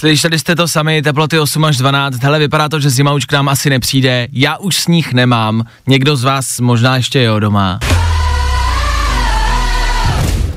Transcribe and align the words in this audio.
Slyšeli 0.00 0.38
jste 0.38 0.56
to 0.56 0.68
sami, 0.68 1.02
teploty 1.02 1.40
8 1.40 1.64
až 1.64 1.76
12, 1.76 2.22
hele, 2.22 2.38
vypadá 2.38 2.68
to, 2.68 2.80
že 2.80 2.90
zima 2.90 3.12
už 3.12 3.24
k 3.24 3.32
nám 3.32 3.48
asi 3.48 3.70
nepřijde, 3.70 4.28
já 4.32 4.56
už 4.56 4.76
sníh 4.76 5.12
nemám, 5.12 5.64
někdo 5.86 6.16
z 6.16 6.24
vás 6.24 6.60
možná 6.60 6.96
ještě 6.96 7.22
jo 7.22 7.38
doma. 7.38 7.78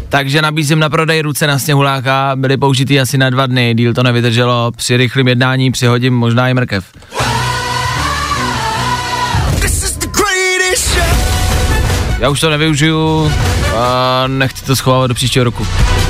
Takže 0.09 0.41
nabízím 0.41 0.79
na 0.79 0.89
prodej 0.89 1.21
ruce 1.21 1.48
na 1.48 1.59
sněhuláka, 1.59 2.31
byly 2.35 2.57
použitý 2.57 2.99
asi 2.99 3.17
na 3.17 3.29
dva 3.29 3.45
dny, 3.45 3.73
díl 3.77 3.93
to 3.93 4.03
nevydrželo, 4.03 4.71
při 4.71 4.98
rychlém 4.98 5.27
jednání 5.27 5.71
přihodím 5.71 6.13
možná 6.13 6.49
i 6.49 6.53
mrkev. 6.53 6.85
Já 12.20 12.29
už 12.29 12.39
to 12.39 12.49
nevyužiju 12.49 13.31
a 13.77 14.23
nechci 14.27 14.65
to 14.65 14.75
schovávat 14.75 15.07
do 15.07 15.13
příštího 15.13 15.43
roku. 15.45 15.67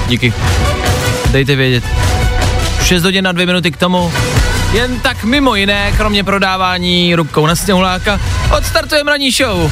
Díky. 0.08 0.34
Dejte 1.32 1.56
vědět. 1.56 1.84
6 2.84 3.04
hodin 3.04 3.24
na 3.24 3.32
2 3.32 3.46
minuty 3.46 3.72
k 3.72 3.78
tomu. 3.78 4.14
Jen 4.72 5.00
tak 5.00 5.24
mimo 5.24 5.56
jiné, 5.56 5.94
kromě 5.98 6.24
prodávání 6.24 7.16
rukou 7.16 7.46
na 7.46 7.56
sněhuláka, 7.56 8.20
odstartujeme 8.58 9.12
ranní 9.12 9.32
show. 9.32 9.72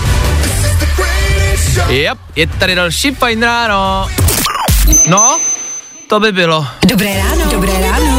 Yep, 1.89 2.17
je 2.35 2.47
tady 2.47 2.75
další 2.75 3.11
fajn 3.11 3.43
ráno. 3.43 4.07
No, 5.07 5.39
to 6.07 6.19
by 6.19 6.31
bylo. 6.31 6.67
Dobré 6.87 7.17
ráno. 7.17 7.51
Dobré 7.51 7.73
ráno. 7.81 8.10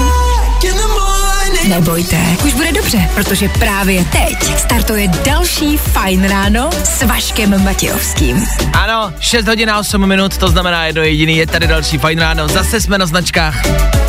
Nebojte, 1.72 2.16
už 2.44 2.54
bude 2.54 2.72
dobře, 2.72 3.10
protože 3.14 3.48
právě 3.48 4.04
teď 4.04 4.58
startuje 4.58 5.08
další 5.08 5.76
Fajn 5.76 6.24
ráno 6.24 6.70
s 6.84 7.02
Vaškem 7.02 7.64
Matějovským. 7.64 8.46
Ano, 8.72 9.12
6 9.20 9.46
hodin 9.46 9.70
a 9.70 9.78
8 9.78 10.06
minut, 10.06 10.36
to 10.36 10.48
znamená 10.48 10.84
jedno 10.84 11.02
jediný, 11.02 11.36
je 11.36 11.46
tady 11.46 11.66
další 11.66 11.98
fajn 11.98 12.18
ráno. 12.18 12.48
Zase 12.48 12.80
jsme 12.80 12.98
na 12.98 13.06
značkách, 13.06 13.62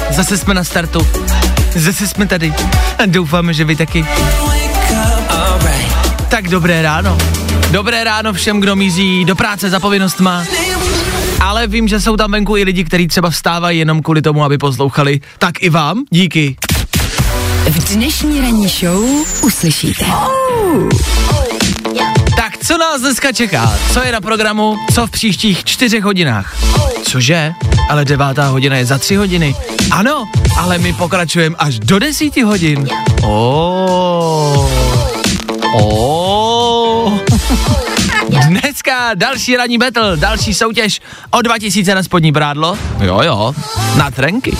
zase 0.09 0.37
jsme 0.37 0.53
na 0.53 0.63
startu, 0.63 1.07
zase 1.75 2.07
jsme 2.07 2.25
tady 2.25 2.53
a 2.97 3.05
doufáme, 3.05 3.53
že 3.53 3.65
vy 3.65 3.75
taky. 3.75 4.05
Tak 6.29 6.47
dobré 6.47 6.81
ráno. 6.81 7.17
Dobré 7.71 8.03
ráno 8.03 8.33
všem, 8.33 8.59
kdo 8.59 8.75
mizí 8.75 9.25
do 9.25 9.35
práce 9.35 9.69
za 9.69 9.79
povinnostma. 9.79 10.43
Ale 11.39 11.67
vím, 11.67 11.87
že 11.87 12.01
jsou 12.01 12.17
tam 12.17 12.31
venku 12.31 12.57
i 12.57 12.63
lidi, 12.63 12.83
kteří 12.83 13.07
třeba 13.07 13.29
vstávají 13.29 13.79
jenom 13.79 14.01
kvůli 14.01 14.21
tomu, 14.21 14.43
aby 14.43 14.57
poslouchali. 14.57 15.19
Tak 15.37 15.63
i 15.63 15.69
vám 15.69 16.03
díky. 16.09 16.55
V 17.69 17.93
dnešní 17.93 18.41
ranní 18.41 18.67
show 18.67 19.03
uslyšíte. 19.43 20.05
Tak 22.35 22.57
co 22.65 22.77
nás 22.77 23.01
dneska 23.01 23.31
čeká? 23.31 23.73
Co 23.93 24.03
je 24.03 24.11
na 24.11 24.21
programu? 24.21 24.77
Co 24.93 25.07
v 25.07 25.11
příštích 25.11 25.63
čtyřech 25.63 26.03
hodinách? 26.03 26.55
Cože? 27.03 27.53
Ale 27.89 28.05
devátá 28.05 28.47
hodina 28.47 28.77
je 28.77 28.85
za 28.85 28.97
tři 28.97 29.15
hodiny. 29.15 29.55
Ano, 29.91 30.27
ale 30.57 30.77
my 30.77 30.93
pokračujeme 30.93 31.55
až 31.59 31.79
do 31.79 31.99
desíti 31.99 32.41
hodin. 32.41 32.87
Oh. 33.23 34.69
Oh. 35.75 36.22
Dneska 38.83 39.13
další 39.13 39.57
ranní 39.57 39.77
battle, 39.77 40.17
další 40.17 40.53
soutěž 40.53 41.01
o 41.31 41.41
2000 41.41 41.95
na 41.95 42.03
spodní 42.03 42.31
prádlo. 42.31 42.77
Jo, 43.01 43.21
jo, 43.23 43.53
na 43.95 44.11
trenky. 44.11 44.57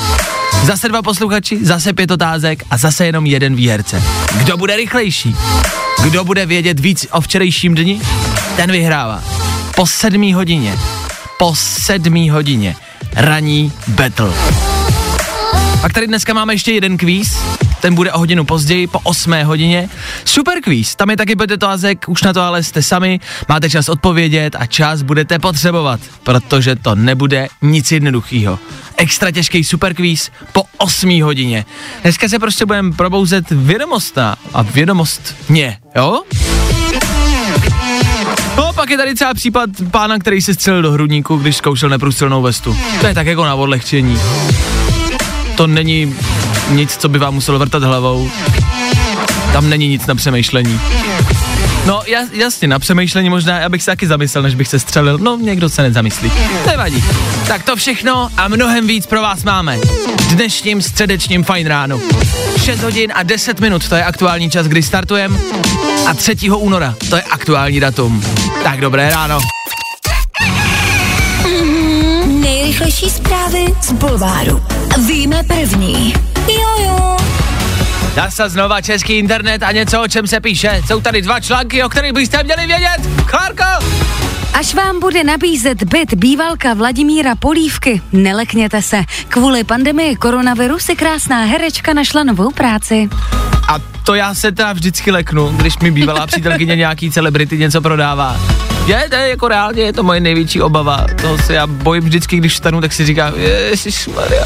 Zase 0.64 0.90
dva 0.90 1.02
posluchači, 1.02 1.66
zase 1.66 1.94
pět 1.94 2.12
otázek 2.12 2.64
a 2.70 2.78
zase 2.78 3.06
jenom 3.06 3.26
jeden 3.26 3.56
výherce. 3.56 4.04
Kdo 4.38 4.58
bude 4.58 4.76
rychlejší? 4.76 5.36
Kdo 6.04 6.24
bude 6.24 6.46
vědět 6.46 6.80
víc 6.80 7.08
o 7.12 7.22
včerejším 7.22 7.76
dni? 7.76 8.02
Ten 8.56 8.72
vyhrává. 8.72 9.24
Po 9.76 9.88
sedmý 9.88 10.34
hodině. 10.34 10.80
Po 11.40 11.56
sedmý 11.56 12.30
hodině. 12.30 12.76
Ranní 13.16 13.72
battle. 13.88 14.34
Pak 15.82 15.94
tady 15.94 16.08
dneska 16.08 16.34
máme 16.34 16.54
ještě 16.54 16.72
jeden 16.72 16.98
kvíz, 16.98 17.38
ten 17.84 17.96
bude 17.96 18.12
o 18.12 18.20
hodinu 18.20 18.46
později, 18.46 18.88
po 18.88 19.00
8 19.04 19.44
hodině. 19.44 19.90
Super 20.26 20.62
kvíz, 20.62 20.96
tam 20.96 21.10
je 21.10 21.18
taky 21.18 21.36
pět 21.36 21.52
otázek, 21.52 22.06
už 22.08 22.24
na 22.24 22.34
to 22.34 22.42
ale 22.42 22.64
jste 22.64 22.84
sami, 22.84 23.20
máte 23.50 23.70
čas 23.70 23.90
odpovědět 23.90 24.56
a 24.60 24.66
čas 24.66 25.02
budete 25.02 25.40
potřebovat, 25.40 26.00
protože 26.24 26.76
to 26.76 26.96
nebude 26.96 27.48
nic 27.62 27.92
jednoduchého. 27.92 28.60
Extra 28.98 29.32
těžký 29.32 29.64
super 29.64 29.94
kvíz 29.94 30.32
po 30.54 30.64
8 30.78 31.22
hodině. 31.22 31.66
Dneska 32.02 32.30
se 32.30 32.40
prostě 32.40 32.66
budeme 32.66 32.92
probouzet 32.92 33.46
vědomostná 33.52 34.36
a 34.54 34.62
vědomostně, 34.62 35.78
jo? 35.96 36.22
No, 38.58 38.74
pak 38.74 38.90
je 38.90 38.98
tady 38.98 39.16
třeba 39.16 39.34
případ 39.34 39.70
pána, 39.92 40.20
který 40.20 40.42
se 40.42 40.54
střelil 40.54 40.82
do 40.82 40.92
hrudníku, 40.92 41.38
když 41.38 41.58
zkoušel 41.58 41.90
neprůstřelnou 41.90 42.42
vestu. 42.42 42.78
To 43.02 43.08
je 43.08 43.14
tak 43.14 43.28
jako 43.28 43.46
na 43.46 43.56
odlehčení. 43.56 44.20
To 45.56 45.68
není 45.68 46.16
nic, 46.70 46.98
co 46.98 47.10
by 47.10 47.20
vám 47.20 47.34
muselo 47.34 47.60
vrtat 47.60 47.84
hlavou. 47.84 48.32
Tam 49.54 49.70
není 49.70 49.88
nic 49.88 50.06
na 50.06 50.16
přemýšlení. 50.16 50.80
No 51.86 52.02
jas, 52.08 52.30
jasně, 52.32 52.68
na 52.68 52.80
přemýšlení 52.80 53.30
možná, 53.30 53.66
abych 53.66 53.84
se 53.84 53.92
taky 53.92 54.08
zamyslel, 54.08 54.44
než 54.44 54.56
bych 54.56 54.68
se 54.68 54.80
střelil. 54.80 55.18
No, 55.18 55.38
někdo 55.42 55.70
se 55.70 55.82
nezamyslí. 55.82 56.32
Nevadí. 56.68 57.04
Tak 57.48 57.64
to 57.64 57.76
všechno 57.76 58.30
a 58.38 58.48
mnohem 58.48 58.88
víc 58.88 59.06
pro 59.06 59.22
vás 59.22 59.44
máme. 59.44 59.80
Dnešním 60.30 60.82
středečním 60.82 61.44
fajn 61.44 61.68
ránu. 61.68 62.02
6 62.64 62.84
hodin 62.84 63.12
a 63.16 63.24
10 63.24 63.60
minut, 63.60 63.90
to 63.90 63.96
je 63.96 64.04
aktuální 64.04 64.50
čas, 64.50 64.68
kdy 64.68 64.84
startujeme. 64.84 65.38
A 66.08 66.14
3. 66.14 66.36
února, 66.50 66.96
to 67.10 67.16
je 67.16 67.22
aktuální 67.22 67.80
datum. 67.80 68.24
Tak 68.64 68.82
dobré 68.82 69.10
ráno. 69.10 69.40
Nejrychlejší 72.84 73.16
zprávy 73.16 73.66
z 73.82 73.92
Bulváru. 73.92 74.62
Víme 75.08 75.44
první. 75.44 76.14
Jojo. 76.48 77.23
Zase 78.16 78.50
znova 78.50 78.82
český 78.82 79.14
internet 79.14 79.64
a 79.64 79.72
něco, 79.72 80.02
o 80.02 80.08
čem 80.08 80.28
se 80.28 80.40
píše. 80.40 80.82
Jsou 80.88 81.02
tady 81.02 81.22
dva 81.22 81.40
články, 81.40 81.84
o 81.84 81.90
kterých 81.90 82.14
byste 82.14 82.44
měli 82.44 82.68
vědět. 82.68 83.26
Klárko! 83.26 83.86
Až 84.54 84.74
vám 84.74 85.00
bude 85.00 85.24
nabízet 85.24 85.84
byt 85.84 86.14
bývalka 86.14 86.74
Vladimíra 86.74 87.36
Polívky, 87.36 88.02
nelekněte 88.12 88.82
se. 88.82 89.04
Kvůli 89.28 89.64
pandemii 89.64 90.16
koronaviru 90.16 90.80
si 90.80 90.96
krásná 90.96 91.44
herečka 91.44 91.94
našla 91.94 92.24
novou 92.24 92.52
práci. 92.52 93.10
A 93.68 93.80
to 94.04 94.16
já 94.16 94.34
se 94.34 94.52
teda 94.52 94.74
vždycky 94.74 95.12
leknu, 95.12 95.48
když 95.48 95.80
mi 95.80 95.92
bývalá 95.92 96.28
přítelkyně 96.28 96.76
nějaký 96.76 97.12
celebrity 97.12 97.58
něco 97.58 97.82
prodává. 97.82 98.38
Je, 98.88 99.08
to 99.10 99.16
je 99.16 99.30
jako 99.30 99.48
reálně, 99.48 99.82
je 99.82 99.94
to 99.94 100.04
moje 100.04 100.20
největší 100.20 100.62
obava. 100.62 101.06
Toho 101.22 101.38
se 101.38 101.54
já 101.54 101.68
bojím 101.68 102.04
vždycky, 102.04 102.38
když 102.38 102.54
vstanu, 102.54 102.82
tak 102.82 102.94
si 102.94 103.06
říkám, 103.06 103.34
Maria, 104.16 104.46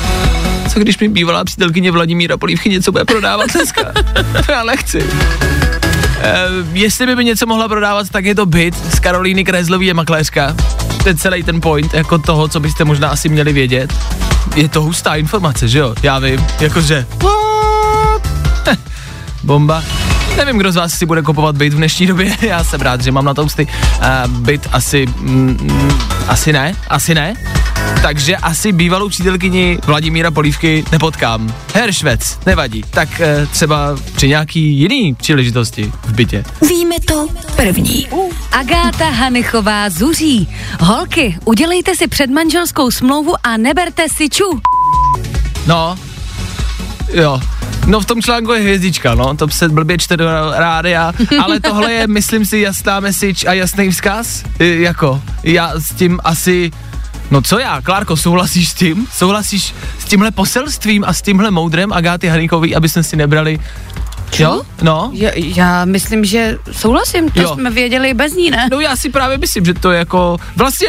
co 0.78 0.82
když 0.82 0.98
mi 1.00 1.10
bývalá 1.10 1.44
přítelkyně 1.44 1.92
Vladimíra 1.92 2.38
Polívky 2.38 2.70
něco 2.70 2.92
bude 2.92 3.06
prodávat 3.06 3.52
dneska? 3.54 3.82
to 4.46 4.52
já 4.52 4.64
nechci. 4.64 5.04
Uh, 5.04 5.10
jestli 6.74 7.06
by 7.06 7.16
mi 7.16 7.26
něco 7.26 7.46
mohla 7.46 7.68
prodávat, 7.68 8.10
tak 8.10 8.26
je 8.26 8.36
to 8.36 8.46
byt 8.46 8.76
z 8.96 9.00
Karolíny 9.00 9.44
Krezlový 9.44 9.88
je 9.88 9.94
makléřka. 9.94 10.56
To 11.04 11.10
je 11.10 11.16
celý 11.16 11.44
ten 11.44 11.62
point, 11.62 11.94
jako 11.94 12.18
toho, 12.18 12.48
co 12.48 12.60
byste 12.60 12.86
možná 12.86 13.10
asi 13.10 13.30
měli 13.30 13.54
vědět. 13.54 13.94
Je 14.56 14.70
to 14.70 14.82
hustá 14.82 15.16
informace, 15.16 15.68
že 15.68 15.80
jo? 15.80 15.96
Já 16.04 16.20
vím, 16.20 16.46
jakože... 16.60 17.06
Bomba. 19.44 19.84
Nevím, 20.38 20.58
kdo 20.58 20.72
z 20.72 20.76
vás 20.76 20.94
si 20.94 21.06
bude 21.06 21.22
kupovat 21.22 21.58
byt 21.58 21.74
v 21.74 21.78
dnešní 21.78 22.08
době, 22.08 22.38
já 22.42 22.64
jsem 22.64 22.82
rád, 22.82 23.02
že 23.02 23.12
mám 23.12 23.26
na 23.26 23.34
to 23.34 23.44
ústy. 23.44 23.68
Uh, 24.00 24.32
byt 24.32 24.68
asi, 24.72 25.06
mm, 25.06 25.58
mm, 25.62 25.92
asi 26.28 26.54
ne, 26.54 26.76
asi 26.88 27.16
ne. 27.16 27.34
Takže 28.02 28.38
asi 28.38 28.72
bývalou 28.72 29.10
přítelkyni 29.10 29.80
Vladimíra 29.86 30.32
Polívky 30.32 30.86
nepotkám. 30.92 31.56
Heršvec, 31.74 32.40
nevadí. 32.46 32.84
Tak 32.90 33.10
uh, 33.10 33.48
třeba 33.48 33.98
při 34.16 34.28
nějaký 34.28 34.80
jiný 34.80 35.16
příležitosti 35.16 35.92
v 36.04 36.14
bytě. 36.14 36.44
Víme 36.70 36.96
to 37.08 37.28
první. 37.56 38.08
Agáta 38.52 39.10
Hanichová 39.10 39.90
zuří. 39.90 40.50
Holky, 40.80 41.38
udělejte 41.46 41.96
si 41.96 42.08
předmanželskou 42.08 42.92
smlouvu 42.92 43.34
a 43.44 43.58
neberte 43.58 44.10
si 44.10 44.30
ču. 44.30 44.62
No, 45.68 45.98
jo. 47.14 47.42
No 47.88 48.00
v 48.00 48.06
tom 48.06 48.22
článku 48.22 48.54
je 48.54 48.62
hvězdička, 48.62 49.16
no, 49.16 49.36
to 49.36 49.50
se 49.50 49.70
blbě 49.70 49.98
čte 49.98 50.18
do 50.18 50.26
rádia, 50.56 51.14
ale 51.44 51.60
tohle 51.60 51.94
je, 51.94 52.08
myslím 52.08 52.46
si, 52.46 52.58
jasná 52.60 53.00
message 53.00 53.48
a 53.48 53.54
jasný 53.54 53.90
vzkaz, 53.90 54.44
I, 54.60 54.82
jako, 54.82 55.22
já 55.44 55.72
s 55.78 55.94
tím 55.94 56.20
asi, 56.24 56.72
no 57.32 57.42
co 57.42 57.60
já, 57.60 57.82
Klárko, 57.82 58.18
souhlasíš 58.18 58.70
s 58.70 58.74
tím? 58.74 59.08
Souhlasíš 59.14 59.74
s 60.00 60.06
tímhle 60.06 60.32
poselstvím 60.32 61.04
a 61.08 61.14
s 61.14 61.22
tímhle 61.22 61.52
moudrem 61.52 61.94
Agáty 61.94 62.28
Hanikový, 62.28 62.76
aby 62.76 62.90
jsme 62.90 63.04
si 63.04 63.16
nebrali 63.16 63.60
Jo? 64.40 64.62
No. 64.82 65.10
Já, 65.14 65.30
já 65.36 65.86
myslím, 65.86 66.26
že 66.26 66.58
souhlasím, 66.72 67.30
to 67.32 67.42
Jo. 67.42 67.54
jsme 67.54 67.70
věděli 67.72 68.14
bez 68.14 68.34
ní, 68.34 68.52
ne? 68.52 68.68
No 68.72 68.80
já 68.80 68.96
si 68.96 69.10
právě 69.10 69.38
myslím, 69.38 69.66
že 69.66 69.74
to 69.74 69.92
je 69.92 70.00
jako, 70.00 70.38
vlastně 70.56 70.88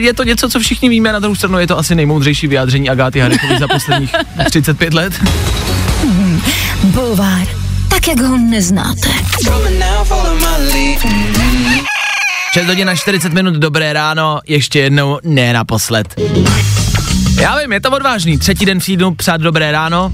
je- 0.00 0.14
to 0.14 0.22
něco, 0.22 0.48
co 0.48 0.60
všichni 0.60 0.88
víme, 0.88 1.12
na 1.12 1.18
druhou 1.18 1.34
stranu 1.34 1.58
je 1.58 1.66
to 1.66 1.78
asi 1.78 1.94
nejmoudřejší 1.94 2.46
vyjádření 2.46 2.90
Agáty 2.90 3.20
Harikové 3.20 3.58
za 3.58 3.68
posledních 3.68 4.12
35 4.50 4.94
let. 4.94 5.12
Bulvár, 6.84 7.46
tak 7.88 8.08
jak 8.08 8.20
ho 8.20 8.38
neznáte. 8.38 9.08
6 12.52 12.66
hodin 12.66 12.86
na 12.86 12.94
40 12.94 13.32
minut, 13.32 13.54
dobré 13.54 13.92
ráno, 13.92 14.40
ještě 14.46 14.78
jednou, 14.78 15.18
ne 15.22 15.52
naposled. 15.52 16.14
Já 17.40 17.58
vím, 17.58 17.72
je 17.72 17.80
to 17.80 17.90
odvážný, 17.90 18.38
třetí 18.38 18.66
den 18.66 18.80
týdnu 18.80 19.14
přát 19.14 19.40
dobré 19.40 19.72
ráno, 19.72 20.12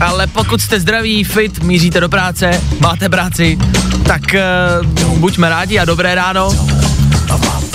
ale 0.00 0.26
pokud 0.26 0.60
jste 0.60 0.80
zdraví, 0.80 1.24
fit, 1.24 1.62
míříte 1.62 2.00
do 2.00 2.08
práce, 2.08 2.62
máte 2.80 3.08
práci, 3.08 3.58
tak 4.06 4.22
uh, 4.82 5.18
buďme 5.18 5.48
rádi 5.48 5.78
a 5.78 5.84
dobré 5.84 6.14
ráno. 6.14 6.79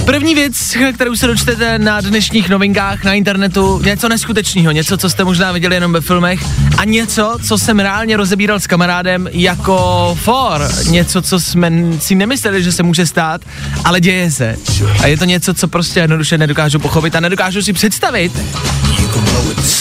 První 0.05 0.35
věc, 0.35 0.77
kterou 0.93 1.15
se 1.15 1.27
dočtete 1.27 1.79
na 1.79 2.01
dnešních 2.01 2.49
novinkách 2.49 3.03
na 3.03 3.13
internetu, 3.13 3.81
něco 3.85 4.09
neskutečného, 4.09 4.71
něco, 4.71 4.97
co 4.97 5.09
jste 5.09 5.23
možná 5.23 5.51
viděli 5.51 5.75
jenom 5.75 5.93
ve 5.93 6.01
filmech 6.01 6.39
a 6.77 6.85
něco, 6.85 7.37
co 7.47 7.57
jsem 7.57 7.79
reálně 7.79 8.17
rozebíral 8.17 8.59
s 8.59 8.67
kamarádem 8.67 9.29
jako 9.31 10.17
for, 10.21 10.69
něco, 10.89 11.21
co 11.21 11.39
jsme 11.39 11.71
si 11.99 12.15
nemysleli, 12.15 12.63
že 12.63 12.71
se 12.71 12.83
může 12.83 13.05
stát, 13.05 13.41
ale 13.83 14.01
děje 14.01 14.31
se. 14.31 14.55
A 14.99 15.07
je 15.07 15.17
to 15.17 15.25
něco, 15.25 15.53
co 15.53 15.67
prostě 15.67 15.99
jednoduše 15.99 16.37
nedokážu 16.37 16.79
pochopit 16.79 17.15
a 17.15 17.19
nedokážu 17.19 17.61
si 17.61 17.73
představit, 17.73 18.31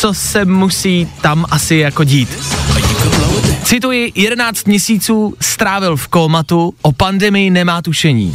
co 0.01 0.15
se 0.15 0.45
musí 0.45 1.09
tam 1.21 1.45
asi 1.51 1.77
jako 1.77 2.05
dít. 2.05 2.29
Cituji, 3.65 4.13
11 4.15 4.67
měsíců 4.67 5.35
strávil 5.41 5.97
v 5.97 6.09
kómatu, 6.09 6.75
o 6.83 6.93
pandemii 6.93 7.51
nemá 7.51 7.83
tušení. 7.83 8.35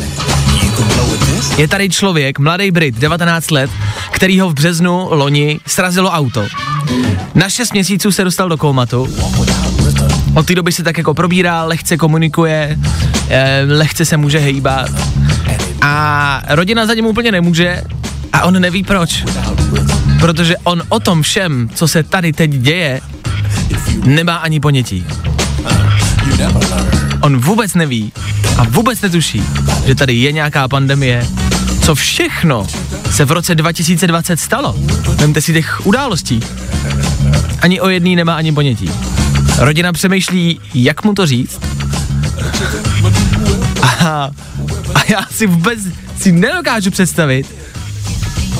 Je 1.57 1.67
tady 1.67 1.89
člověk, 1.89 2.39
mladý 2.39 2.71
Brit, 2.71 2.95
19 2.95 3.51
let, 3.51 3.71
který 4.11 4.39
ho 4.39 4.49
v 4.49 4.53
březnu 4.53 5.07
loni 5.09 5.59
srazilo 5.67 6.09
auto. 6.09 6.47
Na 7.35 7.49
6 7.49 7.73
měsíců 7.73 8.11
se 8.11 8.23
dostal 8.23 8.49
do 8.49 8.57
kómatu. 8.57 9.07
Od 10.35 10.45
té 10.45 10.55
doby 10.55 10.71
se 10.71 10.83
tak 10.83 10.97
jako 10.97 11.13
probírá, 11.13 11.63
lehce 11.63 11.97
komunikuje, 11.97 12.77
eh, 13.29 13.65
lehce 13.67 14.05
se 14.05 14.17
může 14.17 14.39
hejbat. 14.39 14.89
A 15.81 16.41
rodina 16.49 16.85
za 16.85 16.93
ním 16.93 17.05
úplně 17.05 17.31
nemůže 17.31 17.83
a 18.33 18.43
on 18.43 18.61
neví 18.61 18.83
proč. 18.83 19.23
Protože 20.19 20.57
on 20.57 20.83
o 20.89 20.99
tom 20.99 21.21
všem, 21.21 21.69
co 21.75 21.87
se 21.87 22.03
tady 22.03 22.33
teď 22.33 22.51
děje, 22.51 23.01
nemá 24.03 24.35
ani 24.35 24.59
ponětí. 24.59 25.05
On 27.21 27.37
vůbec 27.37 27.73
neví 27.75 28.11
a 28.57 28.63
vůbec 28.63 29.01
netuší, 29.01 29.43
že 29.85 29.95
tady 29.95 30.13
je 30.13 30.31
nějaká 30.31 30.67
pandemie, 30.67 31.27
co 31.81 31.95
všechno 31.95 32.67
se 33.11 33.25
v 33.25 33.31
roce 33.31 33.55
2020 33.55 34.39
stalo. 34.39 34.75
Vemte 35.15 35.41
si 35.41 35.53
těch 35.53 35.85
událostí. 35.85 36.39
Ani 37.61 37.81
o 37.81 37.89
jedný 37.89 38.15
nemá 38.15 38.35
ani 38.35 38.51
ponětí. 38.51 38.91
Rodina 39.57 39.93
přemýšlí, 39.93 40.59
jak 40.73 41.03
mu 41.03 41.13
to 41.13 41.25
říct. 41.25 41.59
A, 43.81 44.29
a 44.95 44.99
já 45.07 45.25
si 45.31 45.47
vůbec 45.47 45.79
si 46.19 46.31
nedokážu 46.31 46.91
představit, 46.91 47.55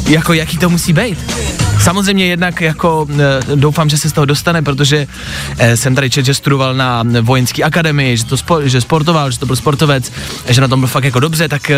jako 0.08 0.34
jaký 0.34 0.58
to 0.58 0.70
musí 0.70 0.94
být. 0.94 1.18
Samozřejmě 1.90 2.26
jednak 2.26 2.62
jako 2.62 3.08
e, 3.10 3.56
doufám, 3.56 3.90
že 3.90 3.98
se 3.98 4.10
z 4.10 4.14
toho 4.14 4.26
dostane, 4.26 4.62
protože 4.62 5.08
e, 5.58 5.78
jsem 5.78 5.96
tady 5.96 6.10
čet, 6.10 6.26
že 6.26 6.34
studoval 6.34 6.74
na 6.74 7.04
vojenské 7.22 7.64
akademii, 7.64 8.18
že, 8.18 8.26
to 8.26 8.38
spo, 8.38 8.62
že 8.62 8.82
sportoval, 8.82 9.32
že 9.32 9.40
to 9.40 9.46
byl 9.46 9.56
sportovec, 9.56 10.12
že 10.48 10.62
na 10.62 10.68
tom 10.68 10.80
byl 10.80 10.88
fakt 10.88 11.04
jako 11.04 11.20
dobře, 11.20 11.48
tak 11.48 11.70
e, 11.70 11.78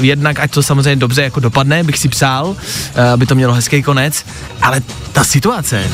jednak 0.00 0.40
ať 0.40 0.50
to 0.50 0.62
samozřejmě 0.62 0.96
dobře 0.96 1.22
jako 1.22 1.40
dopadne, 1.40 1.84
bych 1.84 1.98
si 1.98 2.08
e, 2.22 3.10
aby 3.10 3.26
to 3.26 3.34
mělo 3.34 3.54
hezký 3.54 3.82
konec, 3.82 4.26
ale 4.62 4.80
ta 5.12 5.24
situace, 5.24 5.84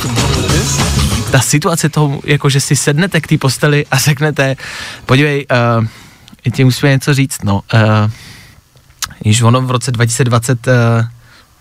ta 1.30 1.40
situace 1.40 1.88
toho, 1.88 2.20
jako 2.24 2.48
že 2.48 2.60
si 2.60 2.76
sednete 2.76 3.20
k 3.20 3.26
té 3.26 3.38
posteli 3.38 3.86
a 3.90 3.98
řeknete, 3.98 4.56
podívej, 5.06 5.46
uh, 5.80 6.50
ti 6.52 6.64
musíme 6.64 6.92
něco 6.92 7.14
říct, 7.14 7.44
no, 7.44 7.60
uh, 7.74 7.80
již 9.24 9.42
ono 9.42 9.60
v 9.60 9.70
roce 9.70 9.92
2020, 9.92 10.66
uh, 10.66 10.74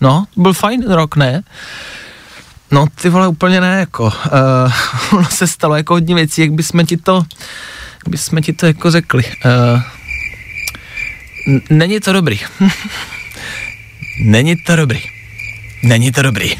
no, 0.04 0.24
byl 0.36 0.52
fajn 0.52 0.84
rok, 0.92 1.16
ne? 1.16 1.42
No, 2.70 2.86
ty 3.02 3.08
vole, 3.08 3.28
úplně 3.28 3.60
ne, 3.60 3.76
jako, 3.80 4.04
uh, 4.04 4.12
ono 5.18 5.28
se 5.30 5.46
stalo 5.46 5.76
jako 5.76 5.94
hodně 5.94 6.14
věcí, 6.14 6.40
jak 6.40 6.52
bychom 6.52 6.86
ti 6.86 6.96
to, 6.96 7.14
jak 7.94 8.08
bychom 8.08 8.42
ti 8.42 8.52
to 8.52 8.66
jako 8.66 8.90
řekli, 8.90 9.24
uh, 9.24 9.82
n- 11.48 11.60
není 11.78 12.00
to 12.00 12.12
dobrý. 12.12 12.40
není 14.20 14.56
to 14.56 14.76
dobrý. 14.76 15.00
Není 15.82 16.12
to 16.12 16.22
dobrý. 16.22 16.50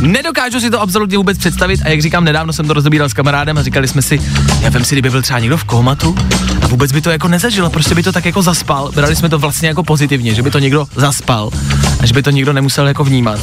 Nedokážu 0.00 0.60
si 0.60 0.70
to 0.70 0.80
absolutně 0.80 1.16
vůbec 1.18 1.38
představit 1.38 1.80
a 1.84 1.88
jak 1.88 2.02
říkám, 2.02 2.24
nedávno 2.24 2.52
jsem 2.52 2.66
to 2.66 2.72
rozebíral 2.72 3.08
s 3.08 3.12
kamarádem 3.12 3.58
a 3.58 3.62
říkali 3.62 3.88
jsme 3.88 4.02
si, 4.02 4.20
já 4.60 4.68
vím 4.70 4.84
si, 4.84 4.94
kdyby 4.94 5.10
byl 5.10 5.22
třeba 5.22 5.38
někdo 5.38 5.56
v 5.56 5.64
komatu 5.64 6.14
a 6.62 6.66
vůbec 6.66 6.92
by 6.92 7.00
to 7.00 7.10
jako 7.10 7.28
nezažil, 7.28 7.70
prostě 7.70 7.94
by 7.94 8.02
to 8.02 8.12
tak 8.12 8.24
jako 8.24 8.42
zaspal. 8.42 8.92
Brali 8.92 9.16
jsme 9.16 9.28
to 9.28 9.38
vlastně 9.38 9.68
jako 9.68 9.82
pozitivně, 9.82 10.34
že 10.34 10.42
by 10.42 10.50
to 10.50 10.58
někdo 10.58 10.86
zaspal 10.96 11.50
a 12.00 12.06
že 12.06 12.14
by 12.14 12.22
to 12.22 12.30
někdo 12.30 12.52
nemusel 12.52 12.88
jako 12.88 13.04
vnímat. 13.04 13.40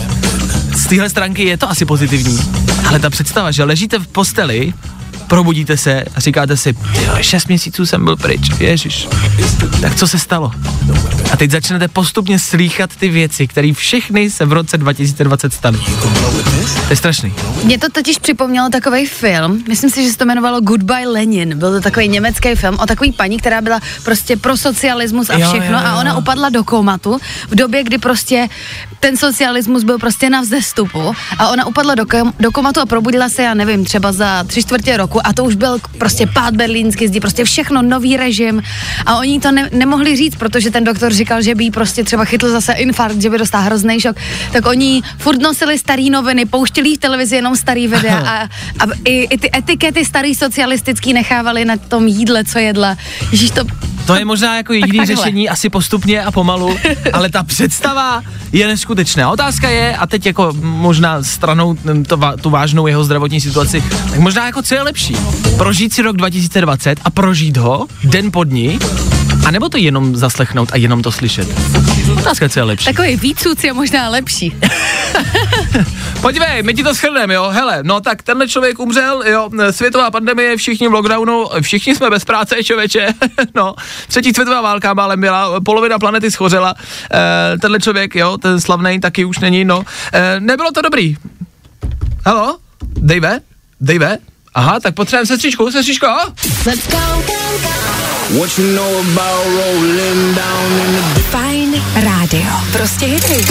Z 0.75 0.88
téhle 0.88 1.10
stránky 1.10 1.44
je 1.44 1.57
to 1.57 1.69
asi 1.69 1.86
pozitivní, 1.86 2.40
ale 2.88 3.00
ta 3.00 3.10
představa, 3.10 3.52
že 3.52 3.63
ležíte 3.63 4.00
v 4.00 4.07
posteli, 4.07 4.74
probudíte 5.27 5.77
se 5.77 6.04
a 6.16 6.19
říkáte 6.19 6.57
si, 6.57 6.75
jo, 7.06 7.13
šest 7.22 7.48
měsíců 7.48 7.86
jsem 7.86 8.04
byl 8.06 8.16
pryč, 8.16 8.42
ježiš, 8.60 9.07
tak 9.81 9.95
co 9.95 10.07
se 10.07 10.19
stalo? 10.19 10.51
A 11.31 11.38
teď 11.38 11.51
začnete 11.51 11.88
postupně 11.88 12.39
slýchat 12.39 12.95
ty 12.95 13.10
věci, 13.10 13.48
které 13.48 13.74
všechny 13.74 14.30
se 14.30 14.45
v 14.45 14.54
roce 14.54 14.77
2020 14.77 15.54
staly. 15.54 15.80
To 16.88 16.89
je 16.89 16.95
strašný. 16.95 17.33
Mě 17.63 17.77
to 17.80 17.89
totiž 17.89 18.18
připomnělo 18.18 18.69
takový 18.69 19.06
film, 19.06 19.63
myslím 19.68 19.89
si, 19.89 20.04
že 20.04 20.12
se 20.12 20.18
to 20.18 20.24
jmenovalo 20.24 20.62
Goodbye 20.62 21.07
Lenin. 21.07 21.57
Byl 21.60 21.72
to 21.72 21.81
takový 21.81 22.07
německý 22.07 22.56
film 22.56 22.77
o 22.80 22.86
takové 22.86 23.12
paní, 23.12 23.38
která 23.38 23.62
byla 23.62 23.80
prostě 24.04 24.38
pro 24.38 24.57
socialismus 24.57 25.30
a 25.30 25.38
Jo, 25.38 25.48
všechno 25.50 25.77
jo, 25.77 25.83
jo. 25.83 25.89
a 25.92 26.00
ona 26.00 26.18
upadla 26.18 26.50
do 26.50 26.63
komatu 26.63 27.18
v 27.50 27.56
době, 27.56 27.83
kdy 27.83 27.98
prostě 27.98 28.48
ten 29.00 29.18
socialismus 29.18 29.83
byl 29.83 29.98
prostě 30.00 30.30
na 30.30 30.42
vzestupu 30.42 31.13
a 31.38 31.48
ona 31.50 31.66
upadla 31.66 31.95
do, 31.95 32.06
kom- 32.06 32.33
do 32.39 32.51
komatu 32.51 32.80
a 32.81 32.86
probudila 32.86 33.30
se, 33.30 33.44
já 33.44 33.54
nevím, 33.54 33.86
třeba 33.86 34.12
za 34.12 34.44
tři 34.44 34.62
čtvrtě 34.63 34.98
roku 34.98 35.15
a 35.24 35.34
to 35.34 35.44
už 35.44 35.56
byl 35.56 35.78
prostě 35.98 36.28
pád 36.28 36.56
berlínský 36.56 37.08
zdi, 37.08 37.20
prostě 37.20 37.44
všechno, 37.44 37.82
nový 37.82 38.18
režim 38.18 38.64
a 39.06 39.18
oni 39.18 39.39
to 39.39 39.51
ne- 39.51 39.70
nemohli 39.74 40.16
říct, 40.16 40.36
protože 40.36 40.72
ten 40.72 40.84
doktor 40.84 41.13
říkal, 41.13 41.42
že 41.42 41.56
by 41.56 41.63
jí 41.63 41.72
prostě 41.72 42.04
třeba 42.04 42.25
chytl 42.25 42.50
zase 42.51 42.74
infarkt, 42.74 43.22
že 43.22 43.30
by 43.30 43.38
dostal 43.38 43.62
hrozný 43.62 44.00
šok, 44.01 44.16
tak 44.51 44.66
oni 44.66 45.01
furt 45.18 45.42
nosili 45.42 45.78
starý 45.80 46.10
noviny, 46.10 46.46
pouštěli 46.46 46.96
v 46.96 46.98
televizi 46.98 47.36
jenom 47.36 47.56
starý 47.56 47.88
videa 47.88 48.18
a, 48.20 48.44
a 48.44 48.86
i, 49.06 49.24
i, 49.24 49.38
ty 49.38 49.50
etikety 49.58 50.06
starý 50.06 50.36
socialistický 50.36 51.13
nechávali 51.13 51.66
na 51.66 51.78
tom 51.78 52.08
jídle, 52.08 52.44
co 52.44 52.60
jedla. 52.60 52.98
Ježíš, 53.32 53.51
to, 53.51 53.62
To 54.06 54.16
je 54.16 54.25
možná 54.25 54.58
jako 54.58 54.74
jediný 54.74 54.98
takhle. 54.98 55.16
řešení, 55.16 55.50
asi 55.50 55.70
postupně 55.70 56.24
a 56.24 56.32
pomalu, 56.32 56.78
ale 57.13 57.30
ta 57.30 57.44
představa 57.44 58.22
je 58.51 58.68
neskutečná. 58.68 59.32
Otázka 59.32 59.70
je, 59.70 59.98
a 59.98 60.08
teď 60.08 60.25
jako 60.25 60.54
možná 60.62 61.24
stranou 61.24 61.78
to, 62.08 62.20
tu 62.42 62.50
vážnou 62.50 62.88
jeho 62.88 63.04
zdravotní 63.04 63.42
situaci, 63.42 63.84
tak 64.10 64.20
možná 64.20 64.46
jako 64.46 64.62
co 64.62 64.75
je 64.75 64.82
lepší? 64.82 65.05
Prožít 65.58 65.94
si 65.94 66.02
rok 66.02 66.18
2020 66.18 67.00
a 67.04 67.10
prožít 67.10 67.58
ho 67.58 67.88
den 68.04 68.32
po 68.32 68.44
dní, 68.44 68.80
a 69.46 69.52
nebo 69.52 69.70
to 69.70 69.78
jenom 69.78 70.16
zaslechnout 70.16 70.70
a 70.72 70.78
jenom 70.78 71.02
to 71.02 71.12
slyšet? 71.12 71.48
Otázka, 72.18 72.50
co 72.50 72.60
je 72.60 72.64
lepší. 72.64 72.86
takový 72.86 73.16
výcuc 73.16 73.64
je 73.64 73.74
možná 73.74 74.10
lepší. 74.10 74.56
Podívej, 76.22 76.64
my 76.64 76.74
ti 76.74 76.84
to 76.84 76.94
shrneme, 76.94 77.34
jo, 77.34 77.50
hele, 77.50 77.80
no 77.84 78.02
tak 78.02 78.24
tenhle 78.24 78.48
člověk 78.48 78.80
umřel, 78.80 79.24
jo, 79.28 79.50
světová 79.72 80.12
pandemie, 80.12 80.58
všichni 80.58 80.88
v 80.88 80.94
lockdownu, 80.94 81.46
všichni 81.62 81.96
jsme 81.96 82.10
bez 82.10 82.26
práce, 82.26 82.56
člověče, 82.64 83.08
no, 83.56 83.76
třetí 84.08 84.34
světová 84.34 84.62
válka 84.62 84.94
málem 84.94 85.22
byla, 85.22 85.62
polovina 85.62 86.00
planety 86.00 86.32
schořela, 86.32 86.76
e, 87.54 87.58
tenhle 87.58 87.80
člověk, 87.80 88.16
jo, 88.16 88.38
ten 88.38 88.62
slavný 88.62 89.00
taky 89.00 89.26
už 89.26 89.40
není, 89.40 89.66
no, 89.66 89.84
e, 90.14 90.40
nebylo 90.40 90.72
to 90.72 90.82
dobrý. 90.82 91.18
Halo, 92.26 92.58
Dave, 92.98 93.40
Dave, 93.82 94.18
aha, 94.56 94.80
tak 94.80 94.96
potřebujeme 94.96 95.26
sestřičku, 95.26 95.72
sestřičko, 95.72 96.08
Let's 96.66 96.88
go. 96.88 96.98
What 98.40 98.58
you 98.58 98.76
know 98.76 99.00
about 99.00 99.46
rolling 99.46 100.36
down 100.36 100.72
in 100.86 101.14
the 101.14 101.22
Fajn 101.22 101.84
rádio. 101.96 102.52
Prostě 102.72 103.06
hity. 103.06 103.46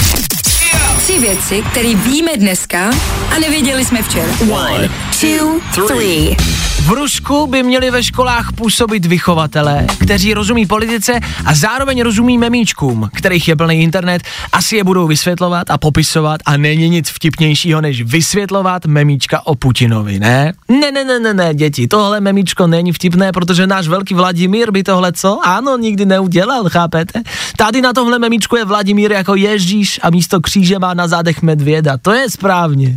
Tři 0.99 1.19
věci, 1.19 1.63
které 1.71 1.95
víme 1.95 2.31
dneska 2.37 2.91
a 3.37 3.39
nevěděli 3.39 3.85
jsme 3.85 4.03
včera. 4.03 4.33
One, 4.51 4.91
two, 5.21 5.87
three. 5.87 6.37
V 6.85 6.89
Rusku 6.89 7.47
by 7.47 7.63
měli 7.63 7.91
ve 7.91 8.03
školách 8.03 8.53
působit 8.53 9.07
vychovatelé, 9.07 9.87
kteří 10.01 10.35
rozumí 10.35 10.67
politice 10.67 11.21
a 11.45 11.55
zároveň 11.55 12.03
rozumí 12.03 12.39
memíčkům, 12.39 13.11
kterých 13.15 13.49
je 13.49 13.57
plný 13.57 13.83
internet, 13.83 14.23
asi 14.53 14.77
je 14.77 14.85
budou 14.85 15.07
vysvětlovat 15.07 15.71
a 15.71 15.79
popisovat 15.79 16.41
a 16.47 16.57
není 16.57 16.89
nic 16.89 17.09
vtipnějšího, 17.09 17.81
než 17.81 18.03
vysvětlovat 18.03 18.87
memíčka 18.87 19.47
o 19.47 19.55
Putinovi, 19.55 20.19
ne? 20.19 20.53
Ne, 20.69 20.93
ne, 20.93 21.05
ne, 21.05 21.21
ne, 21.21 21.35
ne, 21.35 21.55
děti, 21.55 21.89
tohle 21.89 22.21
memíčko 22.21 22.67
není 22.67 22.93
vtipné, 22.93 23.33
protože 23.33 23.67
náš 23.67 23.89
velký 23.89 24.15
Vladimír 24.15 24.71
by 24.71 24.83
tohle 24.83 25.13
co? 25.13 25.41
Ano, 25.45 25.77
nikdy 25.77 26.07
neudělal, 26.07 26.65
chápete? 26.69 27.23
Tady 27.57 27.83
na 27.83 27.93
tohle 27.93 28.19
memíčku 28.19 28.57
je 28.57 28.65
Vladimír 28.65 29.13
jako 29.13 29.35
Ježíš 29.35 30.01
a 30.03 30.11
místo 30.11 30.41
kříže 30.41 30.79
má 30.79 30.95
na 30.95 31.09
zádech 31.09 31.43
medvěda, 31.43 31.97
to 32.03 32.13
je 32.13 32.31
správně. 32.31 32.95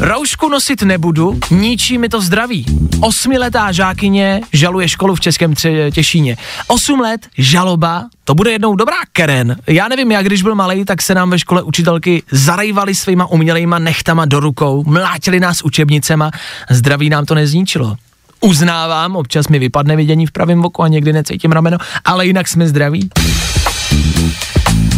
Roušku 0.00 0.48
nosit 0.48 0.82
nebudu, 0.82 1.38
ničí 1.50 1.98
mi 1.98 2.08
to 2.08 2.20
zdraví. 2.20 2.66
Osmiletá 3.00 3.72
žákyně 3.72 4.40
žaluje 4.52 4.88
školu 4.88 5.14
v 5.14 5.20
Českém 5.20 5.54
Těšíně. 5.90 6.36
Osm 6.66 7.00
let, 7.00 7.26
žaloba, 7.38 8.04
to 8.24 8.34
bude 8.34 8.52
jednou 8.52 8.74
dobrá 8.74 8.96
keren. 9.12 9.56
Já 9.66 9.88
nevím, 9.88 10.12
jak 10.12 10.26
když 10.26 10.42
byl 10.42 10.54
malý, 10.54 10.84
tak 10.84 11.02
se 11.02 11.14
nám 11.14 11.30
ve 11.30 11.38
škole 11.38 11.62
učitelky 11.62 12.22
zarejvali 12.30 12.94
svýma 12.94 13.26
umělejma 13.26 13.78
nechtama 13.78 14.24
do 14.24 14.40
rukou, 14.40 14.84
mlátili 14.86 15.40
nás 15.40 15.62
učebnicema, 15.62 16.30
zdraví 16.70 17.10
nám 17.10 17.26
to 17.26 17.34
nezničilo. 17.34 17.96
Uznávám, 18.40 19.16
občas 19.16 19.48
mi 19.48 19.58
vypadne 19.58 19.96
vidění 19.96 20.26
v 20.26 20.32
pravém 20.32 20.64
oku 20.64 20.82
a 20.82 20.88
někdy 20.88 21.12
necítím 21.12 21.52
rameno, 21.52 21.78
ale 22.04 22.26
jinak 22.26 22.48
jsme 22.48 22.68
zdraví. 22.68 23.10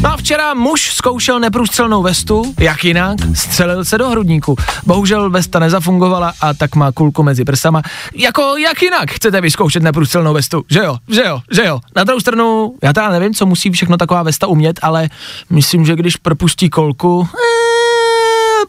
No 0.02 0.12
a 0.12 0.16
včera 0.16 0.54
muž 0.54 0.94
zkoušel 0.94 1.40
neprůstřelnou 1.40 2.02
vestu, 2.02 2.54
jak 2.60 2.84
jinak, 2.84 3.16
střelil 3.34 3.84
se 3.84 3.98
do 3.98 4.08
hrudníku. 4.10 4.56
Bohužel 4.86 5.30
vesta 5.30 5.58
nezafungovala 5.58 6.32
a 6.40 6.54
tak 6.54 6.74
má 6.74 6.92
kulku 6.92 7.22
mezi 7.22 7.44
prsama. 7.44 7.82
Jako 8.14 8.56
jak 8.56 8.82
jinak 8.82 9.10
chcete 9.10 9.40
vyzkoušet 9.40 9.82
neprůstřelnou 9.82 10.34
vestu, 10.34 10.64
že 10.70 10.78
jo, 10.78 10.96
že 11.08 11.24
jo, 11.24 11.40
že 11.50 11.64
jo. 11.64 11.80
Na 11.96 12.04
druhou 12.04 12.20
stranu, 12.20 12.74
já 12.82 12.92
teda 12.92 13.08
nevím, 13.08 13.34
co 13.34 13.46
musí 13.46 13.70
všechno 13.70 13.96
taková 13.96 14.22
vesta 14.22 14.46
umět, 14.46 14.78
ale 14.82 15.08
myslím, 15.50 15.86
že 15.86 15.96
když 15.96 16.16
propustí 16.16 16.70
kolku, 16.70 17.28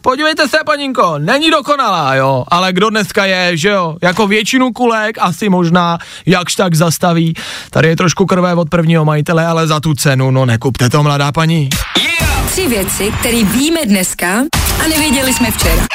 podívejte 0.02 0.48
se, 0.48 0.58
paninko, 0.66 1.18
není 1.18 1.50
dokonalá, 1.50 2.14
jo, 2.14 2.44
ale 2.48 2.72
kdo 2.72 2.90
dneska 2.90 3.24
je, 3.24 3.56
že 3.56 3.68
jo, 3.68 3.96
jako 4.02 4.26
většinu 4.26 4.72
kulek 4.72 5.16
asi 5.20 5.48
možná 5.48 5.98
jakž 6.26 6.54
tak 6.54 6.74
zastaví. 6.74 7.34
Tady 7.70 7.88
je 7.88 7.96
trošku 7.96 8.26
krve 8.26 8.54
od 8.54 8.68
prvního 8.68 9.04
majitele, 9.04 9.46
ale 9.46 9.66
za 9.66 9.80
tu 9.80 9.94
cenu, 9.94 10.30
no 10.30 10.46
nekupte 10.46 10.90
to, 10.90 11.02
mladá 11.02 11.32
paní. 11.32 11.68
Tři 12.46 12.68
věci, 12.68 13.12
které 13.20 13.44
víme 13.44 13.80
dneska 13.86 14.26
a 14.84 14.88
nevěděli 14.88 15.34
jsme 15.34 15.50
včera. 15.50 15.86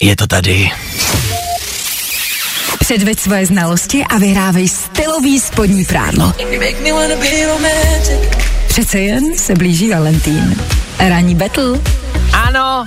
je 0.00 0.16
to 0.16 0.26
tady. 0.26 0.70
Předveď 2.90 3.20
svoje 3.20 3.46
znalosti 3.46 4.04
a 4.04 4.18
vyhrávej 4.18 4.68
stylový 4.68 5.40
spodní 5.40 5.84
prádlo. 5.84 6.32
Přece 8.68 8.98
jen 9.00 9.38
se 9.38 9.54
blíží 9.54 9.90
Valentín. 9.90 10.56
Ranní 10.98 11.34
battle. 11.34 11.78
Ano, 12.32 12.86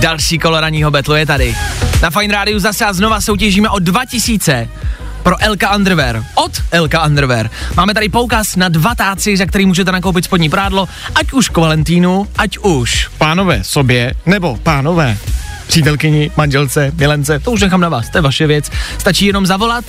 další 0.00 0.38
kolo 0.38 0.60
ranního 0.60 0.90
betlu 0.90 1.14
je 1.14 1.26
tady. 1.26 1.56
Na 2.02 2.10
Fine 2.10 2.34
Rádiu 2.34 2.58
zase 2.58 2.84
a 2.84 2.92
znova 2.92 3.20
soutěžíme 3.20 3.68
o 3.68 3.78
2000 3.78 4.68
pro 5.22 5.36
LK 5.50 5.62
Underwear. 5.76 6.24
Od 6.34 6.52
LK 6.80 6.94
Underwear. 7.06 7.50
Máme 7.76 7.94
tady 7.94 8.08
poukaz 8.08 8.56
na 8.56 8.68
dva 8.68 8.94
táci, 8.94 9.36
za 9.36 9.46
který 9.46 9.66
můžete 9.66 9.92
nakoupit 9.92 10.24
spodní 10.24 10.50
prádlo, 10.50 10.88
ať 11.14 11.32
už 11.32 11.48
k 11.48 11.56
Valentínu, 11.56 12.26
ať 12.38 12.58
už 12.58 13.08
pánové 13.18 13.64
sobě, 13.64 14.14
nebo 14.26 14.58
pánové 14.62 15.18
přítelkyni, 15.70 16.30
manželce, 16.36 16.92
milence, 16.98 17.38
to 17.38 17.50
už 17.50 17.62
nechám 17.62 17.80
na 17.80 17.88
vás, 17.88 18.10
to 18.10 18.18
je 18.18 18.22
vaše 18.22 18.46
věc. 18.46 18.70
Stačí 18.98 19.26
jenom 19.26 19.46
zavolat 19.46 19.84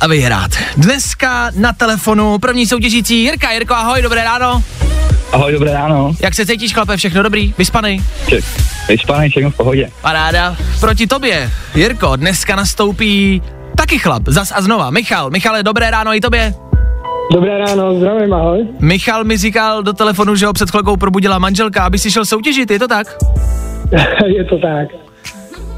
a 0.00 0.06
vyhrát. 0.06 0.50
Dneska 0.76 1.50
na 1.56 1.72
telefonu 1.72 2.38
první 2.38 2.66
soutěžící 2.66 3.22
Jirka. 3.22 3.52
Jirko, 3.52 3.74
ahoj, 3.74 4.02
dobré 4.02 4.24
ráno. 4.24 4.62
Ahoj, 5.32 5.52
dobré 5.52 5.72
ráno. 5.72 6.12
Jak 6.20 6.34
se 6.34 6.46
cítíš, 6.46 6.74
chlape, 6.74 6.96
všechno 6.96 7.22
dobrý? 7.22 7.54
Vyspanej? 7.58 8.02
Ček. 8.28 8.44
Vyspanej, 8.88 9.30
všechno 9.30 9.50
v 9.50 9.56
pohodě. 9.56 9.90
Paráda. 10.00 10.56
Proti 10.80 11.06
tobě, 11.06 11.50
Jirko, 11.74 12.16
dneska 12.16 12.56
nastoupí 12.56 13.42
taky 13.76 13.98
chlap, 13.98 14.22
zas 14.26 14.52
a 14.54 14.62
znova. 14.62 14.90
Michal, 14.90 15.30
Michale, 15.30 15.62
dobré 15.62 15.90
ráno 15.90 16.14
i 16.14 16.20
tobě. 16.20 16.54
Dobré 17.32 17.58
ráno, 17.58 17.94
zdravím, 17.94 18.32
ahoj. 18.32 18.66
Michal 18.80 19.24
mi 19.24 19.36
říkal 19.36 19.82
do 19.82 19.92
telefonu, 19.92 20.36
že 20.36 20.46
ho 20.46 20.52
před 20.52 20.70
chvilkou 20.70 20.96
probudila 20.96 21.38
manželka, 21.38 21.84
aby 21.84 21.98
si 21.98 22.10
šel 22.10 22.24
soutěžit, 22.24 22.70
je 22.70 22.78
to 22.78 22.88
tak? 22.88 23.06
je 24.26 24.44
to 24.44 24.58
tak. 24.58 24.88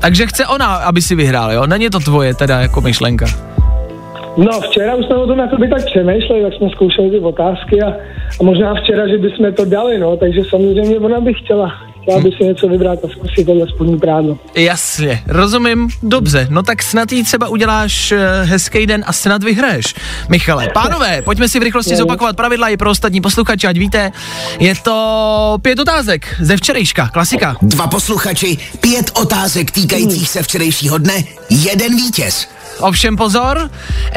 Takže 0.00 0.26
chce 0.26 0.47
ona, 0.47 0.66
aby 0.66 1.02
si 1.02 1.14
vyhrál, 1.14 1.52
jo? 1.52 1.66
Není 1.66 1.90
to 1.90 2.00
tvoje 2.00 2.35
teda 2.35 2.61
jako 2.61 2.80
myšlenka. 2.80 3.26
No, 4.37 4.61
včera 4.61 4.94
už 4.94 5.06
jsme 5.06 5.16
o 5.16 5.26
tom 5.26 5.38
jako 5.38 5.56
by 5.56 5.68
tak 5.68 5.85
přemýšleli, 5.85 6.42
jak 6.42 6.54
jsme 6.54 6.71
zkoušeli 6.71 7.11
ty 7.11 7.18
otázky 7.18 7.83
a, 7.83 7.88
a 8.40 8.42
možná 8.42 8.75
včera, 8.75 9.09
že 9.09 9.18
bychom 9.18 9.52
to 9.52 9.64
dali, 9.64 9.99
no, 9.99 10.16
takže 10.16 10.40
samozřejmě 10.44 10.99
ona 10.99 11.21
by 11.21 11.35
chtěla. 11.35 11.73
Chtěla 12.04 12.20
by 12.20 12.30
si 12.38 12.44
něco 12.44 12.68
vybrat 12.68 12.99
a 13.04 13.08
zkusit 13.08 13.44
tohle 13.44 13.66
spodní 13.68 13.99
prádlo. 13.99 14.38
Jasně, 14.54 15.23
rozumím, 15.26 15.88
dobře, 16.02 16.46
no 16.50 16.62
tak 16.62 16.82
snad 16.82 17.12
jí 17.12 17.25
třeba 17.25 17.49
uděláš 17.49 18.12
uh, 18.12 18.18
hezký 18.42 18.87
den 18.87 19.04
a 19.06 19.12
snad 19.12 19.42
vyhraješ. 19.44 19.94
Michale, 20.28 20.68
pánové, 20.75 21.23
pojďme 21.23 21.49
si 21.49 21.58
v 21.58 21.62
rychlosti 21.62 21.96
zopakovat 21.96 22.37
pravidla 22.37 22.68
i 22.68 22.76
pro 22.76 22.90
ostatní 22.90 23.20
posluchače, 23.20 23.68
ať 23.68 23.78
víte, 23.78 24.12
je 24.58 24.75
to 24.82 25.58
pět 25.62 25.78
otázek 25.78 26.34
ze 26.40 26.56
včerejška, 26.56 27.08
klasika. 27.08 27.56
Dva 27.62 27.87
posluchači, 27.87 28.58
pět 28.80 29.11
otázek 29.14 29.70
týkajících 29.70 30.28
se 30.28 30.42
včerejšího 30.42 30.99
dne, 30.99 31.25
jeden 31.50 31.96
vítěz. 31.96 32.49
Ovšem 32.80 33.16
pozor, 33.16 33.70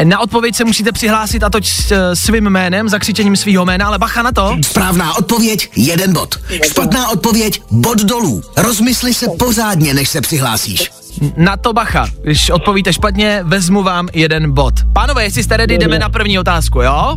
na 0.04 0.20
odpověď 0.20 0.56
se 0.56 0.66
musíte 0.66 0.92
přihlásit 0.92 1.44
a 1.44 1.50
to 1.50 1.60
eh, 1.92 2.16
svým 2.16 2.50
jménem, 2.50 2.90
zakřičením 2.90 3.36
svého 3.36 3.66
jména, 3.66 3.88
ale 3.88 4.00
bacha 4.00 4.22
na 4.22 4.32
to. 4.32 4.58
Správná 4.62 5.18
odpověď, 5.18 5.70
jeden 5.76 6.14
bod. 6.14 6.36
Špatná 6.70 7.10
odpověď, 7.10 7.62
bod 7.82 8.00
dolů. 8.02 8.42
Rozmysli 8.58 9.14
se 9.14 9.26
pořádně, 9.40 9.94
než 9.94 10.10
se 10.10 10.22
přihlásíš. 10.22 10.92
Na 11.38 11.58
to 11.58 11.74
bacha. 11.74 12.08
Když 12.24 12.50
odpovíte 12.50 12.94
špatně, 12.94 13.40
vezmu 13.44 13.84
vám 13.84 14.08
jeden 14.14 14.54
bod. 14.54 14.74
Pánové, 14.94 15.24
jestli 15.24 15.44
jste 15.44 15.58
ready, 15.58 15.78
jdeme 15.78 16.00
na 16.00 16.10
první 16.10 16.40
otázku, 16.40 16.82
jo? 16.82 17.16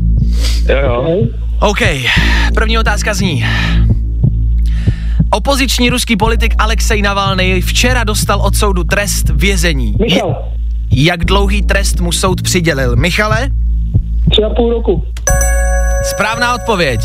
Jo, 0.68 0.78
jo. 0.82 1.16
OK, 1.60 1.78
první 2.54 2.78
otázka 2.78 3.14
zní. 3.14 3.44
Opoziční 5.30 5.90
ruský 5.90 6.16
politik 6.16 6.54
Alexej 6.58 7.02
Navalny 7.02 7.60
včera 7.60 8.04
dostal 8.04 8.40
od 8.40 8.56
soudu 8.56 8.84
trest 8.84 9.28
vězení. 9.28 9.94
Michal, 10.00 10.44
Jak 10.90 11.24
dlouhý 11.24 11.62
trest 11.62 12.00
mu 12.00 12.12
soud 12.12 12.42
přidělil? 12.42 12.96
Michale? 12.96 13.48
tři 14.30 14.42
a 14.42 14.50
půl 14.54 14.72
roku. 14.72 15.04
Správná 16.04 16.54
odpověď. 16.54 17.00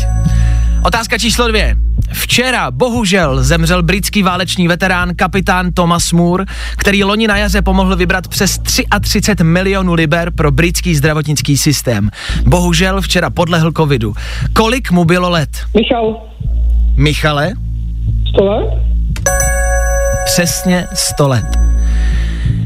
Otázka 0.84 1.18
číslo 1.18 1.48
dvě. 1.48 1.76
Včera 2.26 2.70
bohužel 2.70 3.42
zemřel 3.44 3.82
britský 3.82 4.22
válečný 4.22 4.68
veterán 4.68 5.14
kapitán 5.16 5.72
Thomas 5.72 6.12
Moore, 6.12 6.44
který 6.76 7.04
loni 7.04 7.26
na 7.26 7.36
jaře 7.36 7.62
pomohl 7.62 7.96
vybrat 7.96 8.28
přes 8.28 8.58
33 8.58 9.44
milionů 9.44 9.94
liber 9.94 10.30
pro 10.30 10.50
britský 10.50 10.94
zdravotnický 10.94 11.56
systém. 11.56 12.10
Bohužel 12.46 13.00
včera 13.00 13.30
podlehl 13.30 13.72
covidu. 13.72 14.14
Kolik 14.52 14.90
mu 14.90 15.04
bylo 15.04 15.30
let? 15.30 15.50
Michal, 15.76 16.22
Michale? 16.96 17.52
sto 18.28 18.44
let? 18.44 18.68
Přesně 20.24 20.86
100 20.94 21.28
let. 21.28 21.58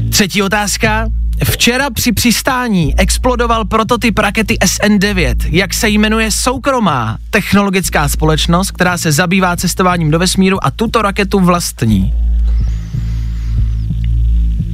Třetí 0.09 0.41
otázka. 0.41 1.09
Včera 1.45 1.89
při 1.89 2.11
přistání 2.11 2.99
explodoval 2.99 3.65
prototyp 3.65 4.17
rakety 4.19 4.57
SN9. 4.65 5.35
Jak 5.49 5.73
se 5.73 5.89
jmenuje 5.89 6.31
soukromá 6.31 7.17
technologická 7.29 8.07
společnost, 8.07 8.71
která 8.71 8.97
se 8.97 9.11
zabývá 9.11 9.55
cestováním 9.55 10.11
do 10.11 10.19
vesmíru 10.19 10.65
a 10.65 10.71
tuto 10.71 11.01
raketu 11.01 11.39
vlastní? 11.39 12.13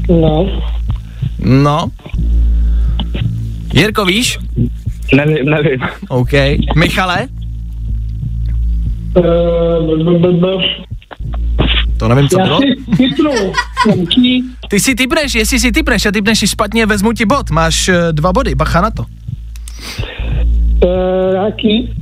No, 0.10 0.62
No. 1.40 1.92
Jirko, 3.74 4.06
víš? 4.06 4.40
Nevím, 5.16 5.46
nevím. 5.50 5.80
OK. 6.10 6.32
Michale? 6.76 7.28
uh, 9.16 10.22
b, 10.22 10.58
To 11.98 12.08
nevím, 12.08 12.30
co 12.30 12.40
já 12.40 12.46
bylo. 12.46 12.60
Ty 14.68 14.80
si 14.80 14.96
typneš, 14.96 15.36
jestli 15.36 15.60
si 15.60 15.72
typneš 15.72 16.06
a 16.06 16.12
typneš 16.12 16.40
si 16.40 16.48
špatně, 16.48 16.86
vezmu 16.86 17.14
ti 17.14 17.26
bod. 17.26 17.50
Máš 17.50 17.90
eh, 17.90 17.98
dva 18.12 18.34
body, 18.34 18.56
bacha 18.56 18.82
na 18.82 18.92
to. 18.92 19.06
Uh, 20.86 21.34
nějaký 21.34 21.94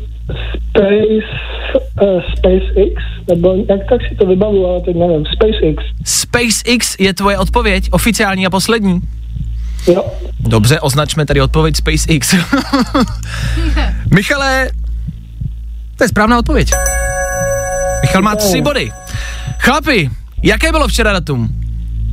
Space, 0.69 1.29
uh, 2.01 2.21
SpaceX, 2.37 3.03
nebo 3.29 3.55
jak 3.69 3.79
tak 3.89 4.01
si 4.09 4.15
to 4.15 4.25
vybavu, 4.25 4.67
ale 4.67 4.81
teď 4.81 4.95
nevím, 4.95 5.25
SpaceX, 5.25 5.83
SpaceX 6.05 6.95
je 6.99 7.13
tvoje 7.13 7.37
odpověď, 7.37 7.89
oficiální 7.91 8.45
a 8.45 8.49
poslední. 8.49 9.01
jo. 9.87 10.05
Dobře, 10.39 10.79
označme 10.79 11.25
tady 11.25 11.41
odpověď 11.41 11.75
SpaceX. 11.75 12.35
Michale, 14.13 14.69
to 15.97 16.03
je 16.03 16.07
správná 16.07 16.39
odpověď. 16.39 16.71
Michal 18.01 18.21
má 18.21 18.35
tři 18.35 18.61
body. 18.61 18.91
Chlapi, 19.59 20.09
jaké 20.43 20.71
bylo 20.71 20.87
včera 20.87 21.13
datum? 21.13 21.64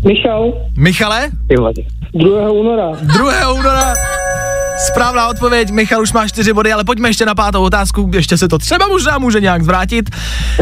Michal, 0.05 0.53
Michale? 0.77 1.31
Ty 1.49 1.57
vole. 1.57 1.73
2. 2.15 2.51
února. 2.51 2.91
2. 3.03 3.53
února. 3.53 3.95
Správná 4.79 5.29
odpověď, 5.29 5.71
Michal 5.71 6.03
už 6.03 6.13
má 6.13 6.29
čtyři 6.29 6.53
body, 6.53 6.73
ale 6.73 6.85
pojďme 6.85 7.09
ještě 7.09 7.27
na 7.27 7.35
pátou 7.35 7.63
otázku, 7.63 8.11
ještě 8.15 8.39
se 8.39 8.49
to 8.49 8.59
třeba 8.59 8.89
možná 8.89 9.19
může 9.19 9.41
nějak 9.41 9.63
zvrátit. 9.63 10.11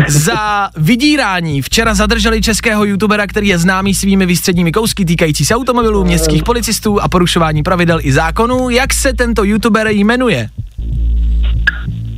Za 0.08 0.70
vydírání 0.76 1.62
včera 1.62 1.94
zadrželi 1.94 2.40
českého 2.40 2.84
youtubera, 2.84 3.26
který 3.26 3.48
je 3.48 3.58
známý 3.58 3.94
svými 3.94 4.26
výstředními 4.26 4.72
kousky 4.72 5.04
týkající 5.04 5.44
se 5.44 5.54
automobilů, 5.54 6.04
městských 6.04 6.42
policistů 6.42 7.02
a 7.02 7.08
porušování 7.08 7.62
pravidel 7.62 7.98
i 8.02 8.12
zákonů. 8.12 8.70
Jak 8.70 8.92
se 8.94 9.12
tento 9.12 9.44
youtuber 9.44 9.88
jmenuje? 9.88 10.48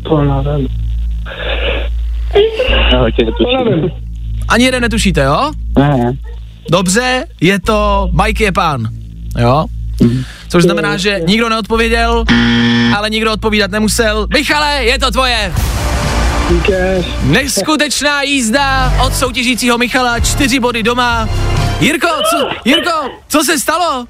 To 0.02 0.22
nevím. 0.22 0.68
Ani 4.48 4.64
jeden 4.64 4.82
netušíte, 4.82 5.22
jo? 5.22 5.50
Ne, 5.78 5.96
ne. 5.96 6.12
Dobře, 6.70 7.24
je 7.40 7.60
to 7.60 8.10
Mike 8.24 8.44
je 8.44 8.52
pán. 8.52 8.88
Jo? 9.38 9.66
Což 10.48 10.62
znamená, 10.62 10.96
že 10.96 11.20
nikdo 11.26 11.48
neodpověděl, 11.48 12.24
ale 12.96 13.10
nikdo 13.10 13.32
odpovídat 13.32 13.70
nemusel. 13.70 14.26
Michale, 14.34 14.84
je 14.84 14.98
to 14.98 15.10
tvoje! 15.10 15.52
Neskutečná 17.22 18.22
jízda 18.22 18.94
od 19.06 19.14
soutěžícího 19.14 19.78
Michala, 19.78 20.20
čtyři 20.20 20.60
body 20.60 20.82
doma. 20.82 21.28
Jirko, 21.80 22.08
co, 22.30 22.48
Jirko, 22.64 22.90
co 23.28 23.44
se 23.44 23.58
stalo? 23.58 24.06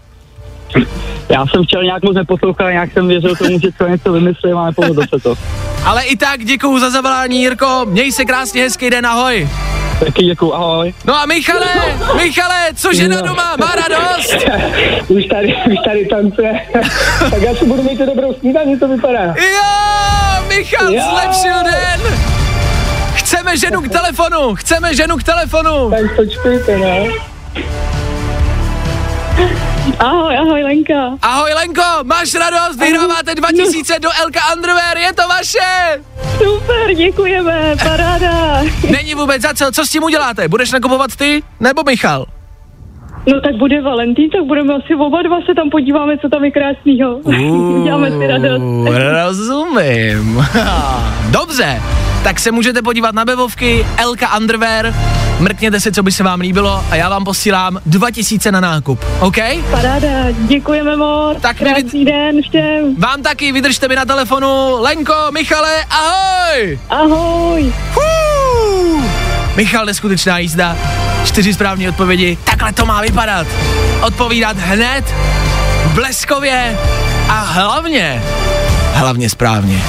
Já 1.32 1.46
jsem 1.46 1.62
včera 1.64 1.82
nějak 1.82 2.02
moc 2.02 2.16
neposlouchal, 2.16 2.70
nějak 2.72 2.92
jsem 2.92 3.08
věřil 3.08 3.36
tomu, 3.36 3.60
že 3.60 3.68
to 3.78 3.88
něco 3.88 4.12
vymyslím 4.12 4.58
a 4.58 4.66
nepovedlo 4.66 5.02
se 5.14 5.22
to. 5.22 5.34
Ale 5.84 6.04
i 6.04 6.16
tak 6.16 6.44
děkuju 6.44 6.78
za 6.78 6.90
zavolání, 6.90 7.40
Jirko. 7.42 7.82
Měj 7.88 8.12
se 8.12 8.24
krásně, 8.24 8.62
hezký 8.62 8.90
den, 8.90 9.06
ahoj. 9.06 9.48
Taky 10.04 10.24
děkuju, 10.24 10.52
ahoj. 10.52 10.94
No 11.04 11.14
a 11.14 11.26
Michale, 11.26 11.66
Michale, 12.16 12.68
co 12.74 12.92
žena 12.94 13.20
doma, 13.20 13.56
má 13.60 13.74
radost? 13.74 14.34
Už 15.08 15.26
tady, 15.26 15.54
už 15.70 15.76
tady 15.84 16.06
tancuje. 16.06 16.60
tak 17.30 17.42
já 17.42 17.54
si 17.54 17.66
budu 17.66 17.82
mít 17.82 17.98
dobrou 17.98 18.34
snídaní, 18.40 18.78
to 18.78 18.88
vypadá. 18.88 19.22
Jo, 19.24 20.44
Michal 20.48 20.94
Jo. 20.94 21.02
zlepšil 21.10 21.64
den. 21.64 22.18
Chceme 23.14 23.56
ženu 23.56 23.80
k 23.82 23.88
telefonu, 23.88 24.54
chceme 24.54 24.94
ženu 24.94 25.16
k 25.16 25.22
telefonu. 25.22 25.90
Tak 25.90 26.16
počkejte, 26.16 26.78
no. 26.78 27.06
Ahoj, 29.98 30.36
ahoj 30.36 30.62
Lenka. 30.62 31.18
Ahoj 31.22 31.52
Lenko, 31.54 31.82
máš 32.04 32.34
radost, 32.34 32.78
vyhráváte 32.80 33.34
2000 33.34 33.98
do 33.98 34.08
Elka 34.22 34.40
Underwear, 34.56 34.98
je 34.98 35.12
to 35.12 35.22
vaše. 35.28 36.00
Super, 36.38 36.94
děkujeme, 36.94 37.76
paráda. 37.82 38.62
Není 38.90 39.14
vůbec 39.14 39.42
za 39.42 39.54
co, 39.54 39.72
co 39.72 39.86
s 39.86 39.90
tím 39.90 40.02
uděláte? 40.02 40.48
Budeš 40.48 40.72
nakupovat 40.72 41.16
ty 41.16 41.42
nebo 41.60 41.82
Michal? 41.82 42.26
No 43.26 43.40
tak 43.40 43.56
bude 43.56 43.82
Valentín, 43.82 44.30
tak 44.30 44.44
budeme 44.44 44.74
asi 44.74 44.94
oba 44.94 45.22
dva 45.22 45.36
se 45.46 45.54
tam 45.54 45.70
podíváme, 45.70 46.18
co 46.18 46.28
tam 46.28 46.44
je 46.44 46.50
krásnýho. 46.50 47.16
Uděláme 47.80 48.10
si 48.10 48.26
radost. 48.26 48.62
Rozumím. 49.22 50.46
Dobře, 51.30 51.82
tak 52.24 52.40
se 52.40 52.50
můžete 52.52 52.82
podívat 52.82 53.14
na 53.14 53.24
webovky 53.24 53.86
Elka 53.96 54.36
Underwear, 54.36 54.94
mrkněte 55.42 55.80
si, 55.80 55.92
co 55.92 56.02
by 56.02 56.12
se 56.12 56.22
vám 56.22 56.40
líbilo 56.40 56.84
a 56.90 56.96
já 56.96 57.08
vám 57.08 57.24
posílám 57.24 57.80
2000 57.86 58.52
na 58.52 58.60
nákup, 58.60 59.04
OK? 59.20 59.36
Paráda, 59.70 60.08
děkujeme 60.30 60.96
moc. 60.96 61.38
Tak 61.40 61.56
Krásný 61.56 62.04
den 62.04 62.42
všem. 62.48 62.96
Vám 62.98 63.22
taky, 63.22 63.52
vydržte 63.52 63.88
mi 63.88 63.96
na 63.96 64.04
telefonu. 64.04 64.76
Lenko, 64.80 65.14
Michale, 65.32 65.84
ahoj! 65.90 66.78
Ahoj. 66.90 67.72
Hů! 67.94 69.02
Michal, 69.56 69.86
neskutečná 69.86 70.38
jízda. 70.38 70.76
Čtyři 71.24 71.54
správné 71.54 71.88
odpovědi. 71.88 72.38
Takhle 72.44 72.72
to 72.72 72.86
má 72.86 73.00
vypadat. 73.00 73.46
Odpovídat 74.02 74.56
hned, 74.58 75.14
bleskově 75.94 76.78
a 77.28 77.40
hlavně, 77.40 78.22
hlavně 78.94 79.30
správně. 79.30 79.82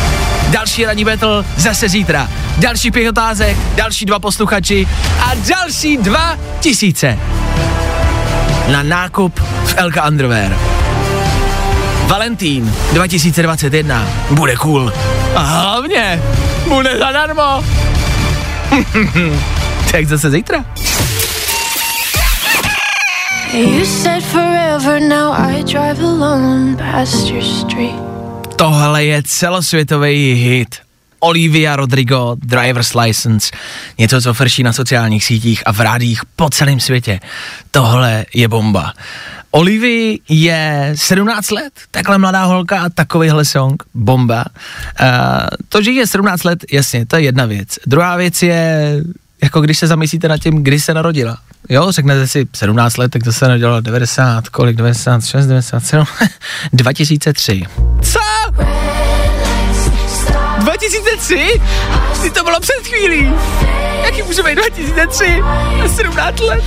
Další 0.54 0.86
ranní 0.86 1.06
battle 1.06 1.46
zase 1.58 1.90
zítra. 1.90 2.30
Další 2.58 2.92
pět 2.92 3.10
otázek, 3.10 3.58
další 3.76 4.06
dva 4.06 4.20
posluchači 4.20 4.88
a 5.20 5.32
další 5.50 5.98
dva 5.98 6.38
tisíce. 6.60 7.20
Na 8.72 8.84
nákup 8.84 9.40
v 9.66 9.74
Elka 9.78 10.08
Underwear. 10.08 10.58
Valentín 12.08 12.76
2021 12.94 14.08
bude 14.32 14.56
cool. 14.56 14.94
A 15.36 15.40
hlavně 15.42 16.22
bude 16.68 16.98
zadarmo. 16.98 17.64
tak 19.92 20.06
zase 20.06 20.32
zítra. 20.32 20.66
You 23.54 23.86
said 23.86 24.24
forever, 24.24 25.02
now 25.02 25.34
I 25.34 25.64
drive 25.64 26.04
alone 26.04 26.76
past 26.78 27.30
your 27.30 27.44
street. 27.44 28.13
Tohle 28.56 29.06
je 29.06 29.24
celosvětový 29.24 30.34
hit. 30.34 30.76
Olivia 31.20 31.76
Rodrigo, 31.76 32.36
Driver's 32.44 32.94
License, 32.94 33.52
něco, 33.98 34.22
co 34.22 34.34
frší 34.34 34.64
na 34.64 34.74
sociálních 34.74 35.26
sítích 35.26 35.64
a 35.66 35.74
v 35.74 35.80
rádích 35.80 36.22
po 36.36 36.50
celém 36.50 36.80
světě. 36.80 37.20
Tohle 37.72 38.26
je 38.34 38.48
bomba. 38.48 38.94
Olivii 39.52 40.20
je 40.30 40.94
17 40.96 41.52
let, 41.52 41.74
takhle 41.92 42.18
mladá 42.18 42.44
holka 42.44 42.82
a 42.82 42.90
takovýhle 42.90 43.46
song, 43.46 43.84
bomba. 43.94 44.46
Uh, 45.02 45.08
to, 45.70 45.82
že 45.82 45.92
je 45.92 46.08
17 46.08 46.44
let, 46.44 46.66
jasně, 46.72 47.06
to 47.06 47.16
je 47.16 47.22
jedna 47.22 47.46
věc. 47.46 47.80
Druhá 47.88 48.16
věc 48.16 48.44
je, 48.44 48.96
jako 49.44 49.62
když 49.62 49.78
se 49.78 49.88
zamyslíte 49.88 50.28
nad 50.28 50.38
tím, 50.38 50.64
kdy 50.64 50.80
se 50.80 50.94
narodila. 50.94 51.38
Jo, 51.70 51.92
řeknete 51.92 52.28
si 52.28 52.48
17 52.56 52.98
let, 52.98 53.12
tak 53.12 53.24
to 53.24 53.34
se 53.34 53.46
narodilo 53.46 53.82
90, 53.82 54.50
kolik, 54.50 54.76
96, 54.76 55.46
97, 55.48 56.06
2003. 56.74 57.62
Co? 58.02 58.20
2003? 60.60 61.62
Ty 62.22 62.30
to 62.32 62.44
bylo 62.44 62.60
před 62.60 62.88
chvílí. 62.88 63.32
Jaký 64.04 64.24
může 64.24 64.44
být 64.44 64.56
2003? 64.56 65.42
Na 65.80 65.88
17 65.88 66.40
let? 66.40 66.64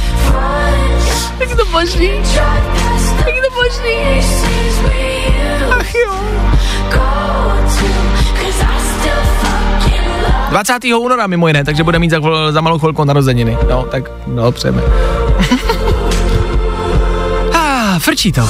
Jak 1.41 1.51
je 1.51 1.57
to 1.57 1.65
možný? 1.67 2.11
Jak 3.19 3.35
je 3.35 3.43
to 3.43 3.55
možný? 3.55 3.97
Ach 5.81 5.95
jo. 5.95 6.21
20. 10.57 10.85
února 10.85 11.27
mimo 11.27 11.49
jiné, 11.49 11.65
takže 11.65 11.85
bude 11.85 11.99
mít 11.99 12.11
za, 12.11 12.21
za 12.51 12.61
malou 12.61 12.79
chvilku 12.79 13.05
narozeniny. 13.05 13.59
No, 13.69 13.83
tak 13.83 14.11
no, 14.27 14.53
přejeme. 14.53 14.83
ah, 17.53 17.99
frčí 17.99 18.33
to. 18.33 18.49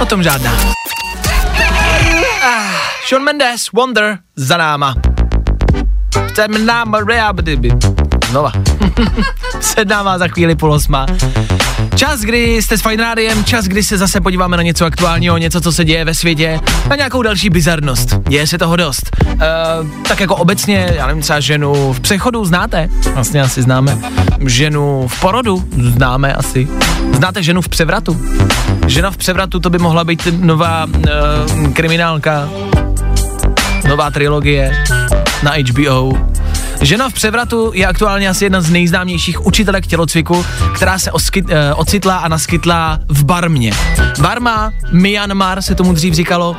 O 0.00 0.06
tom 0.06 0.22
žádná. 0.22 0.52
Ah, 2.42 2.70
Sean 3.08 3.22
Mendes, 3.22 3.72
Wonder, 3.72 4.18
za 4.36 4.56
náma. 4.56 4.94
Jsem 6.34 6.66
náma. 6.66 6.98
Znova. 8.30 8.52
Před 9.58 9.88
náma 9.88 10.18
za 10.18 10.28
chvíli 10.28 10.54
půl 10.54 10.72
osma. 10.72 11.06
Čas, 11.96 12.20
kdy 12.20 12.62
jste 12.62 12.78
s 12.78 12.82
Fine 12.82 13.02
Rádiem, 13.02 13.44
čas, 13.44 13.64
kdy 13.64 13.82
se 13.82 13.98
zase 13.98 14.20
podíváme 14.20 14.56
na 14.56 14.62
něco 14.62 14.84
aktuálního, 14.84 15.38
něco, 15.38 15.60
co 15.60 15.72
se 15.72 15.84
děje 15.84 16.04
ve 16.04 16.14
světě, 16.14 16.60
na 16.88 16.96
nějakou 16.96 17.22
další 17.22 17.50
bizarnost. 17.50 18.08
Děje 18.28 18.46
se 18.46 18.58
toho 18.58 18.76
dost. 18.76 19.16
Uh, 19.26 19.38
tak 20.08 20.20
jako 20.20 20.36
obecně, 20.36 20.92
já 20.94 21.06
nevím, 21.06 21.22
třeba 21.22 21.40
ženu 21.40 21.92
v 21.92 22.00
přechodu 22.00 22.44
znáte? 22.44 22.88
Vlastně 23.14 23.42
asi 23.42 23.62
známe. 23.62 23.98
Ženu 24.46 25.08
v 25.08 25.20
porodu 25.20 25.64
známe 25.78 26.34
asi. 26.34 26.68
Znáte 27.12 27.42
ženu 27.42 27.62
v 27.62 27.68
převratu? 27.68 28.20
Žena 28.86 29.10
v 29.10 29.16
převratu, 29.16 29.60
to 29.60 29.70
by 29.70 29.78
mohla 29.78 30.04
být 30.04 30.28
nová 30.40 30.86
uh, 30.86 31.72
kriminálka, 31.72 32.48
nová 33.88 34.10
trilogie 34.10 34.84
na 35.42 35.52
HBO. 35.52 36.12
Žena 36.80 37.08
v 37.08 37.12
převratu 37.12 37.70
je 37.74 37.86
aktuálně 37.86 38.28
asi 38.28 38.44
jedna 38.44 38.60
z 38.60 38.70
nejznámějších 38.70 39.46
učitelek 39.46 39.86
tělocviku, 39.86 40.46
která 40.74 40.98
se 40.98 41.12
oskyt, 41.12 41.44
eh, 41.48 41.74
ocitla 41.74 42.16
a 42.16 42.28
naskytla 42.28 42.98
v 43.08 43.24
Barmě. 43.24 43.72
Barma, 44.20 44.72
Myanmar 44.92 45.62
se 45.62 45.74
tomu 45.74 45.92
dřív 45.92 46.14
říkalo. 46.14 46.56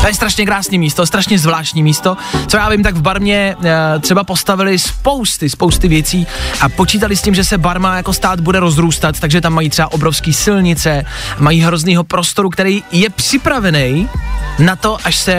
To 0.00 0.06
je 0.06 0.14
strašně 0.14 0.46
krásné 0.46 0.78
místo, 0.78 1.06
strašně 1.06 1.38
zvláštní 1.38 1.82
místo. 1.82 2.16
Co 2.46 2.56
já 2.56 2.68
vím, 2.68 2.82
tak 2.82 2.94
v 2.94 3.02
Barmě 3.02 3.56
eh, 3.64 3.98
třeba 4.00 4.24
postavili 4.24 4.78
spousty, 4.78 5.50
spousty 5.50 5.88
věcí 5.88 6.26
a 6.60 6.68
počítali 6.68 7.16
s 7.16 7.22
tím, 7.22 7.34
že 7.34 7.44
se 7.44 7.58
Barma 7.58 7.96
jako 7.96 8.12
stát 8.12 8.40
bude 8.40 8.60
rozrůstat, 8.60 9.20
takže 9.20 9.40
tam 9.40 9.52
mají 9.54 9.70
třeba 9.70 9.92
obrovské 9.92 10.32
silnice, 10.32 11.04
mají 11.38 11.60
hroznýho 11.60 12.04
prostoru, 12.04 12.50
který 12.50 12.82
je 12.92 13.10
připravený 13.10 14.08
na 14.58 14.76
to, 14.76 14.96
až 15.04 15.16
se 15.16 15.34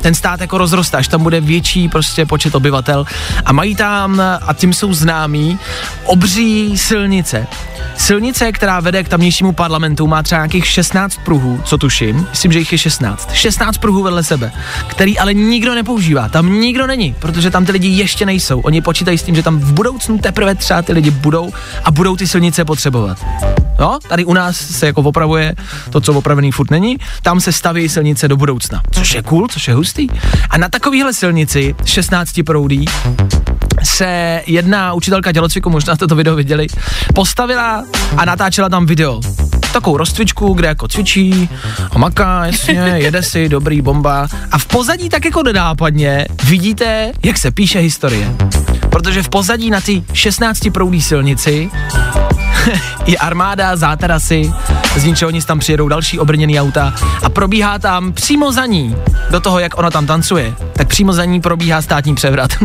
ten 0.00 0.14
stát 0.14 0.40
jako 0.40 0.58
rozroste, 0.58 0.96
až 0.96 1.08
tam 1.08 1.22
bude 1.22 1.40
větší 1.40 1.88
prostě 1.88 2.26
počet 2.26 2.54
obyvatel 2.54 3.06
a 3.44 3.52
mají 3.52 3.76
tam, 3.76 4.20
a 4.20 4.54
tím 4.54 4.72
jsou 4.72 4.94
známí, 4.94 5.58
obří 6.04 6.78
silnice. 6.78 7.46
Silnice, 8.00 8.52
která 8.52 8.80
vede 8.80 9.04
k 9.04 9.08
tamnějšímu 9.08 9.52
parlamentu, 9.52 10.06
má 10.06 10.22
třeba 10.22 10.38
nějakých 10.38 10.66
16 10.66 11.20
pruhů, 11.24 11.60
co 11.64 11.78
tuším, 11.78 12.26
myslím, 12.30 12.52
že 12.52 12.58
jich 12.58 12.72
je 12.72 12.78
16. 12.78 13.32
16 13.32 13.78
pruhů 13.78 14.02
vedle 14.02 14.24
sebe, 14.24 14.52
který 14.86 15.18
ale 15.18 15.34
nikdo 15.34 15.74
nepoužívá, 15.74 16.28
tam 16.28 16.60
nikdo 16.60 16.86
není, 16.86 17.14
protože 17.18 17.50
tam 17.50 17.66
ty 17.66 17.72
lidi 17.72 17.88
ještě 17.88 18.26
nejsou. 18.26 18.60
Oni 18.60 18.80
počítají 18.80 19.18
s 19.18 19.22
tím, 19.22 19.34
že 19.34 19.42
tam 19.42 19.58
v 19.58 19.72
budoucnu 19.72 20.18
teprve 20.18 20.54
třeba 20.54 20.82
ty 20.82 20.92
lidi 20.92 21.10
budou 21.10 21.52
a 21.84 21.90
budou 21.90 22.16
ty 22.16 22.26
silnice 22.26 22.64
potřebovat. 22.64 23.26
No, 23.80 23.98
tady 24.08 24.24
u 24.24 24.32
nás 24.32 24.56
se 24.56 24.86
jako 24.86 25.02
opravuje 25.02 25.54
to, 25.90 26.00
co 26.00 26.14
opravený 26.14 26.52
furt 26.52 26.70
není, 26.70 26.96
tam 27.22 27.40
se 27.40 27.52
staví 27.52 27.88
silnice 27.88 28.28
do 28.28 28.36
budoucna, 28.36 28.82
což 28.90 29.14
je 29.14 29.22
cool, 29.22 29.48
což 29.48 29.68
je 29.68 29.74
hustý. 29.74 30.08
A 30.50 30.58
na 30.58 30.68
takovýhle 30.68 31.12
silnici 31.12 31.74
16 31.84 32.40
proudí 32.46 32.84
se 33.82 34.42
jedna 34.46 34.92
učitelka 34.92 35.32
tělocviku, 35.32 35.70
možná 35.70 35.96
jste 35.96 36.06
to 36.06 36.14
video 36.14 36.36
viděli, 36.36 36.66
postavila 37.14 37.84
a 38.16 38.24
natáčela 38.24 38.68
tam 38.68 38.86
video. 38.86 39.20
Takovou 39.72 39.96
rozcvičku, 39.96 40.52
kde 40.52 40.68
jako 40.68 40.88
cvičí 40.88 41.48
maká, 41.96 42.46
jasně, 42.46 42.74
jede 42.94 43.22
si, 43.22 43.48
dobrý, 43.48 43.82
bomba. 43.82 44.28
A 44.52 44.58
v 44.58 44.66
pozadí 44.66 45.08
tak 45.08 45.24
jako 45.24 45.42
nedápadně 45.42 46.26
vidíte, 46.44 47.12
jak 47.24 47.38
se 47.38 47.50
píše 47.50 47.78
historie. 47.78 48.34
Protože 48.90 49.22
v 49.22 49.28
pozadí 49.28 49.70
na 49.70 49.80
ty 49.80 50.04
16 50.12 50.60
proudí 50.72 51.02
silnici 51.02 51.70
je 53.06 53.18
armáda, 53.18 53.76
zátarasy, 53.76 54.52
z 54.96 55.04
ničeho 55.04 55.30
nic 55.30 55.44
tam 55.44 55.58
přijedou 55.58 55.88
další 55.88 56.18
obrněný 56.18 56.60
auta 56.60 56.94
a 57.22 57.28
probíhá 57.28 57.78
tam 57.78 58.12
přímo 58.12 58.52
za 58.52 58.66
ní, 58.66 58.96
do 59.30 59.40
toho, 59.40 59.58
jak 59.58 59.78
ona 59.78 59.90
tam 59.90 60.06
tancuje, 60.06 60.54
tak 60.72 60.88
přímo 60.88 61.12
za 61.12 61.24
ní 61.24 61.40
probíhá 61.40 61.82
státní 61.82 62.14
převrat. 62.14 62.50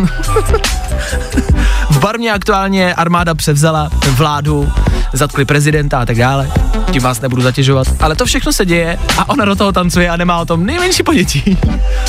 Barmě 2.05 2.31
aktuálně 2.31 2.93
armáda 2.93 3.35
převzala 3.35 3.89
vládu, 4.09 4.71
zatkli 5.13 5.45
prezidenta 5.45 5.99
a 5.99 6.05
tak 6.05 6.17
dále. 6.17 6.51
Tím 6.91 7.01
vás 7.01 7.21
nebudu 7.21 7.41
zatěžovat. 7.41 7.87
Ale 7.99 8.15
to 8.15 8.25
všechno 8.25 8.53
se 8.53 8.65
děje 8.65 8.99
a 9.17 9.29
ona 9.29 9.45
do 9.45 9.55
toho 9.55 9.71
tancuje 9.71 10.09
a 10.09 10.17
nemá 10.17 10.39
o 10.39 10.45
tom 10.45 10.65
nejmenší 10.65 11.03
ponětí. 11.03 11.57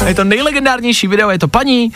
je 0.07 0.15
to 0.15 0.25
nejlegendárnější 0.25 1.09
video, 1.09 1.31
je 1.31 1.39
to 1.39 1.49
paní 1.49 1.85
e, 1.85 1.91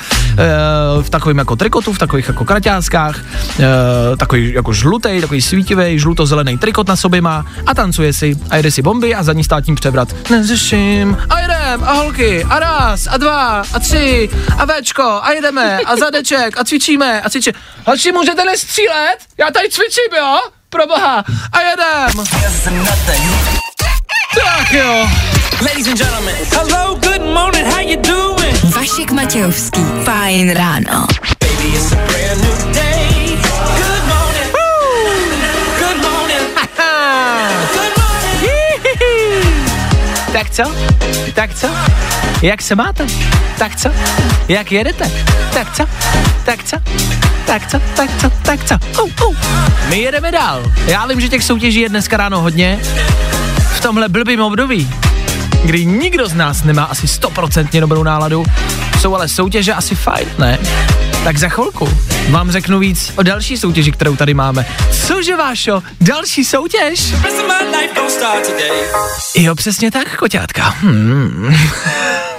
v 1.03 1.11
takovém 1.11 1.39
jako 1.39 1.57
trikotu, 1.57 1.93
v 1.93 1.99
takových 1.99 2.29
jako 2.29 2.45
kraťáskách, 2.45 3.21
e, 3.61 4.17
takový 4.17 4.53
jako 4.53 4.73
žlutý, 4.73 5.21
takový 5.21 5.43
svítivý, 5.43 5.99
žluto-zelený 5.99 6.59
trikot 6.59 6.89
na 6.89 6.97
sobě 6.97 7.21
má 7.21 7.47
a 7.67 7.75
tancuje 7.75 8.13
si 8.13 8.37
a 8.51 8.57
jede 8.57 8.71
si 8.71 8.83
bomby 8.83 9.15
a 9.15 9.23
za 9.23 9.33
ní 9.33 9.45
státní 9.45 9.75
převrat. 9.75 10.09
Neřeším 10.31 11.17
a 11.31 11.41
jedem 11.71 11.89
a 11.89 11.93
holky 11.93 12.45
a 12.45 12.59
raz 12.59 13.07
a 13.11 13.17
dva 13.17 13.63
a 13.73 13.79
tři 13.79 14.31
a 14.59 14.67
Včko 14.67 15.21
a 15.23 15.33
jedeme 15.33 15.79
a 15.79 15.97
zadeček 15.97 16.59
a 16.59 16.65
cvičíme 16.65 17.21
a 17.23 17.31
cvičíme. 17.31 17.59
Hoši, 17.87 18.13
můžete 18.13 18.45
nestřílet? 18.45 19.17
Já 19.39 19.51
tady 19.51 19.69
cvičím, 19.69 20.17
jo? 20.17 20.39
Proboha. 20.71 21.25
A 21.53 21.61
jedem. 21.61 22.25
Tak 24.35 24.73
jo. 24.73 25.09
Ladies 25.63 25.87
and 25.87 25.99
gentlemen, 25.99 26.37
hello, 26.51 26.95
good 26.95 27.35
morning, 27.35 27.67
how 27.67 27.81
you 27.81 27.97
doing? 28.03 28.65
Vašek 28.65 29.11
Matějovský, 29.11 29.81
fajn 30.05 30.51
ráno. 30.51 31.07
Baby, 31.41 31.69
it's 31.77 31.93
a 31.93 31.97
brand 31.97 32.43
new 32.43 32.75
day. 32.75 32.90
Tak 40.33 40.51
co? 40.51 40.63
Tak 41.35 41.55
co? 41.55 41.69
Jak 42.43 42.63
se 42.63 42.75
máte? 42.75 43.07
Tak 43.59 43.77
co? 43.77 43.91
Jak 44.49 44.73
jedete? 44.73 45.11
Tak 45.55 45.77
co? 45.77 45.85
Tak 46.45 46.65
co? 46.65 46.77
Tak 47.47 47.71
co? 47.71 47.81
Tak 47.97 48.11
co? 48.21 48.31
Tak 48.43 48.65
co? 48.65 49.03
Uh, 49.03 49.11
uh. 49.29 49.37
My 49.89 49.99
jedeme 49.99 50.33
dál. 50.33 50.63
Já 50.87 51.07
vím, 51.07 51.21
že 51.21 51.29
těch 51.29 51.45
soutěží 51.45 51.81
je 51.81 51.89
dneska 51.89 52.17
ráno 52.17 52.41
hodně. 52.41 52.79
V 53.75 53.81
tomhle 53.81 54.09
blbým 54.09 54.41
období, 54.41 54.91
kdy 55.65 55.85
nikdo 55.85 56.29
z 56.29 56.35
nás 56.35 56.65
nemá 56.65 56.85
asi 56.85 57.09
stoprocentně 57.09 57.81
dobrou 57.81 58.03
náladu, 58.03 58.45
jsou 59.01 59.15
ale 59.15 59.29
soutěže 59.29 59.75
asi 59.75 59.95
fajn, 59.95 60.29
ne? 60.39 60.59
Tak 61.25 61.39
za 61.39 61.49
chvilku 61.49 61.89
vám 62.31 62.51
řeknu 62.51 62.79
víc 62.79 63.13
o 63.17 63.23
další 63.23 63.59
soutěži, 63.59 63.93
kterou 63.93 64.17
tady 64.17 64.35
máme. 64.35 64.67
Cože 65.07 65.37
Vášo, 65.37 65.83
další 66.01 66.45
soutěž? 66.45 67.15
Jo, 69.35 69.55
přesně 69.55 69.91
tak, 69.91 70.17
koťátka. 70.17 70.63
Hmm. 70.63 71.55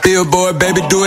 Billboard, 0.04 0.56
baby, 0.56 0.82
do 0.82 1.06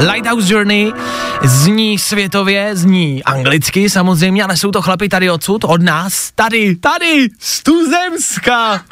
Lighthouse 0.00 0.52
Journey 0.52 0.92
zní 1.42 1.98
světově, 1.98 2.76
zní 2.76 3.24
anglicky 3.24 3.90
samozřejmě, 3.90 4.44
ale 4.44 4.56
jsou 4.56 4.70
to 4.70 4.82
chlapi 4.82 5.08
tady 5.08 5.30
odsud, 5.30 5.64
od 5.64 5.82
nás, 5.82 6.30
tady, 6.34 6.76
tady, 6.76 7.28
z 7.38 7.62
Tuzemska. 7.62 8.82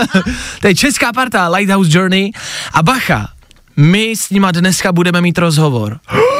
to 0.60 0.66
je 0.66 0.74
česká 0.74 1.12
parta 1.12 1.48
Lighthouse 1.48 1.98
Journey 1.98 2.32
a 2.72 2.82
bacha, 2.82 3.28
my 3.76 4.16
s 4.16 4.30
nima 4.30 4.50
dneska 4.50 4.92
budeme 4.92 5.20
mít 5.20 5.38
rozhovor. 5.38 5.98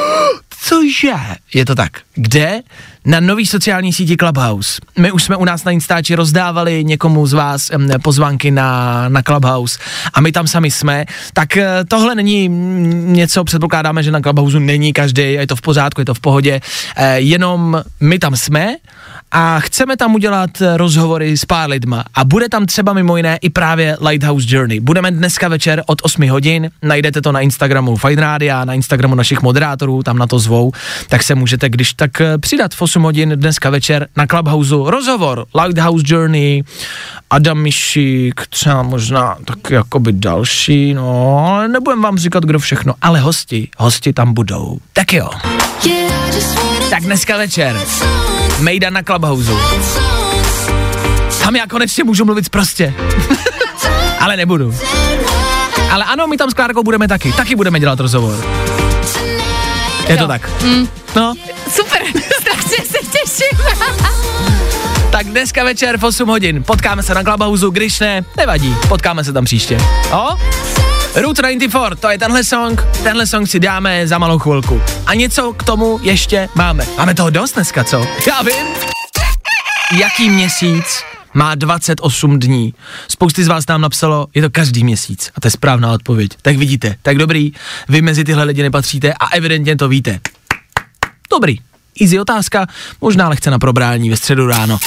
Cože? 0.63 1.13
Je 1.53 1.65
to 1.65 1.75
tak. 1.75 1.91
Kde? 2.15 2.61
Na 3.05 3.19
nový 3.19 3.45
sociální 3.45 3.93
síti 3.93 4.17
Clubhouse. 4.17 4.81
My 4.99 5.11
už 5.11 5.23
jsme 5.23 5.35
u 5.35 5.45
nás 5.45 5.63
na 5.63 5.71
Instači 5.71 6.15
rozdávali 6.15 6.83
někomu 6.83 7.27
z 7.27 7.33
vás 7.33 7.71
pozvánky 8.03 8.51
na, 8.51 9.09
na 9.09 9.21
Clubhouse 9.21 9.79
a 10.13 10.21
my 10.21 10.31
tam 10.31 10.47
sami 10.47 10.71
jsme. 10.71 11.05
Tak 11.33 11.57
eh, 11.57 11.83
tohle 11.87 12.15
není 12.15 12.47
něco, 12.47 13.43
předpokládáme, 13.43 14.03
že 14.03 14.11
na 14.11 14.21
Clubhouse 14.21 14.59
není 14.59 14.93
každý, 14.93 15.21
je 15.21 15.47
to 15.47 15.55
v 15.55 15.61
pořádku, 15.61 16.01
je 16.01 16.05
to 16.05 16.13
v 16.13 16.19
pohodě, 16.19 16.61
e, 16.95 17.19
jenom 17.19 17.83
my 17.99 18.19
tam 18.19 18.35
jsme 18.35 18.75
a 19.31 19.59
chceme 19.59 19.97
tam 19.97 20.15
udělat 20.15 20.61
eh, 20.61 20.77
rozhovory 20.77 21.37
s 21.37 21.45
pár 21.45 21.69
lidma 21.69 22.03
a 22.15 22.23
bude 22.23 22.49
tam 22.49 22.65
třeba 22.65 22.93
mimo 22.93 23.17
jiné 23.17 23.37
i 23.41 23.49
právě 23.49 23.97
Lighthouse 24.09 24.47
Journey. 24.49 24.79
Budeme 24.79 25.11
dneska 25.11 25.47
večer 25.47 25.83
od 25.85 25.99
8 26.03 26.29
hodin, 26.29 26.69
najdete 26.83 27.21
to 27.21 27.31
na 27.31 27.39
Instagramu 27.39 27.95
Fine 27.95 28.21
Radio, 28.21 28.65
na 28.65 28.73
Instagramu 28.73 29.15
našich 29.15 29.41
moderátorů, 29.41 30.03
tam 30.03 30.17
na 30.17 30.27
to 30.27 30.39
zvou, 30.39 30.71
tak 31.07 31.23
se 31.23 31.35
můžete 31.35 31.69
když 31.69 31.93
tak 31.93 32.21
eh, 32.21 32.37
přidat 32.37 32.73
v 32.73 32.81
8 32.81 33.03
hodin 33.03 33.29
dneska 33.35 33.69
večer 33.69 34.07
na 34.17 34.27
Clubhouse 34.27 34.75
rozhovor 34.85 35.45
Lighthouse 35.63 36.03
Journey, 36.07 36.63
Adam 37.29 37.61
Mišík, 37.61 38.41
třeba 38.49 38.83
možná 38.83 39.37
tak 39.45 39.71
jakoby 39.71 40.13
další, 40.13 40.93
no, 40.93 41.67
nebudem 41.67 42.01
vám 42.01 42.17
říkat, 42.17 42.43
kdo 42.43 42.59
všechno, 42.59 42.93
ale 43.01 43.19
hosti, 43.19 43.69
hosti 43.77 44.13
tam 44.13 44.33
budou. 44.33 44.77
Tak 44.93 45.13
jo. 45.13 45.29
Tak 46.91 47.03
dneska 47.03 47.37
večer 47.37 47.79
Mejda 48.59 48.89
na 48.89 49.03
Clubhouse. 49.03 49.51
Tam 51.43 51.55
já 51.55 51.67
konečně 51.67 52.03
můžu 52.03 52.25
mluvit 52.25 52.49
prostě. 52.49 52.93
Ale 54.19 54.37
nebudu. 54.37 54.75
Ale 55.91 56.05
ano, 56.05 56.27
my 56.27 56.37
tam 56.37 56.49
s 56.49 56.53
Klárkou 56.53 56.83
budeme 56.83 57.07
taky. 57.07 57.31
Taky 57.33 57.55
budeme 57.55 57.79
dělat 57.79 57.99
rozhovor. 57.99 58.45
Je 60.07 60.17
to 60.17 60.27
tak. 60.27 60.61
Mm. 60.63 60.87
No. 61.15 61.33
Super, 61.71 62.01
strašně 62.41 62.85
se 62.85 62.97
těším. 63.11 63.57
Tak 65.11 65.27
dneska 65.27 65.63
večer 65.63 65.97
v 65.97 66.03
8 66.03 66.29
hodin 66.29 66.63
potkáme 66.63 67.03
se 67.03 67.13
na 67.13 67.23
Clubhouse, 67.23 67.65
když 67.71 67.99
ne, 67.99 68.25
nevadí, 68.37 68.75
potkáme 68.87 69.23
se 69.23 69.33
tam 69.33 69.45
příště. 69.45 69.77
O? 70.11 70.27
Route 71.15 71.41
94, 71.41 71.95
to 71.99 72.09
je 72.09 72.17
tenhle 72.17 72.43
song, 72.43 72.81
tenhle 73.03 73.27
song 73.27 73.47
si 73.47 73.59
dáme 73.59 74.07
za 74.07 74.17
malou 74.17 74.39
chvilku. 74.39 74.81
A 75.05 75.13
něco 75.13 75.53
k 75.53 75.63
tomu 75.63 75.99
ještě 76.03 76.49
máme. 76.55 76.85
Máme 76.97 77.13
toho 77.13 77.29
dost 77.29 77.53
dneska, 77.53 77.83
co? 77.83 78.05
Já 78.27 78.41
vím. 78.41 78.67
Jaký 79.99 80.29
měsíc 80.29 81.03
má 81.33 81.55
28 81.55 82.39
dní. 82.39 82.73
Spousty 83.07 83.43
z 83.43 83.47
vás 83.47 83.67
nám 83.67 83.81
napsalo, 83.81 84.27
je 84.33 84.41
to 84.41 84.49
každý 84.49 84.83
měsíc. 84.83 85.31
A 85.35 85.41
to 85.41 85.47
je 85.47 85.51
správná 85.51 85.91
odpověď. 85.91 86.31
Tak 86.41 86.57
vidíte, 86.57 86.95
tak 87.01 87.17
dobrý, 87.17 87.51
vy 87.89 88.01
mezi 88.01 88.23
tyhle 88.23 88.43
lidi 88.43 88.63
nepatříte 88.63 89.13
a 89.13 89.27
evidentně 89.27 89.75
to 89.75 89.87
víte. 89.87 90.19
Dobrý, 91.31 91.57
easy 92.01 92.19
otázka, 92.19 92.67
možná 93.01 93.29
lehce 93.29 93.51
na 93.51 93.59
probrání 93.59 94.09
ve 94.09 94.17
středu 94.17 94.47
ráno. 94.47 94.77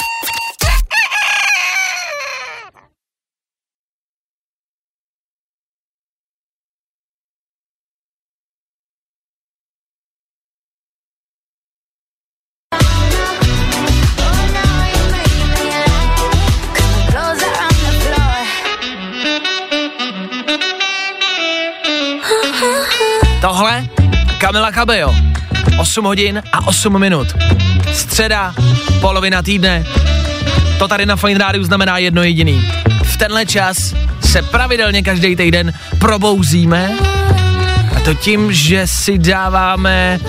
Kamila 24.55 24.71
Cabello. 24.71 25.15
8 25.77 26.05
hodin 26.05 26.41
a 26.51 26.67
8 26.67 26.99
minut. 26.99 27.27
Středa, 27.93 28.55
polovina 29.01 29.41
týdne. 29.41 29.85
To 30.79 30.87
tady 30.87 31.05
na 31.05 31.15
Fine 31.15 31.39
Rádiu 31.39 31.63
znamená 31.63 31.97
jedno 31.97 32.23
jediný. 32.23 32.71
V 33.03 33.17
tenhle 33.17 33.45
čas 33.45 33.93
se 34.21 34.41
pravidelně 34.41 35.03
každý 35.03 35.35
týden 35.35 35.73
probouzíme 35.99 36.91
a 37.97 37.99
to 37.99 38.13
tím, 38.13 38.53
že 38.53 38.87
si 38.87 39.17
dáváme 39.17 40.19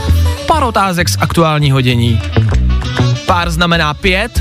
pár 0.46 0.62
otázek 0.64 1.08
z 1.08 1.16
aktuálního 1.20 1.80
dění. 1.80 2.20
Pár 3.26 3.50
znamená 3.50 3.94
pět 3.94 4.40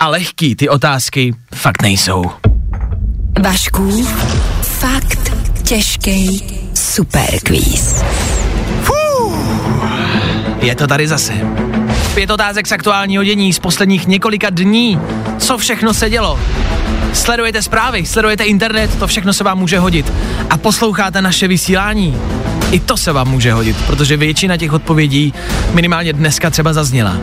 a 0.00 0.08
lehký 0.08 0.54
ty 0.54 0.68
otázky 0.68 1.34
fakt 1.54 1.82
nejsou. 1.82 2.30
Vašku, 3.42 4.06
fakt 4.62 5.32
těžký 5.62 6.42
superquiz. 6.74 8.02
Je 10.62 10.74
to 10.74 10.86
tady 10.86 11.08
zase. 11.08 11.32
Pět 12.14 12.30
otázek 12.30 12.66
z 12.66 12.72
aktuálního 12.72 13.24
dění 13.24 13.52
z 13.52 13.58
posledních 13.58 14.06
několika 14.06 14.50
dní. 14.50 14.98
Co 15.38 15.58
všechno 15.58 15.94
se 15.94 16.10
dělo? 16.10 16.38
Sledujete 17.12 17.62
zprávy, 17.62 18.06
sledujete 18.06 18.44
internet, 18.44 18.98
to 18.98 19.06
všechno 19.06 19.32
se 19.32 19.44
vám 19.44 19.58
může 19.58 19.78
hodit. 19.78 20.12
A 20.50 20.56
posloucháte 20.56 21.22
naše 21.22 21.48
vysílání. 21.48 22.16
I 22.70 22.80
to 22.80 22.96
se 22.96 23.12
vám 23.12 23.28
může 23.28 23.52
hodit, 23.52 23.76
protože 23.86 24.16
většina 24.16 24.56
těch 24.56 24.72
odpovědí 24.72 25.34
minimálně 25.72 26.12
dneska 26.12 26.50
třeba 26.50 26.72
zazněla. 26.72 27.16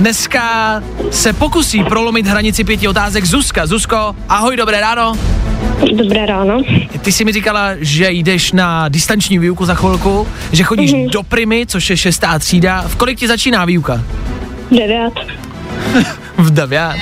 Dneska 0.00 0.82
se 1.10 1.32
pokusí 1.32 1.84
prolomit 1.84 2.26
hranici 2.26 2.64
pěti 2.64 2.88
otázek 2.88 3.24
Zuzka. 3.24 3.66
Zuzko, 3.66 4.16
ahoj, 4.28 4.56
dobré 4.56 4.80
ráno. 4.80 5.12
Dobré 5.94 6.26
ráno. 6.26 6.62
Ty 7.02 7.12
jsi 7.12 7.24
mi 7.24 7.32
říkala, 7.32 7.70
že 7.78 8.10
jdeš 8.10 8.52
na 8.52 8.88
distanční 8.88 9.38
výuku 9.38 9.64
za 9.64 9.74
chvilku, 9.74 10.28
že 10.52 10.64
chodíš 10.64 10.92
mm-hmm. 10.92 11.10
do 11.10 11.22
Primy, 11.22 11.66
což 11.66 11.90
je 11.90 11.96
šestá 11.96 12.38
třída. 12.38 12.84
V 12.88 12.96
kolik 12.96 13.18
ti 13.18 13.28
začíná 13.28 13.64
výuka? 13.64 14.02
Devět. 14.70 15.12
v 16.36 16.50
devět. 16.50 16.96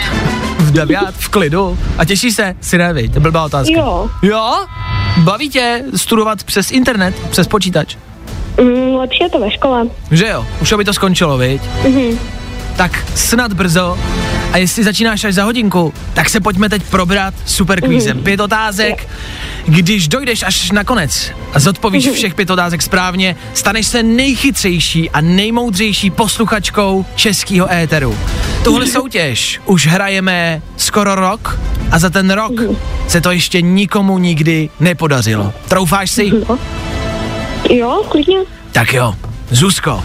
V 0.58 0.72
devět, 0.72 1.14
v 1.18 1.28
klidu. 1.28 1.78
A 1.98 2.04
těšíš 2.04 2.34
se? 2.34 2.54
Si 2.60 2.78
ne, 2.78 2.92
viď? 2.92 3.14
To 3.14 3.20
blbá 3.20 3.44
otázka. 3.44 3.74
Jo. 3.76 4.10
Jo? 4.22 4.66
Baví 5.16 5.48
tě 5.48 5.84
studovat 5.96 6.44
přes 6.44 6.70
internet, 6.70 7.14
přes 7.30 7.48
počítač? 7.48 7.96
Mm, 8.60 8.94
lepší 8.94 9.22
je 9.22 9.30
to 9.30 9.38
ve 9.38 9.50
škole. 9.50 9.86
Že 10.10 10.26
jo? 10.26 10.46
Už 10.62 10.72
by 10.76 10.84
to 10.84 10.94
skončilo, 10.94 11.38
viď? 11.38 11.62
Mhm. 11.84 12.18
Tak 12.76 13.04
snad 13.14 13.52
brzo. 13.52 13.98
A 14.52 14.56
jestli 14.58 14.84
začínáš 14.84 15.24
až 15.24 15.34
za 15.34 15.44
hodinku, 15.44 15.94
tak 16.14 16.28
se 16.28 16.40
pojďme 16.40 16.68
teď 16.68 16.82
probrat 16.82 17.34
super 17.46 17.80
kvízem. 17.80 18.22
Pět 18.22 18.40
otázek. 18.40 19.08
Když 19.64 20.08
dojdeš 20.08 20.42
až 20.42 20.70
na 20.70 20.84
konec 20.84 21.30
a 21.52 21.60
zodpovíš 21.60 22.08
všech 22.10 22.34
pět 22.34 22.50
otázek 22.50 22.82
správně, 22.82 23.36
staneš 23.54 23.86
se 23.86 24.02
nejchytřejší 24.02 25.10
a 25.10 25.20
nejmoudřejší 25.20 26.10
posluchačkou 26.10 27.06
českého 27.14 27.72
éteru. 27.72 28.18
Tuhle 28.64 28.86
soutěž 28.86 29.60
už 29.66 29.86
hrajeme 29.86 30.62
skoro 30.76 31.14
rok 31.14 31.58
a 31.90 31.98
za 31.98 32.10
ten 32.10 32.30
rok 32.30 32.52
se 33.08 33.20
to 33.20 33.30
ještě 33.30 33.60
nikomu 33.60 34.18
nikdy 34.18 34.70
nepodařilo. 34.80 35.52
Troufáš 35.68 36.10
si? 36.10 36.32
Jo, 37.70 38.02
klidně. 38.08 38.38
Tak 38.72 38.94
jo, 38.94 39.14
Zuzko, 39.50 40.04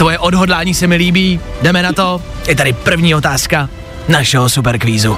tvoje 0.00 0.18
odhodlání 0.18 0.74
se 0.74 0.86
mi 0.86 0.96
líbí, 0.96 1.40
jdeme 1.62 1.82
na 1.82 1.92
to. 1.92 2.22
Je 2.48 2.56
tady 2.56 2.72
první 2.72 3.14
otázka 3.14 3.68
našeho 4.08 4.48
superkvízu. 4.48 5.16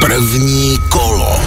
První 0.00 0.78
kolo. 0.90 1.40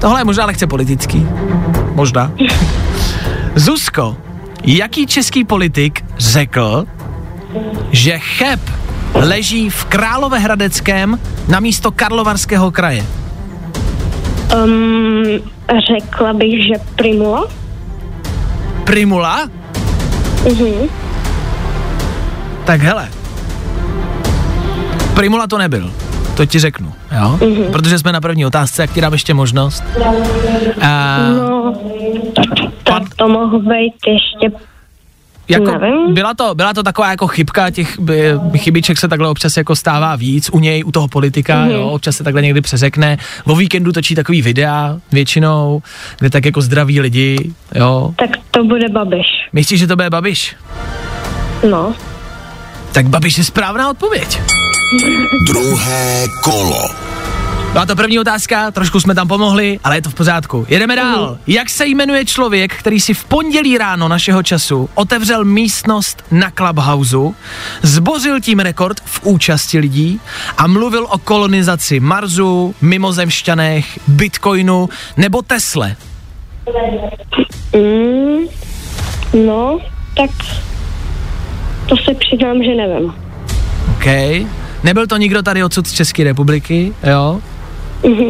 Tohle 0.00 0.20
je 0.20 0.24
možná 0.24 0.46
lehce 0.46 0.66
politický. 0.66 1.26
Možná. 1.94 2.32
Zuzko, 3.54 4.16
jaký 4.64 5.06
český 5.06 5.44
politik 5.44 6.04
řekl, 6.18 6.84
že 7.90 8.18
Cheb 8.18 8.60
leží 9.14 9.70
v 9.70 9.84
Královéhradeckém 9.84 11.18
na 11.48 11.60
místo 11.60 11.90
Karlovarského 11.90 12.70
kraje? 12.70 13.04
Um, 14.64 15.24
řekla 15.88 16.32
bych, 16.32 16.66
že 16.66 16.74
Primula. 16.96 17.59
Primula? 18.90 19.46
Mhm. 20.50 20.88
Tak 22.66 22.80
hele. 22.82 23.08
Primula 25.14 25.46
to 25.46 25.58
nebyl. 25.58 25.92
To 26.36 26.46
ti 26.46 26.58
řeknu, 26.58 26.92
jo? 27.20 27.38
Mhm. 27.48 27.72
Protože 27.72 27.98
jsme 27.98 28.12
na 28.12 28.20
první 28.20 28.46
otázce, 28.46 28.82
jak 28.82 28.92
ti 28.92 29.00
dám 29.00 29.12
ještě 29.12 29.34
možnost. 29.34 29.84
A 30.82 31.18
No, 31.38 31.74
tak 32.84 33.02
to 33.16 33.28
mohl 33.28 33.58
být 33.58 33.94
ještě 34.06 34.56
jako, 35.50 35.78
nevím. 35.78 36.14
byla, 36.14 36.34
to, 36.34 36.54
byla 36.54 36.74
to 36.74 36.82
taková 36.82 37.10
jako 37.10 37.26
chybka, 37.26 37.70
těch 37.70 37.98
by, 37.98 38.32
chybiček 38.56 38.98
se 38.98 39.08
takhle 39.08 39.28
občas 39.28 39.56
jako 39.56 39.76
stává 39.76 40.16
víc 40.16 40.50
u 40.52 40.58
něj, 40.58 40.84
u 40.84 40.92
toho 40.92 41.08
politika, 41.08 41.60
Mhm. 41.60 41.70
jo, 41.70 41.88
občas 41.88 42.16
se 42.16 42.24
takhle 42.24 42.42
někdy 42.42 42.60
přeřekne. 42.60 43.18
O 43.44 43.56
víkendu 43.56 43.92
točí 43.92 44.14
takový 44.14 44.42
videa 44.42 44.96
většinou, 45.12 45.82
kde 46.18 46.30
tak 46.30 46.44
jako 46.44 46.60
zdraví 46.60 47.00
lidi, 47.00 47.52
jo. 47.74 48.14
tak 48.16 48.30
to 48.50 48.64
bude 48.64 48.88
Babiš. 48.88 49.26
Myslíš, 49.52 49.80
že 49.80 49.86
to 49.86 49.96
bude 49.96 50.10
Babiš? 50.10 50.56
No. 51.70 51.94
Tak 52.92 53.08
Babiš 53.08 53.38
je 53.38 53.44
správná 53.44 53.90
odpověď. 53.90 54.40
Druhé 55.46 56.26
kolo. 56.44 57.09
Byla 57.72 57.86
to 57.86 57.96
první 57.96 58.18
otázka, 58.18 58.70
trošku 58.70 59.00
jsme 59.00 59.14
tam 59.14 59.28
pomohli, 59.28 59.78
ale 59.84 59.96
je 59.96 60.02
to 60.02 60.10
v 60.10 60.14
pořádku. 60.14 60.66
Jedeme 60.68 60.96
dál. 60.96 61.38
Jak 61.46 61.70
se 61.70 61.86
jmenuje 61.86 62.24
člověk, 62.24 62.74
který 62.74 63.00
si 63.00 63.14
v 63.14 63.24
pondělí 63.24 63.78
ráno 63.78 64.08
našeho 64.08 64.42
času 64.42 64.88
otevřel 64.94 65.44
místnost 65.44 66.24
na 66.30 66.50
Clubhouse, 66.50 67.16
zbořil 67.82 68.40
tím 68.40 68.58
rekord 68.58 69.00
v 69.04 69.20
účasti 69.24 69.78
lidí 69.78 70.20
a 70.58 70.66
mluvil 70.66 71.06
o 71.10 71.18
kolonizaci 71.18 72.00
Marsu, 72.00 72.74
mimozemšťanech, 72.80 73.98
Bitcoinu 74.08 74.88
nebo 75.16 75.42
Tesle? 75.42 75.96
Mm, 77.76 78.38
no, 79.46 79.78
tak 80.16 80.30
to 81.88 81.96
se 81.96 82.14
přiznám, 82.14 82.62
že 82.62 82.74
nevím. 82.74 83.14
OK. 83.90 84.06
Nebyl 84.84 85.06
to 85.06 85.16
nikdo 85.16 85.42
tady 85.42 85.64
odsud 85.64 85.86
z 85.86 85.92
České 85.92 86.24
republiky, 86.24 86.94
jo? 87.10 87.40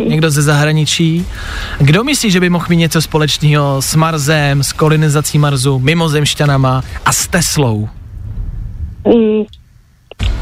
Někdo 0.08 0.30
ze 0.30 0.42
zahraničí. 0.42 1.26
Kdo 1.78 2.04
myslí, 2.04 2.30
že 2.30 2.40
by 2.40 2.50
mohl 2.50 2.66
mít 2.68 2.76
něco 2.76 3.02
společného 3.02 3.82
s 3.82 3.94
Marsem, 3.94 4.62
s 4.62 4.72
kolonizací 4.72 5.38
Marsu, 5.38 5.78
mimozemšťanama 5.78 6.82
a 7.04 7.12
s 7.12 7.26
Teslou? 7.28 7.88
Mm, 9.06 9.42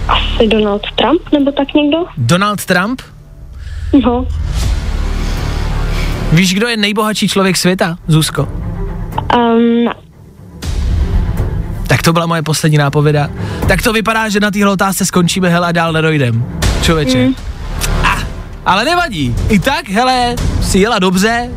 asi 0.08 0.48
Donald 0.48 0.82
Trump 0.94 1.20
nebo 1.32 1.52
tak 1.52 1.74
někdo? 1.74 1.98
Donald 2.16 2.64
Trump? 2.64 3.02
No, 4.04 4.26
Víš, 6.32 6.54
kdo 6.54 6.68
je 6.68 6.76
nejbohatší 6.76 7.28
člověk 7.28 7.56
světa, 7.56 7.98
Zuzko? 8.06 8.48
um. 9.36 9.88
Tak 11.86 12.02
to 12.02 12.12
byla 12.12 12.26
moje 12.26 12.42
poslední 12.42 12.78
nápověda. 12.78 13.30
Tak 13.68 13.82
to 13.82 13.92
vypadá, 13.92 14.28
že 14.28 14.40
na 14.40 14.50
téhle 14.50 14.72
otázce 14.72 15.06
skončíme, 15.06 15.48
hele, 15.48 15.66
a 15.66 15.72
dál 15.72 15.92
nedojdem. 15.92 16.44
Člověče. 16.82 17.26
Mm. 17.26 17.34
Ale 18.66 18.84
nevadí. 18.84 19.34
I 19.48 19.58
tak, 19.58 19.88
hele, 19.88 20.36
si 20.62 20.78
jela 20.78 20.98
dobře. 20.98 21.50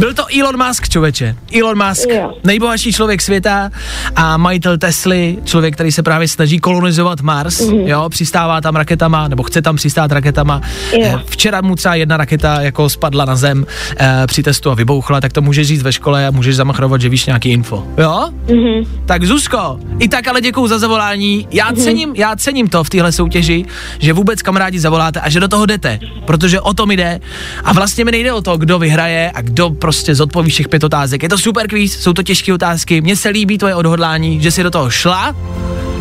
Byl 0.00 0.14
to 0.14 0.24
Elon 0.40 0.66
Musk, 0.66 0.88
člověče. 0.88 1.36
Elon 1.60 1.88
Musk, 1.88 2.08
Jo. 2.08 2.32
nejbohatší 2.44 2.92
člověk 2.92 3.22
světa 3.22 3.70
a 4.16 4.36
majitel 4.36 4.78
Tesly, 4.78 5.38
člověk, 5.44 5.74
který 5.74 5.92
se 5.92 6.02
právě 6.02 6.28
snaží 6.28 6.58
kolonizovat 6.58 7.20
Mars, 7.20 7.60
Mhm. 7.60 7.78
jo, 7.80 8.08
přistává 8.08 8.60
tam 8.60 8.76
raketama, 8.76 9.28
nebo 9.28 9.42
chce 9.42 9.62
tam 9.62 9.76
přistát 9.76 10.12
raketama. 10.12 10.60
Jo. 10.92 11.00
Eh, 11.04 11.18
Včera 11.26 11.60
mu 11.60 11.76
třeba 11.76 11.94
jedna 11.94 12.16
raketa 12.16 12.60
jako 12.60 12.88
spadla 12.90 13.24
na 13.24 13.36
zem 13.36 13.66
eh, 13.98 14.22
při 14.26 14.42
testu 14.42 14.70
a 14.70 14.74
vybouchla, 14.74 15.20
tak 15.20 15.32
to 15.32 15.40
můžeš 15.42 15.68
říct 15.68 15.82
ve 15.82 15.92
škole 15.92 16.26
a 16.26 16.30
můžeš 16.30 16.56
zamachrovat, 16.56 17.00
že 17.00 17.08
víš 17.08 17.26
nějaký 17.26 17.50
info. 17.50 17.86
Jo? 17.98 18.28
Mhm. 18.48 18.84
Tak 19.06 19.24
Zuzko, 19.24 19.80
i 19.98 20.08
tak 20.08 20.28
ale 20.28 20.40
děkuju 20.40 20.66
za 20.66 20.78
zavolání. 20.78 21.48
Já 21.50 21.72
cením, 21.72 22.12
já 22.16 22.36
cením 22.36 22.68
to 22.68 22.84
v 22.84 22.90
téhle 22.90 23.12
soutěži, 23.12 23.64
že 23.98 24.12
vůbec 24.12 24.42
kamarádi 24.42 24.80
zavoláte 24.80 25.20
a 25.20 25.30
že 25.30 25.40
do 25.40 25.48
toho 25.48 25.66
jdete, 25.66 25.98
protože 26.26 26.60
o 26.60 26.74
tom 26.74 26.90
jde. 26.90 27.20
A 27.64 27.72
vlastně 27.72 28.04
mi 28.04 28.10
nejde 28.10 28.32
o 28.32 28.42
to, 28.42 28.56
kdo 28.56 28.78
vyhraje 28.78 29.30
a 29.34 29.40
kdo 29.42 29.70
prostě 29.90 30.14
zodpoví 30.14 30.50
všech 30.50 30.68
pět 30.68 30.84
otázek. 30.84 31.22
Je 31.22 31.28
to 31.28 31.38
super 31.38 31.68
quiz, 31.68 32.00
jsou 32.02 32.12
to 32.12 32.22
těžké 32.22 32.54
otázky. 32.54 33.00
Mně 33.00 33.16
se 33.16 33.28
líbí 33.28 33.58
tvoje 33.58 33.74
odhodlání, 33.74 34.40
že 34.42 34.50
si 34.50 34.62
do 34.62 34.70
toho 34.70 34.90
šla. 34.90 35.36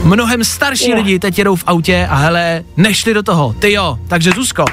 Mnohem 0.04 0.44
starší 0.44 0.90
Jo. 0.90 0.96
lidi 0.96 1.20
teď 1.20 1.38
jedou 1.38 1.56
v 1.56 1.64
autě 1.68 2.08
a 2.10 2.16
hele, 2.16 2.64
nešli 2.78 3.14
do 3.14 3.24
toho. 3.24 3.54
Ty 3.60 3.72
jo, 3.72 4.00
takže 4.08 4.32
Zuzko, 4.36 4.66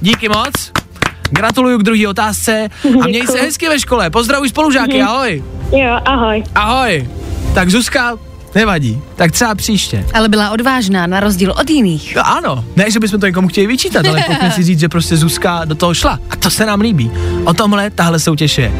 díky 0.00 0.28
moc. 0.28 0.72
Gratuluju 1.30 1.78
k 1.78 1.82
druhé 1.82 2.08
otázce 2.08 2.68
a 3.02 3.06
měj 3.06 3.26
se 3.26 3.40
hezky 3.40 3.68
ve 3.68 3.80
škole. 3.80 4.10
Pozdravuj 4.10 4.48
spolužáky, 4.48 4.98
Mhm. 4.98 5.08
ahoj. 5.08 5.44
Jo, 5.72 5.98
ahoj. 6.04 6.42
Ahoj. 6.54 7.08
Tak 7.54 7.70
Zuzka, 7.70 8.18
nevadí. 8.54 9.02
Tak 9.16 9.32
třeba 9.32 9.54
příště. 9.54 10.06
Ale 10.14 10.28
byla 10.28 10.50
odvážná, 10.50 11.06
na 11.06 11.20
rozdíl 11.20 11.54
od 11.60 11.70
jiných. 11.70 12.16
No 12.16 12.26
ano, 12.26 12.64
ne, 12.76 12.90
že 12.90 13.00
bychom 13.00 13.20
to 13.20 13.26
někomu 13.26 13.48
chtěli 13.48 13.66
vyčítat, 13.66 14.06
ale 14.06 14.24
pojďme 14.26 14.50
si 14.50 14.62
říct, 14.62 14.80
že 14.80 14.88
prostě 14.88 15.16
Zuzka 15.16 15.64
do 15.64 15.74
toho 15.74 15.94
šla. 15.94 16.18
A 16.30 16.36
to 16.36 16.50
se 16.50 16.66
nám 16.66 16.80
líbí. 16.80 17.10
O 17.44 17.54
tomhle 17.54 17.90
tahle 17.90 18.18
soutěž 18.18 18.58
je. 18.58 18.72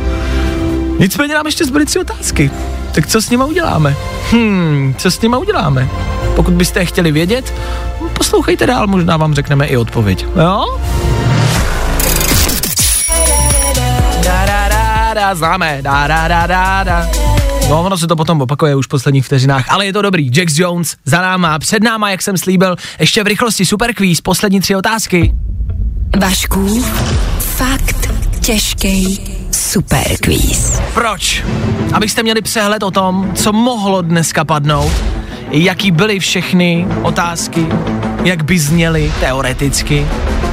Nicméně 0.99 1.35
nám 1.35 1.47
ještě 1.47 1.65
zbyly 1.65 1.87
tři 1.87 1.99
otázky. 1.99 2.51
Tak 2.93 3.07
co 3.07 3.23
s 3.23 3.31
nima 3.31 3.45
uděláme? 3.45 3.97
Hmm, 4.31 4.95
co 4.99 5.11
s 5.11 5.21
nima 5.21 5.39
uděláme? 5.39 5.89
Pokud 6.37 6.55
byste 6.55 6.85
chtěli 6.85 7.13
vědět, 7.13 7.55
poslouchejte 8.13 8.67
dál, 8.67 8.87
možná 8.87 9.17
vám 9.17 9.35
řekneme 9.35 9.67
i 9.67 9.77
odpověď. 9.77 10.27
Jo? 10.37 10.81
Da, 14.25 15.15
da, 15.15 15.35
známe. 15.35 15.79
Da, 15.83 16.07
da, 16.07 16.29
da, 16.29 16.47
da, 16.47 16.85
da. 16.85 17.34
No, 17.69 17.83
ono 17.83 17.99
se 17.99 18.07
to 18.07 18.17
potom 18.17 18.41
opakuje 18.41 18.77
už 18.77 18.87
v 18.87 18.89
posledních 18.89 19.27
vteřinách, 19.27 19.65
ale 19.69 19.87
je 19.87 19.93
to 19.93 20.03
dobrý. 20.03 20.31
Jax 20.35 20.59
Jones 20.59 20.97
za 21.05 21.23
náma, 21.23 21.59
před 21.59 21.83
náma, 21.83 22.11
jak 22.11 22.23
jsem 22.23 22.39
slíbil, 22.39 22.77
ještě 23.01 23.25
v 23.25 23.27
rychlosti 23.27 23.67
super 23.67 23.95
quiz, 23.95 24.21
poslední 24.21 24.61
tři 24.61 24.77
otázky. 24.77 25.35
Vašku, 26.19 26.83
fakt 27.39 28.15
těžký 28.41 29.21
super 29.51 30.17
quiz. 30.23 30.81
Proč? 30.95 31.45
Abyste 31.93 32.23
měli 32.23 32.43
přehled 32.43 32.83
o 32.83 32.91
tom, 32.91 33.33
co 33.35 33.53
mohlo 33.53 34.03
dneska 34.03 34.45
padnout, 34.45 34.93
jaký 35.51 35.91
byly 35.91 36.21
všechny 36.21 36.87
otázky, 37.03 37.67
jak 38.25 38.45
by 38.45 38.59
zněly 38.59 39.13
teoreticky. 39.21 40.07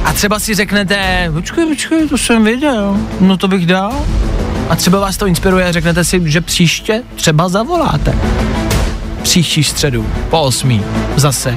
A 0.04 0.12
třeba 0.12 0.38
si 0.38 0.54
řeknete, 0.54 1.30
počkej, 1.32 1.66
počkej, 1.66 2.08
to 2.08 2.18
jsem 2.18 2.44
viděl, 2.44 2.96
no 3.20 3.36
to 3.36 3.48
bych 3.48 3.66
dal. 3.66 3.92
A 4.68 4.76
třeba 4.76 5.00
vás 5.00 5.16
to 5.16 5.26
inspiruje 5.26 5.68
a 5.68 5.72
řeknete 5.72 6.04
si, 6.04 6.22
že 6.24 6.40
příště 6.40 7.02
třeba 7.14 7.48
zavoláte. 7.48 8.14
Příští 9.22 9.64
středu, 9.64 10.06
po 10.30 10.40
osmí, 10.40 10.84
zase. 11.16 11.56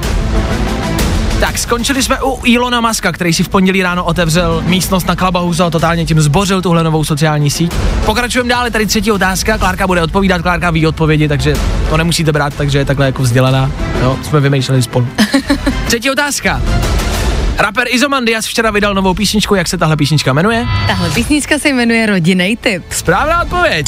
Tak, 1.40 1.58
skončili 1.58 2.02
jsme 2.02 2.22
u 2.22 2.40
Ilona 2.44 2.80
Maska, 2.80 3.12
který 3.12 3.32
si 3.32 3.42
v 3.42 3.48
pondělí 3.48 3.82
ráno 3.82 4.04
otevřel 4.04 4.62
místnost 4.66 5.06
na 5.06 5.16
Clubhouse 5.16 5.64
a 5.64 5.70
totálně 5.70 6.04
tím 6.04 6.20
zbořil 6.20 6.62
tuhle 6.62 6.84
novou 6.84 7.04
sociální 7.04 7.50
síť. 7.50 7.72
Pokračujeme 8.04 8.50
dále, 8.50 8.70
tady 8.70 8.86
třetí 8.86 9.12
otázka, 9.12 9.58
Klárka 9.58 9.86
bude 9.86 10.02
odpovídat, 10.02 10.42
Klárka 10.42 10.70
ví 10.70 10.86
odpovědi, 10.86 11.28
takže 11.28 11.54
to 11.90 11.96
nemusíte 11.96 12.32
brát, 12.32 12.54
takže 12.54 12.78
je 12.78 12.84
takhle 12.84 13.06
jako 13.06 13.22
vzdělaná. 13.22 13.70
Jo, 14.02 14.18
jsme 14.22 14.40
vymýšleli 14.40 14.82
spolu. 14.82 15.08
třetí 15.86 16.10
otázka. 16.10 16.62
Rapper 17.58 17.86
Izomandias 17.90 18.46
včera 18.46 18.70
vydal 18.70 18.94
novou 18.94 19.14
písničku, 19.14 19.54
jak 19.54 19.68
se 19.68 19.78
tahle 19.78 19.96
písnička 19.96 20.32
jmenuje? 20.32 20.66
Tahle 20.86 21.10
písnička 21.10 21.58
se 21.58 21.68
jmenuje 21.68 22.06
Rodinej 22.06 22.56
typ. 22.56 22.84
Správná 22.90 23.42
odpověď. 23.42 23.86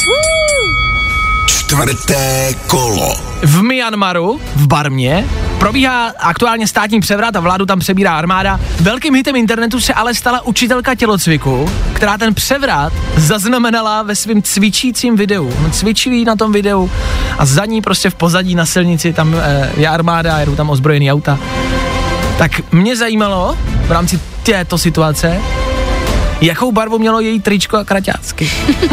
Čtvrté 1.47 2.55
kolo. 2.67 3.15
V 3.43 3.63
Myanmaru, 3.63 4.41
v 4.57 4.67
Barmě, 4.67 5.25
probíhá 5.59 6.13
aktuálně 6.19 6.67
státní 6.67 7.01
převrat 7.01 7.37
a 7.37 7.41
vládu 7.41 7.67
tam 7.67 7.79
přebírá 7.79 8.19
armáda. 8.19 8.61
Velkým 8.81 9.15
hitem 9.15 9.37
internetu 9.37 9.81
se 9.81 9.95
ale 9.95 10.15
stala 10.15 10.47
učitelka 10.47 10.95
tělocviku, 10.95 11.71
která 11.93 12.19
ten 12.19 12.35
převrat 12.35 12.93
zaznamenala 13.17 14.03
ve 14.03 14.15
svém 14.15 14.43
cvičícím 14.43 15.17
videu. 15.17 15.53
On 15.65 15.73
cvičí 15.73 16.25
na 16.25 16.37
tom 16.37 16.53
videu 16.53 16.91
a 17.39 17.47
za 17.47 17.65
ní 17.65 17.83
prostě 17.83 18.11
v 18.11 18.15
pozadí 18.15 18.55
na 18.55 18.67
silnici 18.67 19.13
tam 19.13 19.35
e, 19.35 19.71
je 19.77 19.89
armáda, 19.89 20.39
jedou 20.39 20.57
tam 20.57 20.71
ozbrojený 20.71 21.13
auta. 21.13 21.39
Tak 22.39 22.73
mě 22.73 22.97
zajímalo 22.97 23.59
v 23.87 23.93
rámci 23.93 24.21
této 24.43 24.79
situace, 24.79 25.41
jakou 26.41 26.73
barvu 26.73 26.99
mělo 26.99 27.21
její 27.21 27.41
tričko 27.41 27.77
a 27.77 27.85
kraťácky. 27.85 28.51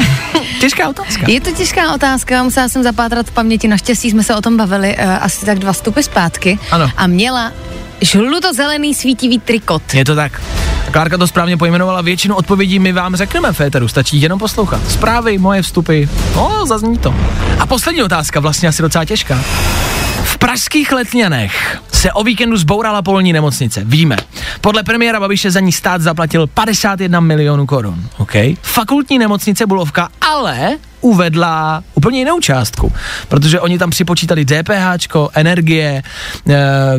Těžká 0.60 0.90
otázka. 0.90 1.26
Je 1.28 1.42
to 1.42 1.52
těžká 1.52 1.94
otázka, 1.94 2.44
musela 2.44 2.70
jsem 2.70 2.84
zapátrat 2.84 3.28
v 3.28 3.32
paměti, 3.32 3.68
naštěstí 3.68 4.12
jsme 4.12 4.24
se 4.24 4.36
o 4.36 4.42
tom 4.42 4.58
bavili 4.58 4.98
uh, 4.98 5.24
asi 5.24 5.46
tak 5.46 5.60
dva 5.60 5.74
stupy 5.74 6.04
zpátky. 6.04 6.60
Ano. 6.72 6.92
A 6.98 7.08
měla 7.08 7.52
žluto-zelený 8.02 8.94
svítivý 8.94 9.40
trikot. 9.40 9.94
Je 9.94 10.06
to 10.06 10.16
tak. 10.16 10.42
Klárka 10.92 11.18
to 11.18 11.28
správně 11.28 11.58
pojmenovala, 11.58 12.02
většinu 12.02 12.36
odpovědí 12.36 12.80
my 12.80 12.92
vám 12.92 13.16
řekneme 13.16 13.54
v 13.54 13.62
éteru, 13.62 13.88
stačí 13.88 14.22
jenom 14.22 14.40
poslouchat. 14.40 14.82
Zprávy, 14.90 15.38
moje 15.38 15.62
vstupy, 15.62 16.04
no, 16.36 16.66
zazní 16.66 16.98
to. 16.98 17.16
A 17.60 17.66
poslední 17.66 18.04
otázka, 18.04 18.40
vlastně 18.40 18.70
asi 18.70 18.82
docela 18.82 19.06
těžká. 19.06 19.44
V 20.24 20.38
pražských 20.38 20.92
Letňanech 20.92 21.82
se 21.92 22.12
o 22.12 22.24
víkendu 22.24 22.58
zbourala 22.58 23.02
polní 23.02 23.34
nemocnice, 23.34 23.84
víme. 23.86 24.18
Podle 24.62 24.84
premiéra 24.84 25.20
Babiše 25.20 25.52
za 25.52 25.60
ní 25.60 25.72
stát 25.72 26.02
zaplatil 26.02 26.48
51 26.48 27.20
milionů 27.20 27.66
korun, 27.66 28.10
OK? 28.18 28.34
Fakultní 28.62 29.20
nemocnice 29.20 29.66
Bulovka 29.66 30.10
ale 30.22 30.78
uvedla 31.02 31.84
úplně 31.94 32.20
jinou 32.20 32.40
částku, 32.40 32.94
protože 33.28 33.60
oni 33.60 33.78
tam 33.78 33.90
připočítali 33.90 34.46
DPH, 34.46 35.30
energie, 35.34 36.04
e, 36.50 36.54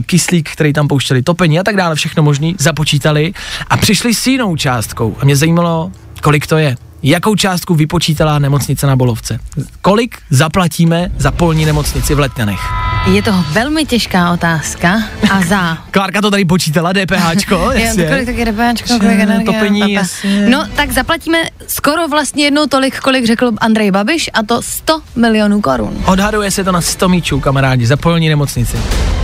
kyslík, 0.07 0.51
který 0.51 0.73
tam 0.73 0.89
pouštěli, 0.89 1.23
topení 1.23 1.61
a 1.61 1.63
tak 1.63 1.77
dále, 1.77 1.95
všechno 1.95 2.23
možný, 2.23 2.57
započítali 2.59 3.33
a 3.71 3.77
přišli 3.77 4.15
s 4.15 4.27
jinou 4.27 4.57
částkou. 4.57 5.17
A 5.21 5.25
mě 5.25 5.37
zajímalo, 5.37 5.93
kolik 6.23 6.47
to 6.47 6.59
je. 6.59 6.77
Jakou 7.07 7.35
částku 7.35 7.75
vypočítala 7.75 8.39
nemocnice 8.39 8.87
na 8.87 8.97
Bolovce? 8.97 9.39
Kolik 9.83 10.19
zaplatíme 10.31 11.11
za 11.19 11.31
polní 11.31 11.65
nemocnici 11.65 12.15
v 12.15 12.19
Letňanech? 12.19 12.61
Je 13.07 13.23
to 13.23 13.33
velmi 13.53 13.85
těžká 13.85 14.33
otázka 14.33 15.03
a 15.31 15.41
za... 15.43 15.79
Klárka 15.91 16.21
to 16.21 16.31
tady 16.31 16.45
počítala, 16.45 16.93
DPHčko, 16.93 17.71
jasně. 17.75 18.03
Jo, 18.03 18.09
kolik 18.11 18.27
taky 18.27 18.45
DPHčko, 18.45 18.99
kolik 18.99 19.21
energie, 19.21 19.45
Topení, 19.45 19.93
jasně. 19.93 20.49
No, 20.49 20.67
tak 20.77 20.93
zaplatíme 20.93 21.39
skoro 21.67 22.09
vlastně 22.09 22.45
jednou 22.45 22.67
tolik, 22.67 23.01
kolik 23.01 23.27
řekl 23.27 23.53
Andrej 23.59 23.91
Babiš 23.91 24.31
a 24.35 24.43
to 24.43 24.63
100 24.63 25.01
milionů 25.17 25.61
korun. 25.61 25.99
Odhaduje 26.07 26.51
se 26.51 26.65
to 26.65 26.73
na 26.73 26.81
100 26.81 27.09
míčů, 27.09 27.41
kamarádi, 27.41 27.87
za 27.87 27.97
polní 27.97 28.29
nemocnici. 28.29 28.77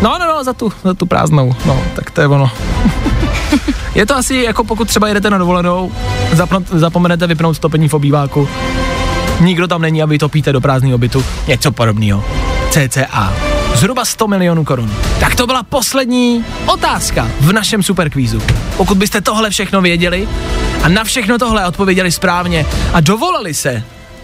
No, 0.02 0.18
no, 0.18 0.26
no, 0.26 0.44
za 0.44 0.52
tu, 0.52 0.72
za 0.84 0.94
tu 0.94 1.06
prázdnou, 1.06 1.54
no, 1.66 1.82
tak 1.96 2.10
to 2.10 2.20
je 2.20 2.26
ono. 2.26 2.50
je 3.94 4.06
to 4.06 4.16
asi 4.16 4.36
jako 4.36 4.64
pokud 4.64 4.88
třeba 4.88 5.08
jedete 5.08 5.30
na 5.30 5.38
dovolenou, 5.38 5.92
zapnout, 6.32 6.68
zapomenete 6.68 7.26
vypnout 7.26 7.58
topení 7.58 7.88
v 7.88 7.94
obýváku, 7.94 8.48
nikdo 9.40 9.66
tam 9.66 9.82
není 9.82 10.02
a 10.02 10.06
vy 10.06 10.18
topíte 10.18 10.52
do 10.52 10.60
prázdného 10.60 10.98
bytu, 10.98 11.24
něco 11.48 11.72
podobného. 11.72 12.24
CCA. 12.70 13.32
Zhruba 13.74 14.04
100 14.04 14.28
milionů 14.28 14.64
korun. 14.64 14.92
Tak 15.20 15.34
to 15.34 15.46
byla 15.46 15.62
poslední 15.62 16.44
otázka 16.66 17.28
v 17.40 17.52
našem 17.52 17.82
superkvízu. 17.82 18.42
Pokud 18.76 18.98
byste 18.98 19.20
tohle 19.20 19.50
všechno 19.50 19.82
věděli 19.82 20.28
a 20.82 20.88
na 20.88 21.04
všechno 21.04 21.38
tohle 21.38 21.66
odpověděli 21.66 22.12
správně 22.12 22.66
a 22.92 23.00
dovolali 23.00 23.54
se, 23.54 23.82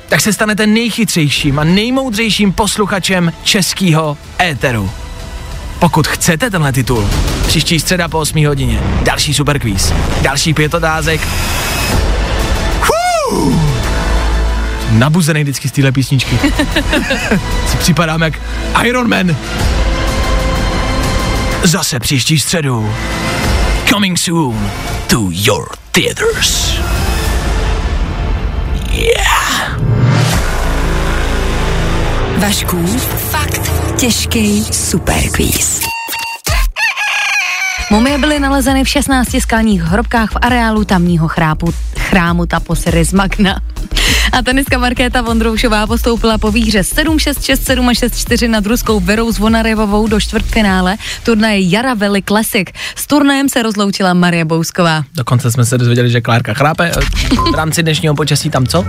tak 0.09 0.21
se 0.21 0.33
stanete 0.33 0.67
nejchytřejším 0.67 1.59
a 1.59 1.65
nejmoudřejším 1.65 2.53
posluchačem 2.53 3.33
českého 3.43 4.19
éteru. 4.41 4.91
Pokud 5.79 6.09
chcete 6.09 6.51
tenhle 6.51 6.73
titul, 6.73 7.11
příští 7.47 7.81
středa 7.81 8.09
po 8.09 8.19
8 8.19 8.47
hodině, 8.47 8.81
další 9.03 9.35
superkvíz, 9.35 9.93
další 10.23 10.55
pět 10.55 10.75
otázek. 10.75 11.29
Nabuzený 14.91 15.43
vždycky 15.43 15.69
z 15.69 15.73
téhle 15.73 15.93
písničky. 15.93 16.39
si 17.69 17.77
připadám 17.77 18.23
jak 18.23 18.41
Iron 18.85 19.09
Man. 19.09 19.37
Zase 21.65 22.01
příští 22.01 22.39
středu. 22.39 22.95
Coming 23.89 24.19
soon 24.19 24.71
to 25.07 25.29
your 25.31 25.69
theaters. 25.93 26.81
Yeah. 28.91 29.79
Vašku, 32.37 32.87
fakt 33.31 33.68
těžký 34.01 34.65
superquiz. 34.65 35.81
Mumie 37.91 38.19
byly 38.19 38.39
nalezeny 38.39 38.85
v 38.85 38.89
16 38.89 39.41
skalních 39.41 39.83
hrobkách 39.83 40.31
v 40.31 40.37
areálu 40.43 40.85
tamního 40.85 41.29
chrápu, 41.29 41.75
chrámu 41.99 42.47
Taposiry 42.47 43.05
z 43.05 43.13
Magna. 43.13 43.63
A 44.33 44.43
tenistka 44.43 44.79
Markéta 44.79 45.23
Vondroušová 45.23 45.87
postoupila 45.87 46.39
po 46.39 46.51
výhře 46.51 46.81
7-6, 46.81 47.33
6-7 47.33 47.89
a 47.89 47.93
6-4 47.93 48.51
nad 48.51 48.67
ruskou 48.67 49.01
Verou 49.01 49.33
Zvonarevovou 49.33 50.09
do 50.09 50.21
čtvrtfinále 50.21 50.97
turnaje 51.23 51.71
Jara 51.71 51.95
Valley 51.95 52.23
Classic. 52.23 52.69
S 52.97 53.07
turnajem 53.07 53.49
se 53.49 53.63
rozloučila 53.63 54.15
Marie 54.15 54.45
Bousková. 54.45 55.03
Dokonce 55.15 55.51
jsme 55.51 55.65
se 55.65 55.79
dozvěděli, 55.79 56.11
že 56.11 56.21
Klárka 56.21 56.55
chrápe. 56.55 56.91
V 57.53 57.55
rámci 57.55 57.83
dnešního 57.83 58.15
počasí 58.15 58.51
tam 58.51 58.67
co? 58.67 58.85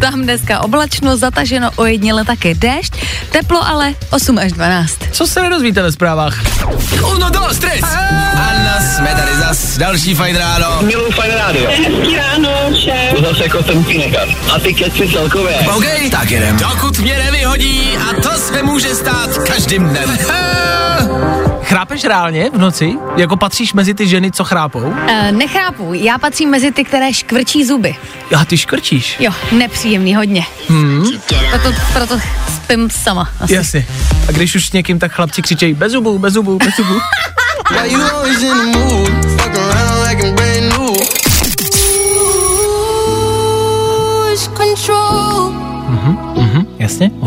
Tam 0.00 0.22
dneska 0.22 0.60
oblačno, 0.60 1.16
zataženo, 1.16 1.70
ojedněle 1.76 2.24
také 2.24 2.54
déšť, 2.54 2.94
teplo 3.32 3.68
ale 3.68 3.94
8 4.10 4.38
až 4.38 4.52
12. 4.52 4.98
Co 5.12 5.26
se 5.26 5.42
nedozvíte 5.42 5.82
ve 5.82 5.92
zprávách? 5.92 6.34
Uno, 7.14 7.30
dos, 7.30 7.58
tres. 7.58 7.80
Anna, 8.32 8.80
jsme 8.80 9.14
tady 9.14 9.36
zas, 9.36 9.78
další 9.78 10.14
fajn 10.14 10.36
ráno. 10.36 10.82
Miluji 10.82 11.12
fajn 11.12 11.32
rádio. 11.32 11.70
Hezký 11.70 12.16
ráno, 12.16 12.50
šéf. 12.84 13.14
To 13.14 13.22
zase 13.22 13.42
jako 13.42 13.62
jsem 13.62 13.76
musí 13.78 13.98
nechat. 13.98 14.28
A 14.54 14.58
ty 14.66 14.74
keci 14.74 15.08
celkově. 15.08 15.58
OK, 15.76 15.84
tak 16.10 16.30
jedem. 16.30 16.56
Dokud 16.56 16.98
mě 16.98 17.18
nevyhodí, 17.18 17.96
a 17.96 18.20
to 18.20 18.30
se 18.30 18.62
může 18.62 18.94
stát 18.94 19.38
každým 19.38 19.88
dnem. 19.88 20.18
Chrápeš 21.62 22.04
reálně 22.04 22.50
v 22.50 22.58
noci? 22.58 22.94
Jako 23.16 23.36
patříš 23.36 23.72
mezi 23.72 23.94
ty 23.94 24.08
ženy, 24.08 24.32
co 24.32 24.44
chrápou? 24.44 24.94
E, 25.08 25.32
nechrápu, 25.32 25.94
já 25.94 26.18
patřím 26.18 26.50
mezi 26.50 26.72
ty, 26.72 26.84
které 26.84 27.14
škvrčí 27.14 27.64
zuby. 27.64 27.96
A 28.36 28.44
ty 28.44 28.56
škrčíš? 28.56 29.16
Jo, 29.20 29.32
nepříjemný 29.52 30.14
hodně. 30.14 30.42
Hmm. 30.68 31.06
Proto, 31.50 31.78
proto 31.92 32.20
spím 32.56 32.90
sama. 32.90 33.28
Asi. 33.40 33.54
Jasně. 33.54 33.86
A 34.28 34.32
když 34.32 34.54
už 34.54 34.66
s 34.66 34.72
někým, 34.72 34.98
tak 34.98 35.12
chlapci 35.12 35.42
křičejí 35.42 35.74
bez 35.74 35.92
zubů, 35.92 36.18
bez 36.18 36.34
zubů, 36.34 36.58
bez 36.58 36.76
zubů. 36.76 37.00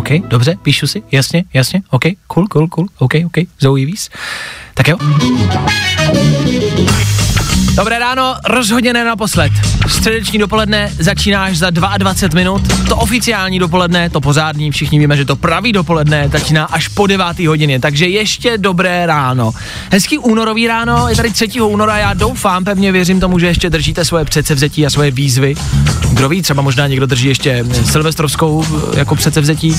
OK, 0.10 0.28
dobře, 0.28 0.58
píšu 0.62 0.88
si, 0.88 1.04
jasně, 1.12 1.44
jasně, 1.54 1.82
OK, 1.90 2.04
cool, 2.28 2.48
cool, 2.48 2.68
cool, 2.68 2.88
OK, 2.98 3.14
OK, 3.26 3.38
Zoe 3.60 3.86
Víz. 3.86 4.10
Tak 4.74 4.88
jo. 4.88 4.98
Dobré 7.76 8.00
ráno, 8.00 8.36
rozhodně 8.46 8.94
ne 8.94 9.06
naposled. 9.06 9.52
Středeční 9.88 10.40
dopoledne 10.40 10.92
začíná 11.00 11.44
až 11.44 11.58
za 11.58 11.70
22 11.70 12.40
minut. 12.40 12.62
To 12.88 12.96
oficiální 12.96 13.60
dopoledne, 13.60 14.10
to 14.10 14.22
pořádní, 14.22 14.72
všichni 14.72 15.00
víme, 15.00 15.18
že 15.18 15.26
to 15.26 15.36
pravý 15.36 15.72
dopoledne 15.72 16.30
začíná 16.32 16.66
až 16.66 16.88
po 16.88 17.08
9. 17.08 17.40
hodině, 17.40 17.80
takže 17.80 18.08
ještě 18.08 18.58
dobré 18.58 19.06
ráno. 19.06 19.52
Hezký 19.92 20.18
únorový 20.18 20.68
ráno, 20.68 21.10
je 21.10 21.16
tady 21.16 21.32
3. 21.32 21.62
února, 21.62 21.98
já 21.98 22.14
doufám, 22.14 22.64
pevně 22.64 22.92
věřím 22.92 23.20
tomu, 23.20 23.40
že 23.40 23.48
ještě 23.48 23.70
držíte 23.70 24.06
svoje 24.06 24.26
předsevzetí 24.26 24.86
a 24.86 24.90
svoje 24.90 25.12
výzvy. 25.12 25.56
Kdo 26.12 26.30
ví, 26.30 26.42
třeba 26.42 26.62
možná 26.62 26.88
někdo 26.88 27.06
drží 27.06 27.28
ještě 27.28 27.66
silvestrovskou 27.86 28.66
eh, 28.66 29.00
jako 29.00 29.16
předsevzetí, 29.16 29.76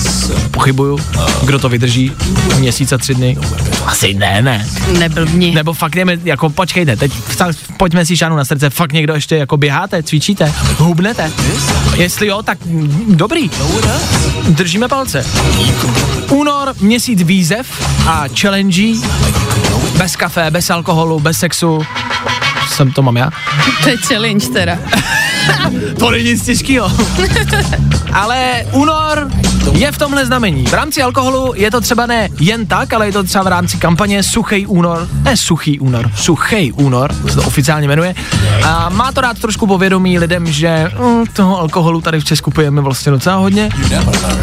pochybuju. 0.50 0.98
Kdo 1.44 1.58
to 1.58 1.68
vydrží? 1.68 2.12
Měsíc 2.58 2.92
a 2.92 2.98
tři 2.98 3.14
dny? 3.14 3.38
Asi 3.86 4.14
ne, 4.14 4.42
ne. 4.42 4.66
Neblbni. 4.98 5.54
Nebo 5.54 5.72
fakt 5.72 5.96
jdeme, 5.96 6.18
jako 6.24 6.50
počkejte, 6.50 6.96
teď 6.96 7.12
pojďme 7.80 8.06
si 8.06 8.16
šánu 8.16 8.36
na 8.36 8.44
srdce, 8.44 8.70
fakt 8.70 8.92
někdo 8.92 9.14
ještě 9.14 9.36
jako 9.36 9.56
běháte, 9.56 10.02
cvičíte, 10.02 10.52
hubnete. 10.76 11.32
Jestli 11.96 12.26
jo, 12.26 12.42
tak 12.42 12.58
dobrý. 13.08 13.50
Držíme 14.48 14.88
palce. 14.88 15.26
Únor, 16.30 16.74
měsíc 16.80 17.22
výzev 17.22 17.66
a 18.08 18.24
challenge, 18.40 18.82
bez 19.96 20.16
kafe, 20.16 20.50
bez 20.50 20.70
alkoholu, 20.70 21.20
bez 21.20 21.38
sexu. 21.38 21.82
Jsem 22.68 22.92
to 22.92 23.02
mám 23.02 23.16
já. 23.16 23.30
To 23.82 23.88
je 23.88 23.96
challenge 23.96 24.48
teda. 24.48 24.78
To 25.98 26.10
není 26.10 26.24
nic 26.24 26.44
těžkého. 26.44 26.92
ale 28.12 28.66
únor 28.72 29.30
je 29.72 29.92
v 29.92 29.98
tomhle 29.98 30.26
znamení. 30.26 30.64
V 30.64 30.72
rámci 30.72 31.02
alkoholu 31.02 31.52
je 31.56 31.70
to 31.70 31.80
třeba 31.80 32.06
ne 32.06 32.28
jen 32.40 32.66
tak, 32.66 32.92
ale 32.92 33.06
je 33.06 33.12
to 33.12 33.22
třeba 33.22 33.44
v 33.44 33.46
rámci 33.46 33.76
kampaně 33.76 34.22
Suchý 34.22 34.66
únor. 34.66 35.08
Ne 35.22 35.36
suchý 35.36 35.80
únor, 35.80 36.10
suchý 36.16 36.72
únor, 36.72 37.14
se 37.28 37.34
to 37.34 37.42
oficiálně 37.42 37.88
jmenuje. 37.88 38.14
A 38.64 38.88
má 38.88 39.12
to 39.12 39.20
dát 39.20 39.38
trošku 39.38 39.66
povědomí 39.66 40.18
lidem, 40.18 40.46
že 40.46 40.90
mm, 40.98 41.26
toho 41.26 41.60
alkoholu 41.60 42.00
tady 42.00 42.20
v 42.20 42.24
Česku 42.24 42.50
pijeme 42.50 42.80
vlastně 42.80 43.12
docela 43.12 43.36
hodně. 43.36 43.68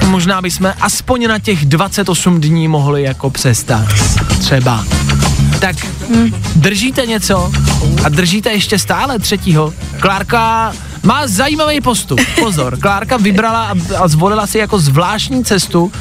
Možná 0.06 0.42
bychom 0.42 0.74
aspoň 0.82 1.28
na 1.28 1.40
těch 1.40 1.66
28 1.66 2.42
dní 2.42 2.68
mohli 2.68 3.04
jako 3.04 3.30
přestat. 3.30 3.88
Třeba. 4.40 4.86
Tak 5.60 5.76
hm, 6.10 6.32
držíte 6.56 7.06
něco 7.06 7.52
a 8.04 8.10
držíte 8.10 8.52
ještě 8.52 8.80
stále 8.80 9.20
třetího. 9.20 9.74
Klárka 10.00 10.74
má 11.04 11.28
zajímavý 11.28 11.82
postup. 11.82 12.20
Pozor, 12.40 12.80
Klárka 12.80 13.18
vybrala 13.18 13.66
a, 13.68 13.76
a 14.04 14.08
zvolila 14.08 14.48
si 14.48 14.58
jako 14.58 14.80
zvláštní 14.80 15.46
cestu 15.46 15.92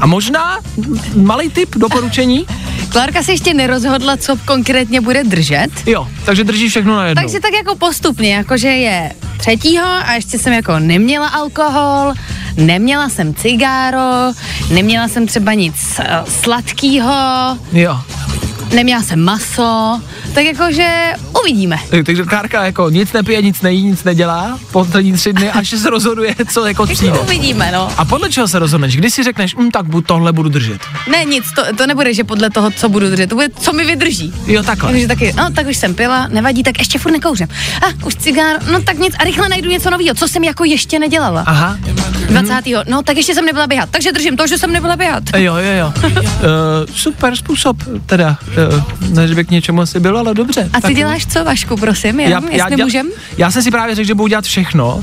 a 0.00 0.06
možná 0.06 0.58
malý 1.16 1.50
tip 1.50 1.76
doporučení? 1.76 2.46
Klárka 2.88 3.22
se 3.22 3.32
ještě 3.32 3.54
nerozhodla, 3.54 4.16
co 4.16 4.36
konkrétně 4.44 5.00
bude 5.00 5.24
držet. 5.24 5.68
Jo, 5.86 6.08
takže 6.24 6.44
drží 6.44 6.68
všechno 6.68 6.96
na 6.96 7.06
jednou. 7.06 7.22
Takže 7.22 7.40
tak 7.40 7.52
jako 7.52 7.76
postupně, 7.76 8.34
jakože 8.34 8.68
je 8.68 9.12
třetího 9.36 9.86
a 9.86 10.12
ještě 10.14 10.38
jsem 10.38 10.52
jako 10.52 10.78
neměla 10.78 11.28
alkohol, 11.28 12.12
neměla 12.56 13.08
jsem 13.08 13.34
cigáro, 13.34 14.32
neměla 14.70 15.08
jsem 15.08 15.26
třeba 15.26 15.54
nic 15.54 15.74
uh, 15.98 16.04
sladkýho, 16.42 17.14
Jo. 17.72 18.00
neměla 18.74 19.02
jsem 19.02 19.24
maso, 19.24 20.00
tak 20.36 20.44
jakože 20.44 21.12
uvidíme. 21.40 21.76
Tak- 21.90 22.06
Takže 22.06 22.22
Klárka 22.22 22.64
jako 22.64 22.90
nic 22.90 23.12
nepije, 23.12 23.42
nic 23.42 23.62
nejí, 23.62 23.82
nic 23.82 24.04
nedělá, 24.04 24.58
poslední 24.72 25.12
tři 25.12 25.32
dny, 25.32 25.50
až 25.50 25.68
se 25.68 25.90
rozhoduje, 25.90 26.34
co 26.52 26.66
jako 26.66 26.86
přijde. 26.86 27.18
Uvidíme, 27.18 27.70
no. 27.72 27.88
A 27.98 28.04
podle 28.04 28.30
čeho 28.30 28.48
se 28.48 28.58
rozhodneš? 28.58 28.96
Kdy 28.96 29.10
si 29.10 29.22
řekneš, 29.22 29.54
hm, 29.56 29.70
tak 29.70 29.86
bu, 29.86 30.00
tohle 30.00 30.32
budu 30.32 30.48
držet. 30.48 30.80
Ne, 31.10 31.24
nic, 31.24 31.44
to, 31.56 31.62
to 31.76 31.86
nebude, 31.86 32.14
že 32.14 32.24
podle 32.24 32.50
toho, 32.50 32.70
co 32.70 32.88
budu 32.88 33.10
držet, 33.10 33.26
to 33.26 33.34
bude, 33.34 33.48
co 33.60 33.72
mi 33.72 33.84
vydrží. 33.84 34.32
Jo, 34.46 34.62
takhle. 34.62 34.90
Takže 34.90 35.08
taky, 35.08 35.32
no 35.36 35.50
tak 35.50 35.66
už 35.66 35.76
jsem 35.76 35.94
pila, 35.94 36.26
nevadí, 36.26 36.62
tak 36.62 36.78
ještě 36.78 36.98
furt 36.98 37.12
nekouřím. 37.12 37.48
A 37.82 38.06
už 38.06 38.14
cigár, 38.14 38.56
no 38.72 38.82
tak 38.82 38.98
nic 38.98 39.14
a 39.18 39.24
rychle 39.24 39.48
najdu 39.48 39.70
něco 39.70 39.90
nového, 39.90 40.14
co 40.14 40.28
jsem 40.28 40.44
jako 40.44 40.64
ještě 40.64 40.98
nedělala. 40.98 41.44
Aha. 41.46 41.78
20. 42.28 42.54
No 42.88 43.02
tak 43.02 43.16
ještě 43.16 43.34
jsem 43.34 43.46
nebyla 43.46 43.66
běhat, 43.66 43.88
takže 43.90 44.12
držím 44.12 44.36
to, 44.36 44.46
že 44.46 44.58
jsem 44.58 44.72
nebyla 44.72 44.96
běhat. 44.96 45.22
Jo, 45.36 45.54
jo, 45.56 45.72
jo. 45.78 45.92
uh, 46.06 46.12
super 46.94 47.36
způsob, 47.36 47.76
teda. 48.06 48.38
Uh, 48.74 48.82
ne, 49.14 49.28
že 49.28 49.34
by 49.34 49.44
k 49.44 49.50
něčemu 49.50 49.80
asi 49.80 50.00
bylo, 50.00 50.22
ale 50.26 50.34
dobře. 50.34 50.70
A 50.72 50.80
ty 50.80 50.94
děláš 50.94 51.26
co, 51.26 51.44
Vašku, 51.44 51.76
prosím, 51.76 52.20
já, 52.20 52.40
jestli 52.50 52.76
děl- 52.76 52.86
můžem? 52.86 53.08
já 53.38 53.50
jsem 53.50 53.62
si 53.62 53.70
právě 53.70 53.94
řekl, 53.94 54.06
že 54.06 54.14
budu 54.14 54.26
dělat 54.28 54.44
všechno, 54.44 55.02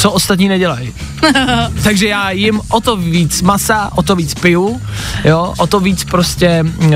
co 0.00 0.12
ostatní 0.12 0.48
nedělají. 0.48 0.92
Takže 1.82 2.08
já 2.08 2.30
jim 2.30 2.60
o 2.70 2.80
to 2.80 2.96
víc 2.96 3.42
masa, 3.42 3.90
o 3.96 4.02
to 4.02 4.16
víc 4.16 4.34
piju, 4.34 4.80
jo, 5.24 5.54
o 5.58 5.66
to 5.66 5.80
víc 5.80 6.04
prostě 6.04 6.64
uh, 6.78 6.92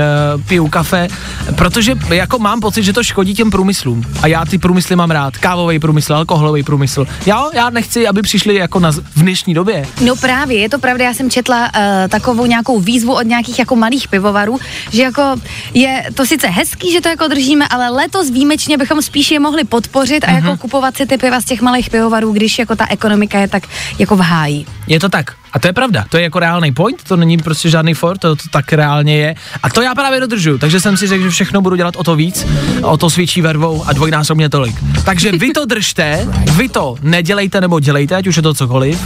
piju 0.47 0.67
kafe, 0.67 1.07
protože 1.55 1.95
jako 2.09 2.39
mám 2.39 2.59
pocit, 2.59 2.83
že 2.83 2.93
to 2.93 3.03
škodí 3.03 3.33
těm 3.33 3.51
průmyslům. 3.51 4.03
A 4.21 4.27
já 4.27 4.45
ty 4.45 4.57
průmysly 4.57 4.95
mám 4.95 5.11
rád. 5.11 5.37
Kávový 5.37 5.79
průmysl, 5.79 6.13
alkoholový 6.13 6.63
průmysl. 6.63 7.07
Já, 7.25 7.43
já 7.53 7.69
nechci, 7.69 8.07
aby 8.07 8.21
přišli 8.21 8.55
jako 8.55 8.79
na, 8.79 8.91
v 8.91 9.01
dnešní 9.21 9.53
době. 9.53 9.85
No 10.05 10.15
právě, 10.15 10.59
je 10.59 10.69
to 10.69 10.79
pravda, 10.79 11.05
já 11.05 11.13
jsem 11.13 11.29
četla 11.29 11.61
uh, 11.63 11.81
takovou 12.09 12.45
nějakou 12.45 12.79
výzvu 12.79 13.13
od 13.15 13.23
nějakých 13.27 13.59
jako 13.59 13.75
malých 13.75 14.07
pivovarů, 14.07 14.59
že 14.91 15.01
jako 15.03 15.35
je 15.73 16.03
to 16.13 16.25
sice 16.25 16.47
hezký, 16.47 16.91
že 16.91 17.01
to 17.01 17.09
jako 17.09 17.27
držíme, 17.27 17.67
ale 17.67 17.89
letos 17.89 18.29
výjimečně 18.29 18.77
bychom 18.77 19.01
spíš 19.01 19.31
je 19.31 19.39
mohli 19.39 19.63
podpořit 19.63 20.23
a 20.23 20.31
Mhm. 20.31 20.45
jako 20.45 20.57
kupovat 20.61 20.97
si 20.97 21.05
ty 21.05 21.17
piva 21.17 21.41
z 21.41 21.45
těch 21.45 21.61
malých 21.61 21.89
pivovarů, 21.89 22.31
když 22.31 22.59
jako 22.59 22.75
ta 22.75 22.85
ekonomika 22.93 23.39
je 23.39 23.47
tak 23.47 23.63
jako 23.99 24.15
v 24.15 24.19
háji. 24.19 24.65
Je 24.87 24.99
to 24.99 25.09
tak. 25.09 25.33
A 25.53 25.59
to 25.59 25.67
je 25.67 25.73
pravda. 25.73 26.05
To 26.09 26.17
je 26.17 26.23
jako 26.23 26.39
reálný 26.39 26.71
point, 26.71 27.03
to 27.03 27.15
není 27.15 27.37
prostě 27.37 27.69
žádný 27.69 27.93
for, 27.93 28.17
to, 28.17 28.35
to 28.35 28.43
tak 28.51 28.73
reálně 28.73 29.17
je. 29.17 29.35
A 29.63 29.69
to 29.69 29.81
já 29.81 29.95
právě 29.95 30.19
dodržuju. 30.19 30.57
Takže 30.57 30.79
jsem 30.79 30.97
si 30.97 31.07
řekl, 31.07 31.23
že 31.23 31.29
všechno 31.29 31.61
budu 31.61 31.75
dělat 31.75 31.95
o 31.95 32.03
to 32.03 32.15
víc, 32.15 32.47
o 32.81 32.97
to 32.97 33.09
s 33.09 33.15
větší 33.15 33.41
vervou 33.41 33.83
a 33.87 33.93
dvojnásobně 33.93 34.49
tolik. 34.49 34.75
Takže 35.05 35.31
vy 35.31 35.51
to 35.51 35.65
držte, 35.65 36.27
vy 36.51 36.69
to 36.69 36.95
nedělejte 37.01 37.61
nebo 37.61 37.79
dělejte, 37.79 38.15
ať 38.15 38.27
už 38.27 38.35
je 38.35 38.41
to 38.41 38.53
cokoliv. 38.53 38.99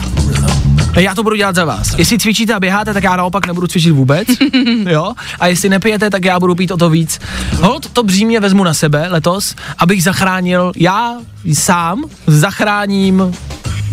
Já 1.00 1.16
to 1.16 1.24
budu 1.24 1.36
dělat 1.36 1.56
za 1.56 1.66
vás. 1.66 1.94
Jestli 1.98 2.20
cvičíte 2.20 2.54
a 2.54 2.60
běháte, 2.60 2.94
tak 2.94 3.04
já 3.04 3.16
naopak 3.16 3.48
nebudu 3.48 3.68
cvičit 3.68 3.94
vůbec. 3.94 4.28
jo? 4.90 5.14
A 5.40 5.48
jestli 5.48 5.70
nepijete, 5.70 6.10
tak 6.10 6.26
já 6.26 6.40
budu 6.40 6.56
pít 6.56 6.72
o 6.72 6.78
to 6.78 6.90
víc. 6.90 7.20
Hold, 7.62 7.90
to 7.90 8.04
břímě 8.04 8.40
vezmu 8.40 8.64
na 8.64 8.74
sebe 8.74 9.08
letos, 9.10 9.56
abych 9.78 10.04
zachránil, 10.04 10.72
já 10.76 11.16
sám 11.54 12.04
zachráním 12.28 13.34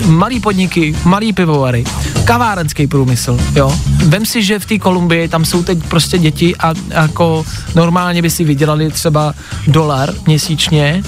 malý 0.06 0.40
podniky, 0.40 0.96
malý 1.04 1.32
pivovary, 1.32 1.84
kavárenský 2.24 2.86
průmysl, 2.86 3.38
jo. 3.54 3.78
Vem 4.04 4.26
si, 4.26 4.42
že 4.42 4.58
v 4.58 4.66
té 4.66 4.78
Kolumbii 4.78 5.28
tam 5.28 5.44
jsou 5.44 5.62
teď 5.62 5.78
prostě 5.88 6.18
děti 6.18 6.56
a 6.56 6.74
jako 6.88 7.44
normálně 7.74 8.22
by 8.22 8.30
si 8.30 8.44
vydělali 8.44 8.90
třeba 8.90 9.34
dolar 9.66 10.14
měsíčně, 10.26 11.02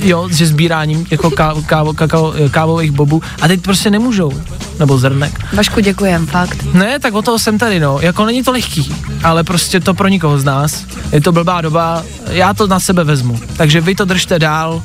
jo, 0.00 0.28
že 0.28 0.46
sbíráním 0.46 1.06
jako 1.10 1.30
kávo, 1.30 1.62
kávo, 1.62 1.92
kakao, 1.92 2.34
kávových 2.50 2.90
bobů 2.90 3.22
a 3.42 3.48
teď 3.48 3.60
prostě 3.60 3.90
nemůžou, 3.90 4.32
nebo 4.78 4.98
zrnek. 4.98 5.40
Vašku, 5.52 5.80
děkujem, 5.80 6.26
fakt. 6.26 6.74
Ne, 6.74 6.98
tak 6.98 7.14
o 7.14 7.22
toho 7.22 7.38
jsem 7.38 7.58
tady, 7.58 7.80
no. 7.80 7.98
Jako 8.00 8.24
není 8.24 8.42
to 8.42 8.52
lehký, 8.52 8.94
ale 9.24 9.44
prostě 9.44 9.80
to 9.80 9.94
pro 9.94 10.08
nikoho 10.08 10.38
z 10.38 10.44
nás. 10.44 10.84
Je 11.12 11.20
to 11.20 11.32
blbá 11.32 11.60
doba, 11.60 12.04
já 12.28 12.54
to 12.54 12.66
na 12.66 12.80
sebe 12.80 13.04
vezmu. 13.04 13.40
Takže 13.56 13.80
vy 13.80 13.94
to 13.94 14.04
držte 14.04 14.38
dál, 14.38 14.82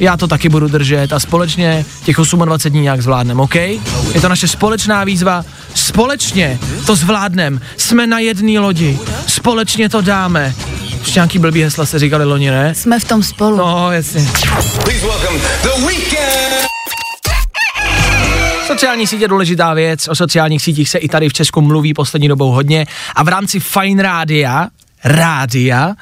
já 0.00 0.16
to 0.16 0.26
taky 0.26 0.48
budu 0.48 0.68
držet 0.68 1.12
a 1.12 1.20
společně 1.20 1.84
těch 2.04 2.16
28 2.16 2.70
dní 2.72 2.80
nějak 2.80 3.02
zvládneme, 3.02 3.42
OK? 3.42 3.54
Je 3.54 4.20
to 4.20 4.28
naše 4.28 4.48
společná 4.48 5.04
výzva, 5.04 5.44
společně 5.74 6.58
to 6.86 6.96
zvládneme, 6.96 7.60
jsme 7.76 8.06
na 8.06 8.18
jedné 8.18 8.60
lodi, 8.60 8.98
společně 9.26 9.88
to 9.88 10.00
dáme. 10.00 10.54
Ještě 10.98 11.18
nějaký 11.18 11.38
blbý 11.38 11.62
hesla 11.62 11.86
se 11.86 11.98
říkali 11.98 12.24
loni, 12.24 12.50
ne? 12.50 12.74
Jsme 12.74 13.00
v 13.00 13.04
tom 13.04 13.22
spolu. 13.22 13.56
No, 13.56 13.92
jasně. 13.92 14.28
Please 14.84 15.06
welcome 15.06 15.40
the 15.62 15.86
weekend. 15.86 16.66
Sociální 18.66 19.06
sítě 19.06 19.24
je 19.24 19.28
důležitá 19.28 19.74
věc, 19.74 20.08
o 20.08 20.14
sociálních 20.14 20.62
sítích 20.62 20.88
se 20.88 20.98
i 20.98 21.08
tady 21.08 21.28
v 21.28 21.32
Česku 21.32 21.60
mluví 21.60 21.94
poslední 21.94 22.28
dobou 22.28 22.50
hodně 22.50 22.86
a 23.14 23.22
v 23.22 23.28
rámci 23.28 23.60
Fine 23.60 24.02
Rádia 24.02 24.68
rádia, 25.06 25.94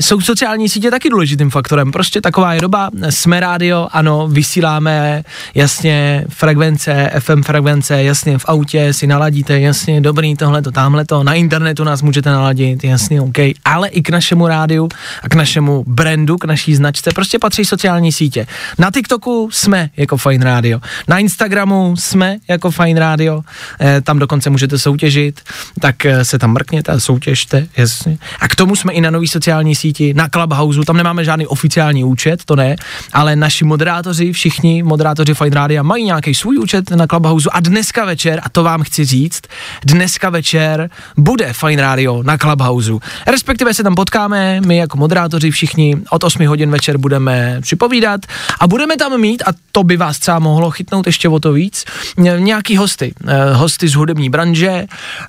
jsou 0.00 0.20
sociální 0.20 0.68
sítě 0.68 0.90
taky 0.90 1.10
důležitým 1.10 1.50
faktorem. 1.50 1.92
Prostě 1.92 2.20
taková 2.20 2.54
je 2.54 2.60
doba, 2.60 2.90
jsme 3.10 3.40
rádio, 3.40 3.88
ano, 3.92 4.28
vysíláme, 4.28 5.22
jasně, 5.54 6.24
frekvence, 6.28 7.10
FM 7.18 7.42
frekvence, 7.42 8.02
jasně, 8.02 8.38
v 8.38 8.44
autě 8.48 8.92
si 8.92 9.06
naladíte, 9.06 9.60
jasně, 9.60 10.00
dobrý, 10.00 10.36
tohle 10.36 10.62
to, 10.62 10.70
tamhle 10.70 11.04
to, 11.04 11.22
na 11.22 11.34
internetu 11.34 11.84
nás 11.84 12.02
můžete 12.02 12.30
naladit, 12.30 12.84
jasně, 12.84 13.20
OK, 13.20 13.38
ale 13.64 13.88
i 13.88 14.02
k 14.02 14.10
našemu 14.10 14.46
rádiu 14.48 14.88
a 15.22 15.28
k 15.28 15.34
našemu 15.34 15.84
brandu, 15.86 16.36
k 16.36 16.44
naší 16.44 16.74
značce, 16.74 17.10
prostě 17.14 17.38
patří 17.38 17.64
sociální 17.64 18.12
sítě. 18.12 18.46
Na 18.78 18.90
TikToku 18.90 19.48
jsme 19.52 19.90
jako 19.96 20.16
Fine 20.16 20.44
Radio, 20.44 20.80
na 21.08 21.18
Instagramu 21.18 21.96
jsme 21.96 22.36
jako 22.48 22.70
Fine 22.70 23.00
Radio, 23.00 23.42
eh, 23.80 24.00
tam 24.00 24.18
dokonce 24.18 24.50
můžete 24.50 24.78
soutěžit, 24.78 25.40
tak 25.80 26.06
eh, 26.06 26.24
se 26.24 26.38
tam 26.38 26.52
mrkněte 26.52 26.92
a 26.92 27.00
soutěžte, 27.00 27.66
jasně. 27.76 28.18
A 28.38 28.48
k 28.48 28.56
tomu 28.56 28.76
jsme 28.76 28.92
i 28.92 29.00
na 29.00 29.10
nový 29.10 29.28
sociální 29.28 29.74
síti, 29.74 30.14
na 30.14 30.28
Clubhouse, 30.28 30.80
tam 30.86 30.96
nemáme 30.96 31.24
žádný 31.24 31.46
oficiální 31.46 32.04
účet, 32.04 32.44
to 32.44 32.56
ne, 32.56 32.76
ale 33.12 33.36
naši 33.36 33.64
moderátoři, 33.64 34.32
všichni 34.32 34.82
moderátoři 34.82 35.34
Fine 35.34 35.56
Radio 35.56 35.84
mají 35.84 36.04
nějaký 36.04 36.34
svůj 36.34 36.58
účet 36.58 36.90
na 36.90 37.06
Clubhouse 37.06 37.50
a 37.52 37.60
dneska 37.60 38.04
večer, 38.04 38.40
a 38.44 38.48
to 38.48 38.62
vám 38.64 38.82
chci 38.82 39.04
říct, 39.04 39.42
dneska 39.84 40.30
večer 40.30 40.90
bude 41.16 41.52
Fine 41.52 41.82
Radio 41.82 42.22
na 42.22 42.38
Clubhouse. 42.38 42.92
Respektive 43.26 43.74
se 43.74 43.82
tam 43.82 43.94
potkáme, 43.94 44.60
my 44.60 44.76
jako 44.76 44.98
moderátoři 44.98 45.50
všichni 45.50 45.96
od 46.10 46.24
8 46.24 46.46
hodin 46.46 46.70
večer 46.70 46.98
budeme 46.98 47.58
připovídat 47.60 48.20
a 48.60 48.66
budeme 48.66 48.96
tam 48.96 49.20
mít, 49.20 49.42
a 49.46 49.52
to 49.72 49.84
by 49.84 49.96
vás 49.96 50.18
třeba 50.18 50.38
mohlo 50.38 50.70
chytnout 50.70 51.06
ještě 51.06 51.28
o 51.28 51.40
to 51.40 51.52
víc, 51.52 51.84
ně- 52.16 52.36
nějaký 52.40 52.76
hosty, 52.76 53.14
eh, 53.26 53.52
hosty 53.52 53.88
z 53.88 53.94
hudební 53.94 54.30
branže 54.30 54.84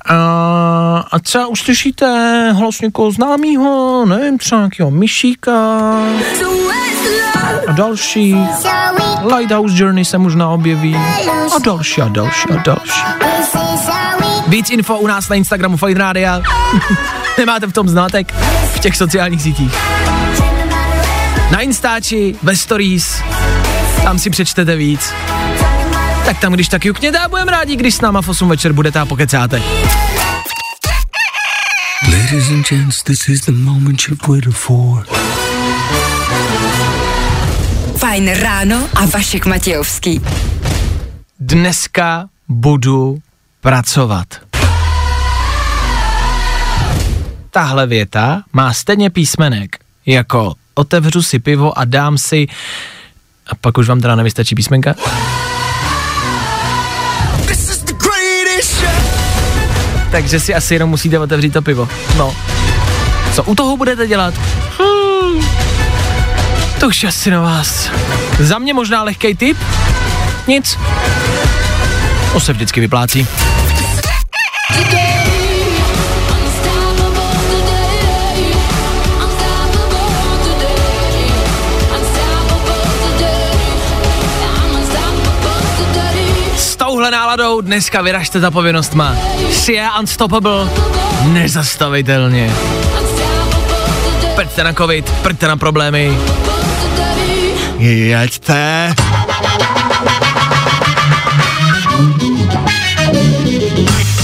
a, 0.06 1.06
a 1.12 1.20
třeba 1.20 1.48
uslyšíte 1.48 2.06
hlas 2.52 2.82
někoho 2.82 2.99
známýho, 3.08 4.06
nevím, 4.06 4.38
třeba 4.38 4.62
nějakého 4.62 4.92
Myšíka 4.92 5.54
a 7.68 7.72
další. 7.72 8.36
Lighthouse 9.38 9.84
Journey 9.84 10.06
se 10.06 10.18
možná 10.18 10.50
objeví 10.50 10.96
a 11.56 11.60
další 11.66 12.02
a 12.02 12.08
další 12.08 12.50
a 12.50 12.62
další. 12.66 13.02
Víc 14.48 14.70
info 14.70 14.98
u 14.98 15.08
nás 15.08 15.30
na 15.30 15.36
Instagramu 15.36 15.78
Fine 15.78 16.00
Radio. 16.00 16.32
Nemáte 17.38 17.68
v 17.68 17.74
tom 17.74 17.90
znátek 17.90 18.34
v 18.76 18.80
těch 18.80 18.98
sociálních 18.98 19.42
sítích. 19.42 19.76
Na 21.52 21.60
Instači, 21.60 22.36
ve 22.44 22.56
Stories, 22.56 23.22
tam 24.04 24.20
si 24.20 24.30
přečtete 24.30 24.76
víc. 24.76 25.14
Tak 26.26 26.40
tam, 26.40 26.54
když 26.54 26.68
tak 26.68 26.86
jukněte 26.86 27.20
a 27.20 27.28
budeme 27.28 27.52
rádi, 27.52 27.76
když 27.76 27.96
s 27.96 28.02
náma 28.02 28.22
v 28.22 28.30
8 28.30 28.50
večer 28.50 28.74
budete 28.74 29.00
a 29.00 29.06
pokecáte. 29.06 29.62
Ladies 32.30 32.52
and 32.52 32.66
gents, 32.66 33.04
this 33.04 33.30
is 33.30 33.42
the 33.42 33.52
moment 33.52 34.08
you've 34.08 34.28
waited 34.28 34.54
for. 34.54 35.06
Fajn 37.98 38.30
ráno 38.38 38.90
a 38.94 39.06
Vašek 39.06 39.46
Matějovský. 39.46 40.22
Dneska 41.40 42.30
budu 42.50 43.20
pracovat. 43.62 44.28
Tahle 47.52 47.88
věta 47.88 48.44
má 48.54 48.74
stejně 48.74 49.10
písmenek 49.10 49.78
jako 50.06 50.54
otevřu 50.74 51.24
si 51.24 51.40
pivo 51.40 51.78
a 51.78 51.86
dám 51.86 52.18
si 52.18 52.48
a 53.48 53.56
pak 53.56 53.78
už 53.78 53.88
vám 53.88 54.02
teda 54.02 54.16
nevystačí 54.16 54.56
písmenka? 54.56 54.96
Takže 60.12 60.40
si 60.40 60.56
asi 60.56 60.74
jenom 60.76 60.90
musíte 60.90 61.20
otevřít 61.20 61.54
to 61.54 61.62
pivo. 61.62 61.90
No. 62.18 62.36
Co 63.34 63.44
u 63.44 63.56
toho 63.56 63.78
budete 63.78 64.08
dělat? 64.08 64.34
Hmm. 64.80 65.46
To 66.80 66.88
už 66.88 67.04
asi 67.04 67.32
na 67.32 67.42
vás. 67.42 67.90
Za 68.40 68.60
mě 68.60 68.74
možná 68.74 69.04
lehký 69.04 69.36
tip? 69.36 69.58
Nic. 70.48 70.78
To 72.34 72.40
se 72.40 72.54
vždycky 72.54 72.80
vyplácí. 72.80 73.28
Touhle 87.00 87.12
náladou 87.12 87.62
dneska 87.62 88.02
vyražte 88.02 88.40
za 88.40 88.52
povinnostma. 88.52 89.16
Si 89.52 89.74
je 89.74 89.88
unstoppable, 90.00 90.70
nezastavitelně. 91.24 92.54
Prďte 94.36 94.64
na 94.64 94.74
covid, 94.74 95.12
prďte 95.12 95.48
na 95.48 95.58
problémy. 95.58 96.18
Jeďte. 97.78 98.94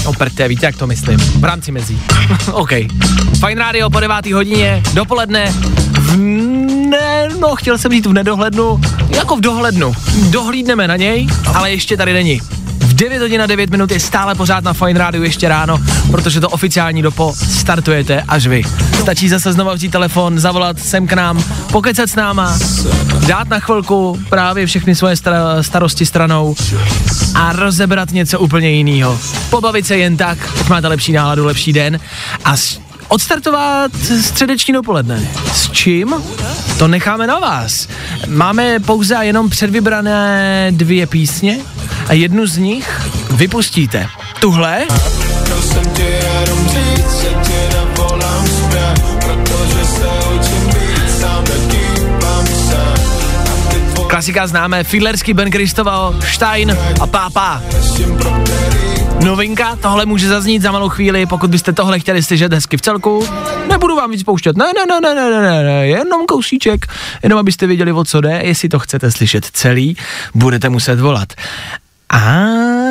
Oprte, 0.06 0.48
víte, 0.48 0.66
jak 0.66 0.76
to 0.76 0.86
myslím. 0.86 1.18
V 1.18 1.44
rámci 1.44 1.72
mezí. 1.72 2.00
OK. 2.52 2.70
Fajn 3.40 3.58
rádio 3.58 3.90
po 3.90 4.00
9. 4.00 4.26
hodině, 4.26 4.82
dopoledne. 4.94 5.52
V 5.90 6.16
ne, 6.90 7.28
no, 7.40 7.56
chtěl 7.56 7.78
jsem 7.78 7.92
říct 7.92 8.06
v 8.06 8.12
nedohlednu, 8.12 8.80
jako 9.08 9.36
v 9.36 9.40
dohlednu. 9.40 9.92
Dohlídneme 10.30 10.88
na 10.88 10.96
něj, 10.96 11.26
ale 11.54 11.70
ještě 11.70 11.96
tady 11.96 12.12
není. 12.12 12.40
V 12.96 12.98
9 12.98 13.20
hodin 13.22 13.42
a 13.42 13.46
9 13.46 13.70
minut 13.70 13.90
je 13.90 14.00
stále 14.00 14.34
pořád 14.34 14.64
na 14.64 14.72
Fine 14.72 14.98
Rádiu 14.98 15.22
ještě 15.24 15.48
ráno, 15.48 15.78
protože 16.10 16.40
to 16.40 16.48
oficiální 16.48 17.02
dopo 17.02 17.34
startujete 17.50 18.22
až 18.28 18.46
vy. 18.46 18.62
Stačí 19.00 19.28
zase 19.28 19.52
znova 19.52 19.74
vzít 19.74 19.88
telefon, 19.92 20.38
zavolat 20.38 20.80
sem 20.80 21.06
k 21.06 21.12
nám, 21.12 21.44
pokecat 21.72 22.10
s 22.10 22.14
náma, 22.14 22.58
dát 23.26 23.48
na 23.48 23.58
chvilku 23.60 24.20
právě 24.28 24.66
všechny 24.66 24.94
svoje 24.94 25.14
starosti 25.60 26.06
stranou 26.06 26.54
a 27.34 27.52
rozebrat 27.52 28.12
něco 28.12 28.38
úplně 28.38 28.70
jiného. 28.70 29.18
Pobavit 29.50 29.86
se 29.86 29.96
jen 29.96 30.16
tak, 30.16 30.38
ať 30.60 30.68
máte 30.68 30.88
lepší 30.88 31.12
náladu, 31.12 31.44
lepší 31.46 31.72
den 31.72 32.00
a 32.44 32.56
s- 32.56 32.80
odstartovat 33.08 33.92
středeční 34.20 34.74
dopoledne. 34.74 35.28
S 35.52 35.70
čím? 35.70 36.14
To 36.78 36.88
necháme 36.88 37.26
na 37.26 37.38
vás. 37.38 37.88
Máme 38.28 38.80
pouze 38.80 39.16
a 39.16 39.22
jenom 39.22 39.50
předvybrané 39.50 40.68
dvě 40.70 41.06
písně 41.06 41.58
a 42.08 42.12
jednu 42.12 42.46
z 42.46 42.56
nich 42.56 43.00
vypustíte. 43.30 44.06
Tuhle 44.40 44.86
Klasika 54.08 54.46
známe, 54.46 54.84
Fiedlerský 54.84 55.34
Ben 55.34 55.50
Kristoval, 55.50 56.14
Stein 56.32 56.76
a 57.00 57.06
Pápa. 57.06 57.62
Novinka, 59.24 59.76
tohle 59.76 60.06
může 60.06 60.28
zaznít 60.28 60.62
za 60.62 60.72
malou 60.72 60.88
chvíli, 60.88 61.26
pokud 61.26 61.50
byste 61.50 61.72
tohle 61.72 62.00
chtěli 62.00 62.22
slyšet 62.22 62.52
hezky 62.52 62.76
v 62.76 62.80
celku. 62.80 63.28
Nebudu 63.68 63.96
vám 63.96 64.10
víc 64.10 64.22
pouštět, 64.22 64.56
ne, 64.56 64.64
ne, 64.64 65.00
ne, 65.00 65.14
ne, 65.14 65.30
ne, 65.30 65.40
ne, 65.40 65.62
ne, 65.62 65.86
jenom 65.86 66.26
kousíček, 66.26 66.86
jenom 67.22 67.38
abyste 67.38 67.66
věděli, 67.66 67.92
o 67.92 68.04
co 68.04 68.20
jde, 68.20 68.40
jestli 68.42 68.68
to 68.68 68.78
chcete 68.78 69.10
slyšet 69.10 69.44
celý, 69.52 69.96
budete 70.34 70.68
muset 70.68 71.00
volat. 71.00 71.32
A 72.10 72.44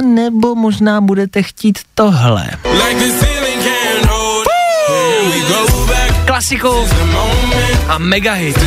nebo 0.05 0.55
možná 0.55 1.01
budete 1.01 1.43
chtít 1.43 1.79
tohle. 1.95 2.49
Klasiku 6.25 6.87
a 7.87 7.97
mega 7.97 8.33
hit. 8.33 8.59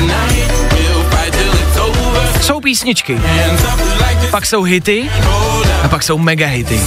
Jsou 2.40 2.60
písničky, 2.60 3.20
pak 4.30 4.46
jsou 4.46 4.62
hity 4.62 5.10
a 5.82 5.88
pak 5.88 6.02
jsou 6.02 6.18
mega 6.18 6.46
hity. 6.46 6.80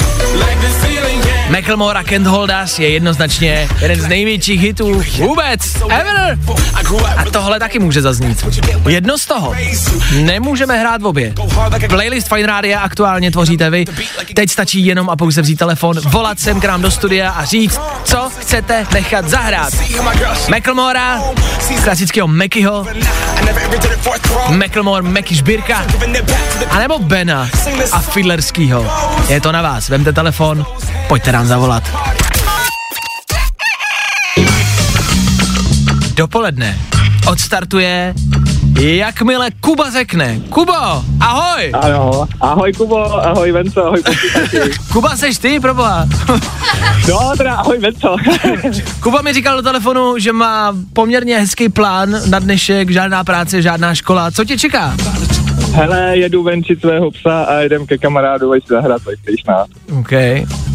Macklemore 1.50 2.00
a 2.00 2.04
Kent 2.04 2.28
Holdas 2.28 2.80
je 2.80 2.89
jednoznačně 2.89 3.68
jeden 3.82 4.02
z 4.02 4.08
největších 4.08 4.62
hitů 4.62 5.04
vůbec 5.18 5.60
ever. 5.89 6.39
A 7.18 7.24
tohle 7.32 7.60
taky 7.60 7.80
může 7.80 8.02
zaznít. 8.02 8.46
Jedno 8.89 9.18
z 9.18 9.26
toho. 9.26 9.56
Nemůžeme 10.22 10.78
hrát 10.78 11.02
v 11.02 11.06
obě. 11.06 11.34
Playlist 11.89 12.28
Fine 12.28 12.48
Radio 12.48 12.80
aktuálně 12.80 13.32
tvoříte 13.32 13.70
vy. 13.70 13.86
Teď 14.34 14.50
stačí 14.50 14.86
jenom 14.86 15.10
a 15.10 15.16
pouze 15.16 15.42
vzít 15.42 15.56
telefon, 15.56 15.96
volat 16.00 16.39
sem 16.39 16.60
k 16.60 16.66
nám 16.66 16.82
do 16.82 16.92
studia 16.92 17.32
a 17.32 17.46
říct, 17.46 17.80
co 18.04 18.32
chcete 18.39 18.86
nechat 18.94 19.30
zahrát. 19.30 19.74
Macklemora, 20.50 21.22
klasického 21.84 22.28
Mekyho, 22.28 22.86
Macklemore, 24.50 25.04
Meky 25.04 25.36
Žbírka, 25.36 25.86
anebo 26.70 27.00
Bena 27.00 27.50
a 27.92 28.00
Fiddlerskýho. 28.00 28.86
Je 29.30 29.42
to 29.42 29.52
na 29.52 29.62
vás, 29.62 29.89
vemte 29.89 30.14
telefon, 30.14 30.66
pojďte 31.08 31.31
nám 31.32 31.48
zavolat. 31.48 31.84
Dopoledne 36.16 36.78
odstartuje, 37.28 38.14
jakmile 38.80 39.52
Kuba 39.60 39.90
řekne. 39.90 40.40
Kubo, 40.50 40.74
ahoj! 41.20 41.72
Ano, 41.82 42.28
ahoj 42.42 42.74
Kubo, 42.74 43.26
ahoj 43.26 43.52
Venco, 43.52 43.86
ahoj. 43.86 44.02
Kuba, 44.94 45.18
seš 45.18 45.38
ty, 45.38 45.60
proboha? 45.60 46.06
No, 47.10 47.34
teda 47.38 47.56
ahoj 47.56 47.78
Venco. 47.80 48.16
Kuba 49.00 49.22
mi 49.22 49.34
říkal 49.34 49.56
do 49.58 49.62
telefonu, 49.62 50.18
že 50.18 50.34
má 50.34 50.76
poměrně 50.94 51.40
hezký 51.40 51.70
plán 51.70 52.30
na 52.30 52.40
dnešek, 52.40 52.92
žádná 52.92 53.24
práce, 53.24 53.62
žádná 53.62 53.96
škola. 53.96 54.32
Co 54.32 54.46
tě 54.46 54.58
čeká? 54.58 54.96
Hele, 55.74 56.17
jedu 56.17 56.43
venčit 56.43 56.82
svého 56.82 57.11
psa 57.11 57.43
a 57.43 57.53
jedem 57.53 57.88
ke 57.88 57.97
kamarádovi 57.97 58.61
si 58.61 58.67
zahrát 58.67 59.01
PlayStation. 59.03 59.65
OK. 59.99 60.11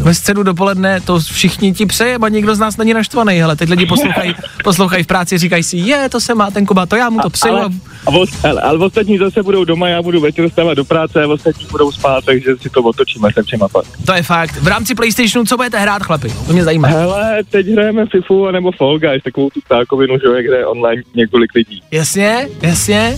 Ve 0.03 0.13
středu 0.13 0.43
dopoledne 0.43 1.01
to 1.01 1.19
všichni 1.19 1.73
ti 1.73 1.85
přeje, 1.85 2.17
a 2.21 2.29
nikdo 2.29 2.55
z 2.55 2.59
nás 2.59 2.77
není 2.77 2.93
naštvaný, 2.93 3.39
hele, 3.39 3.55
teď 3.55 3.69
lidi 3.69 3.85
poslouchají, 3.85 4.35
poslouchají 4.63 5.03
v 5.03 5.07
práci, 5.07 5.37
říkají 5.37 5.63
si, 5.63 5.77
je, 5.77 6.09
to 6.09 6.19
se 6.19 6.35
má 6.35 6.51
ten 6.51 6.65
Kuba, 6.65 6.85
to 6.85 6.95
já 6.95 7.09
mu 7.09 7.19
to 7.19 7.29
přeju. 7.29 7.55
Ale, 7.55 7.69
a 8.05 8.09
os, 8.09 8.29
hele, 8.43 8.61
ale 8.61 8.85
ostatní 8.85 9.17
zase 9.17 9.43
budou 9.43 9.63
doma, 9.63 9.89
já 9.89 10.01
budu 10.01 10.21
večer 10.21 10.49
stávat 10.49 10.73
do 10.73 10.85
práce 10.85 11.23
a 11.23 11.27
ostatní 11.27 11.65
budou 11.71 11.91
spát, 11.91 12.25
takže 12.25 12.57
si 12.61 12.69
to 12.69 12.81
otočíme 12.81 13.29
se 13.33 13.43
všema 13.43 13.67
pak. 13.67 13.85
To 14.05 14.13
je 14.13 14.23
fakt. 14.23 14.51
V 14.51 14.67
rámci 14.67 14.95
PlayStationu, 14.95 15.45
co 15.45 15.57
budete 15.57 15.79
hrát, 15.79 16.03
chlapi? 16.03 16.33
To 16.47 16.53
mě 16.53 16.63
zajímá. 16.63 16.87
Hele, 16.87 17.43
teď 17.49 17.67
hrajeme 17.67 18.05
FIFU 18.05 18.51
nebo 18.51 18.71
Fall 18.71 18.99
Guys, 18.99 19.23
takovou 19.23 19.49
tu 19.49 19.59
ptákovinu, 19.61 20.15
že 20.19 20.47
hraje 20.47 20.65
online 20.65 21.03
několik 21.15 21.53
lidí. 21.55 21.81
Jasně, 21.91 22.47
jasně. 22.61 23.17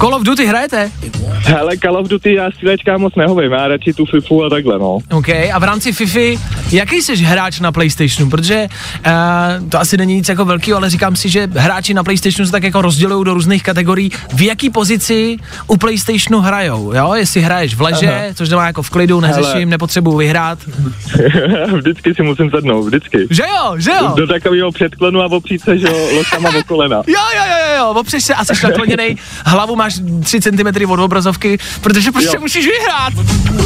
Call 0.00 0.14
of 0.14 0.22
Duty 0.22 0.46
hrajete? 0.46 0.90
Hele, 1.46 1.76
Call 1.76 1.96
of 1.96 2.08
Duty 2.08 2.34
já 2.34 2.50
střílečka 2.50 2.98
moc 2.98 3.14
nehovím, 3.14 3.52
já 3.52 3.68
radši 3.68 3.92
tu 3.92 4.04
FIFU 4.04 4.44
a 4.44 4.50
takhle, 4.50 4.78
no. 4.78 4.98
OK, 5.12 5.28
a 5.52 5.58
v 5.58 5.64
rámci 5.64 5.92
FIFA, 5.92 6.40
jaký 6.70 7.02
jsi 7.02 7.16
hráč 7.16 7.60
na 7.60 7.72
PlayStationu? 7.72 8.30
Protože 8.30 8.68
uh, 9.06 9.68
to 9.68 9.80
asi 9.80 9.96
není 9.96 10.14
nic 10.14 10.28
jako 10.28 10.44
velký, 10.44 10.72
ale 10.72 10.90
říkám 10.90 11.16
si, 11.16 11.28
že 11.28 11.48
hráči 11.54 11.94
na 11.94 12.04
PlayStationu 12.04 12.46
se 12.46 12.52
tak 12.52 12.62
jako 12.62 12.82
rozdělují 12.82 13.24
do 13.24 13.34
různých 13.34 13.62
kategorií. 13.62 14.10
V 14.34 14.42
jaký 14.42 14.70
pozici 14.70 15.36
u 15.66 15.76
PlayStationu 15.76 16.40
hrajou, 16.40 16.92
jo? 16.94 17.14
Jestli 17.14 17.40
hraješ 17.40 17.74
v 17.74 17.82
leže, 17.82 18.08
Aha. 18.08 18.34
což 18.34 18.48
znamená 18.48 18.66
jako 18.66 18.82
v 18.82 18.90
klidu, 18.90 19.20
neřeším, 19.20 19.52
Hele. 19.52 19.66
nepotřebuju 19.66 20.16
vyhrát. 20.16 20.58
vždycky 21.76 22.14
si 22.14 22.22
musím 22.22 22.50
sednout, 22.50 22.82
vždycky. 22.82 23.26
Že 23.30 23.42
jo, 23.42 23.74
že 23.78 23.90
jo. 23.90 24.12
Do 24.16 24.26
takového 24.26 24.72
předklonu 24.72 25.20
a 25.20 25.26
opřít 25.26 25.62
se, 25.62 25.78
že 25.78 25.86
jo, 25.86 26.08
lokama 26.16 26.50
do 26.50 26.64
kolena. 26.64 26.96
jo, 27.06 27.20
jo, 27.36 27.42
jo, 27.48 27.76
jo, 27.78 27.90
opřeš 27.90 28.24
se 28.24 28.34
a 28.34 28.44
jsi 28.44 28.52
nakloněnej, 28.62 29.16
hlavu 29.46 29.76
máš 29.84 30.00
3 30.24 30.40
cm 30.40 30.90
od 30.90 31.00
obrazovky, 31.00 31.58
protože 31.80 32.12
prostě 32.12 32.36
jo. 32.36 32.40
musíš 32.40 32.66
vyhrát. 32.66 33.12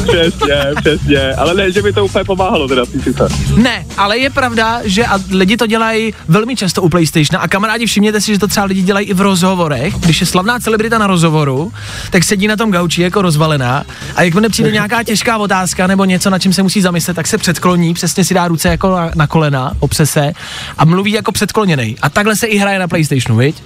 Přesně, 0.02 0.54
přesně, 0.80 1.32
ale 1.32 1.54
ne, 1.54 1.72
že 1.72 1.82
by 1.82 1.92
to 1.92 2.04
úplně 2.04 2.24
pomáhalo 2.24 2.68
teda 2.68 2.84
FIFA. 2.84 3.28
Ne, 3.56 3.86
ale 3.96 4.18
je 4.18 4.30
pravda, 4.30 4.80
že 4.84 5.06
a 5.06 5.18
lidi 5.30 5.56
to 5.56 5.66
dělají 5.66 6.14
velmi 6.28 6.56
často 6.56 6.82
u 6.82 6.88
PlayStation 6.88 7.42
a 7.42 7.48
kamarádi 7.48 7.86
všimněte 7.86 8.20
si, 8.20 8.32
že 8.32 8.38
to 8.38 8.48
třeba 8.48 8.66
lidi 8.66 8.82
dělají 8.82 9.06
i 9.06 9.14
v 9.14 9.20
rozhovorech, 9.20 9.94
když 9.94 10.20
je 10.20 10.26
slavná 10.26 10.58
celebrita 10.58 10.98
na 10.98 11.06
rozhovoru, 11.06 11.72
tak 12.10 12.24
sedí 12.24 12.48
na 12.48 12.56
tom 12.56 12.70
gauči 12.70 13.02
jako 13.02 13.22
rozvalená 13.22 13.84
a 14.16 14.22
jak 14.22 14.34
mu 14.34 14.48
přijde 14.48 14.70
nějaká 14.78 15.02
těžká 15.02 15.38
otázka 15.38 15.86
nebo 15.86 16.04
něco, 16.04 16.30
na 16.30 16.38
čem 16.38 16.52
se 16.52 16.62
musí 16.62 16.80
zamyslet, 16.80 17.14
tak 17.14 17.26
se 17.26 17.38
předkloní, 17.38 17.94
přesně 17.94 18.24
si 18.24 18.34
dá 18.34 18.48
ruce 18.48 18.68
jako 18.68 18.90
na, 18.90 19.10
na 19.14 19.26
kolena, 19.26 19.72
opře 19.80 20.06
se 20.06 20.32
a 20.78 20.84
mluví 20.84 21.12
jako 21.12 21.32
předkloněný. 21.32 21.96
A 22.02 22.10
takhle 22.10 22.36
se 22.36 22.46
i 22.46 22.58
hraje 22.58 22.78
na 22.78 22.88
PlayStationu, 22.88 23.38
viď? 23.38 23.62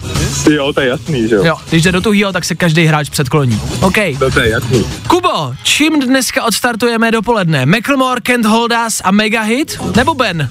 Jo, 0.51 0.73
to 0.73 0.81
je 0.81 0.89
jasný, 0.89 1.29
že 1.29 1.35
jo. 1.35 1.45
Jo, 1.45 1.57
když 1.71 1.83
jde 1.83 1.93
do 1.93 2.01
tuhýho, 2.01 2.33
tak 2.33 2.42
se 2.45 2.55
každý 2.55 2.85
hráč 2.85 3.09
předkloní. 3.11 3.61
OK. 3.81 3.97
Je 3.97 4.17
jasný. 4.49 4.85
Kubo, 5.09 5.55
čím 5.63 6.01
dneska 6.01 6.45
odstartujeme 6.45 7.11
dopoledne? 7.11 7.67
Macklemore, 7.67 8.21
Kent 8.21 8.47
Holdas 8.47 9.01
a 9.05 9.11
Mega 9.11 9.43
Hit? 9.43 9.79
Nebo 9.97 10.15
Ben? 10.15 10.51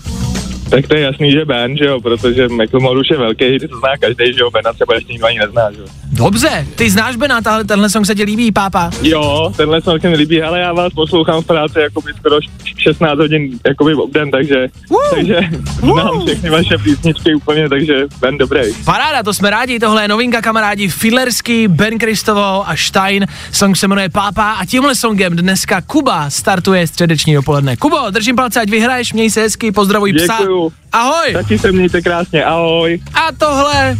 Tak 0.72 0.88
to 0.88 0.96
je 0.96 1.02
jasný, 1.02 1.32
že 1.32 1.46
Ben, 1.46 1.78
že 1.78 1.86
jo, 1.86 2.02
protože 2.02 2.48
McLemore 2.48 3.00
už 3.00 3.10
je 3.12 3.18
velký 3.18 3.46
hit, 3.46 3.70
to 3.70 3.78
zná 3.78 3.98
každý, 4.00 4.34
že 4.34 4.40
jo, 4.40 4.52
Bena 4.52 4.74
třeba 4.74 4.96
ještě 4.96 5.14
nikdo 5.14 5.28
ani 5.28 5.40
nezná, 5.40 5.72
že 5.72 5.82
jo. 5.82 5.86
Dobře, 6.12 6.68
ty 6.76 6.90
znáš 6.90 7.16
Bena, 7.16 7.42
tahle, 7.42 7.64
tenhle 7.64 7.90
song 7.90 8.06
se 8.06 8.16
ti 8.16 8.24
líbí, 8.24 8.52
pápa? 8.52 8.90
Jo, 9.02 9.54
tenhle 9.58 9.82
song 9.82 10.02
se 10.02 10.10
mi 10.10 10.16
líbí, 10.16 10.42
ale 10.42 10.60
já 10.60 10.74
vás 10.74 10.94
poslouchám 10.94 11.42
v 11.42 11.46
práci 11.46 11.80
jakoby 11.80 12.14
skoro 12.14 12.40
16 12.78 13.20
hodin 13.20 13.60
jakoby 13.66 13.96
obden, 13.96 14.32
takže, 14.32 14.68
uh, 14.90 14.98
takže 15.16 15.40
uh. 15.82 15.94
znám 15.94 16.26
všechny 16.26 16.50
vaše 16.50 16.78
písničky 16.78 17.36
úplně, 17.36 17.70
takže 17.70 18.08
Ben 18.20 18.38
dobrý. 18.38 18.62
Paráda, 18.86 19.24
to 19.24 19.34
jsme 19.34 19.50
rádi, 19.50 19.80
tohle 19.80 20.04
je 20.04 20.08
novinka 20.08 20.42
kamarádi 20.42 20.88
Filerský, 20.88 21.68
Ben 21.68 21.98
Kristovo 21.98 22.70
a 22.70 22.76
Stein, 22.76 23.28
song 23.52 23.78
se 23.78 23.88
jmenuje 23.88 24.10
Pápa 24.10 24.52
a 24.52 24.66
tímhle 24.66 24.96
songem 24.96 25.36
dneska 25.36 25.82
Kuba 25.82 26.30
startuje 26.30 26.88
středeční 26.88 27.34
dopoledne. 27.34 27.78
Kubo, 27.78 28.10
držím 28.10 28.36
palce, 28.36 28.62
ať 28.62 28.70
vyhraješ, 28.70 29.14
měj 29.14 29.30
se 29.30 29.42
hezky, 29.42 29.72
pozdravuj 29.72 30.14
psa. 30.14 30.38
Děkuju. 30.70 30.82
Ahoj. 30.91 31.34
Taky 31.34 31.59
se 31.59 31.72
mějte 31.72 32.01
krásně, 32.01 32.45
ahoj. 32.45 32.99
A 33.14 33.32
tohle, 33.38 33.97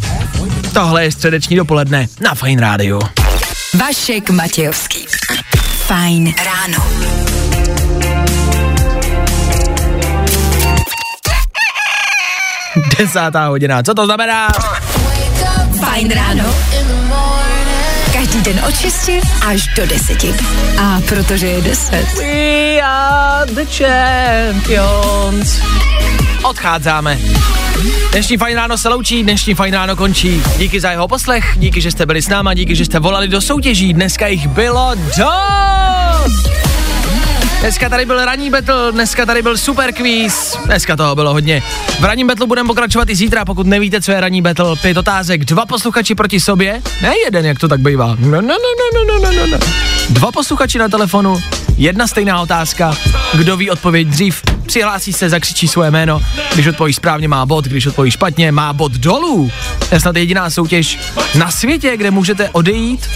tohle 0.74 1.04
je 1.04 1.12
středeční 1.12 1.56
dopoledne 1.56 2.08
na 2.22 2.36
Fine 2.36 2.62
Radio. 2.62 3.00
Vašek 3.80 4.30
Matějovský. 4.30 5.06
Fajn 5.86 6.34
ráno. 6.46 6.86
Desátá 13.00 13.48
hodina, 13.48 13.84
co 13.84 13.94
to 13.94 14.06
znamená? 14.06 14.48
Fajn 15.80 16.12
ráno. 16.12 16.56
Každý 18.14 18.42
den 18.42 18.62
od 18.68 18.78
6 18.78 19.10
až 19.48 19.68
do 19.76 19.88
10. 19.88 20.26
A 20.82 21.02
protože 21.10 21.48
je 21.48 21.62
10. 21.62 22.14
We 22.18 22.82
are 22.82 23.46
the 23.46 23.66
champions. 23.66 25.62
Odcházíme. 26.44 27.20
Dnešní 28.12 28.38
fajn 28.38 28.56
ráno 28.56 28.78
se 28.78 28.90
loučí, 28.90 29.24
dnešní 29.24 29.54
fajn 29.54 29.74
ráno 29.74 29.96
končí. 29.96 30.44
Díky 30.58 30.80
za 30.80 30.92
jeho 30.92 31.08
poslech, 31.08 31.46
díky, 31.56 31.82
že 31.82 31.92
jste 31.92 32.06
byli 32.06 32.22
s 32.22 32.28
náma, 32.28 32.54
díky, 32.54 32.76
že 32.76 32.86
jste 32.86 33.00
volali 33.00 33.28
do 33.28 33.42
soutěží. 33.42 33.94
Dneska 33.94 34.28
jich 34.28 34.48
bylo 34.48 34.92
dost. 34.96 36.50
Dneska 37.60 37.90
tady 37.90 38.06
byl 38.06 38.26
ranní 38.26 38.50
battle, 38.50 38.92
dneska 38.92 39.26
tady 39.26 39.42
byl 39.42 39.58
super 39.58 39.94
quiz, 39.94 40.58
dneska 40.66 40.96
toho 40.96 41.16
bylo 41.16 41.34
hodně. 41.34 41.64
V 42.00 42.04
ranním 42.04 42.28
battle 42.28 42.48
budeme 42.48 42.68
pokračovat 42.68 43.10
i 43.10 43.16
zítra, 43.16 43.46
pokud 43.46 43.68
nevíte, 43.68 44.02
co 44.02 44.12
je 44.12 44.22
ranní 44.22 44.42
battle. 44.42 44.76
Pět 44.76 44.98
otázek, 44.98 45.46
dva 45.46 45.66
posluchači 45.66 46.16
proti 46.16 46.40
sobě, 46.40 46.82
ne 47.02 47.14
jeden, 47.26 47.46
jak 47.46 47.60
to 47.60 47.68
tak 47.68 47.80
bývá. 47.80 48.16
No, 48.20 48.42
no, 48.42 48.42
no, 48.42 48.58
no, 48.96 49.04
no, 49.08 49.20
no, 49.20 49.32
no, 49.32 49.48
no. 49.48 49.58
Dva 50.10 50.32
posluchači 50.32 50.78
na 50.78 50.90
telefonu, 50.90 51.38
jedna 51.78 52.08
stejná 52.08 52.42
otázka, 52.42 52.94
kdo 53.34 53.58
ví 53.58 53.70
odpověď 53.70 54.08
dřív, 54.08 54.42
přihlásí 54.66 55.14
se, 55.14 55.30
zakřičí 55.30 55.68
svoje 55.68 55.92
jméno, 55.92 56.22
když 56.54 56.68
odpoví 56.68 56.94
správně 56.94 57.28
má 57.28 57.46
bod, 57.46 57.66
když 57.66 57.86
odpoví 57.86 58.12
špatně 58.12 58.52
má 58.52 58.74
bod 58.74 58.92
dolů. 58.92 59.52
To 59.90 59.96
je 59.96 60.02
snad 60.02 60.16
jediná 60.16 60.50
soutěž 60.50 61.00
na 61.36 61.52
světě, 61.52 61.98
kde 61.98 62.12
můžete 62.12 62.50
odejít 62.50 63.10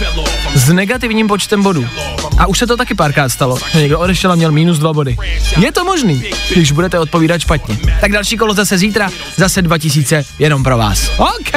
s 0.54 0.72
negativním 0.72 1.28
počtem 1.28 1.62
bodů. 1.62 1.86
A 2.38 2.46
už 2.46 2.58
se 2.58 2.66
to 2.66 2.76
taky 2.76 2.94
párkrát 2.94 3.28
stalo, 3.28 3.58
že 3.72 3.80
někdo 3.80 3.98
odešel 3.98 4.32
a 4.32 4.34
měl 4.34 4.52
minus 4.52 4.78
dva 4.78 4.92
body. 4.92 5.16
Je 5.60 5.72
to 5.72 5.84
možný, 5.84 6.24
když 6.50 6.72
budete 6.72 6.98
odpovídat 6.98 7.38
špatně. 7.38 7.78
Tak 8.00 8.12
další 8.12 8.36
kolo 8.36 8.54
zase 8.54 8.78
zítra, 8.78 9.10
zase 9.36 9.62
2000 9.62 10.24
jenom 10.38 10.62
pro 10.62 10.78
vás. 10.78 11.10
OK. 11.18 11.52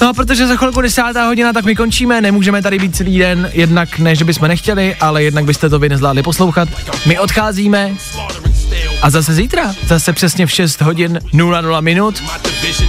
No 0.00 0.08
a 0.08 0.12
protože 0.12 0.46
za 0.46 0.56
chvilku 0.56 0.80
desátá 0.80 1.26
hodina, 1.26 1.52
tak 1.52 1.64
my 1.64 1.76
končíme, 1.76 2.20
nemůžeme 2.20 2.62
tady 2.62 2.78
být 2.78 2.96
celý 2.96 3.18
den, 3.18 3.50
jednak 3.52 3.98
ne, 3.98 4.16
že 4.16 4.24
bychom 4.24 4.48
nechtěli, 4.48 4.94
ale 5.00 5.22
jednak 5.22 5.44
byste 5.44 5.70
to 5.70 5.78
vy 5.78 5.88
nezvládli 5.88 6.22
poslouchat. 6.22 6.68
My 7.06 7.18
odcházíme 7.18 7.90
a 9.02 9.10
zase 9.10 9.34
zítra, 9.34 9.74
zase 9.86 10.12
přesně 10.12 10.46
v 10.46 10.50
6 10.50 10.80
hodin 10.80 11.20
00 11.32 11.82
minut, 11.82 12.22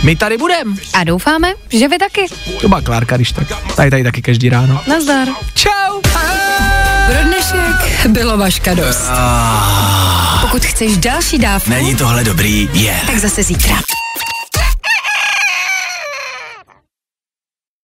my 0.03 0.15
tady 0.15 0.37
budem. 0.37 0.77
A 0.93 1.03
doufáme, 1.03 1.53
že 1.69 1.87
vy 1.87 1.97
taky. 1.97 2.25
To 2.61 2.67
má 2.69 2.81
Klárka, 2.81 3.15
když 3.15 3.31
tak. 3.31 3.47
Tady 3.75 3.89
tady 3.91 4.03
taky 4.03 4.21
každý 4.21 4.49
ráno. 4.49 4.81
Nazdar. 4.87 5.27
Čau. 5.53 6.01
Pro 7.05 7.23
dnešek 7.23 8.07
bylo 8.07 8.37
vaška 8.37 8.73
dost. 8.73 9.09
Pokud 10.41 10.65
chceš 10.65 10.97
další 10.97 11.37
dávku, 11.37 11.69
Není 11.69 11.95
tohle 11.95 12.23
dobrý? 12.23 12.69
Je. 12.73 12.95
tak 13.05 13.17
zase 13.17 13.43
zítra. 13.43 13.75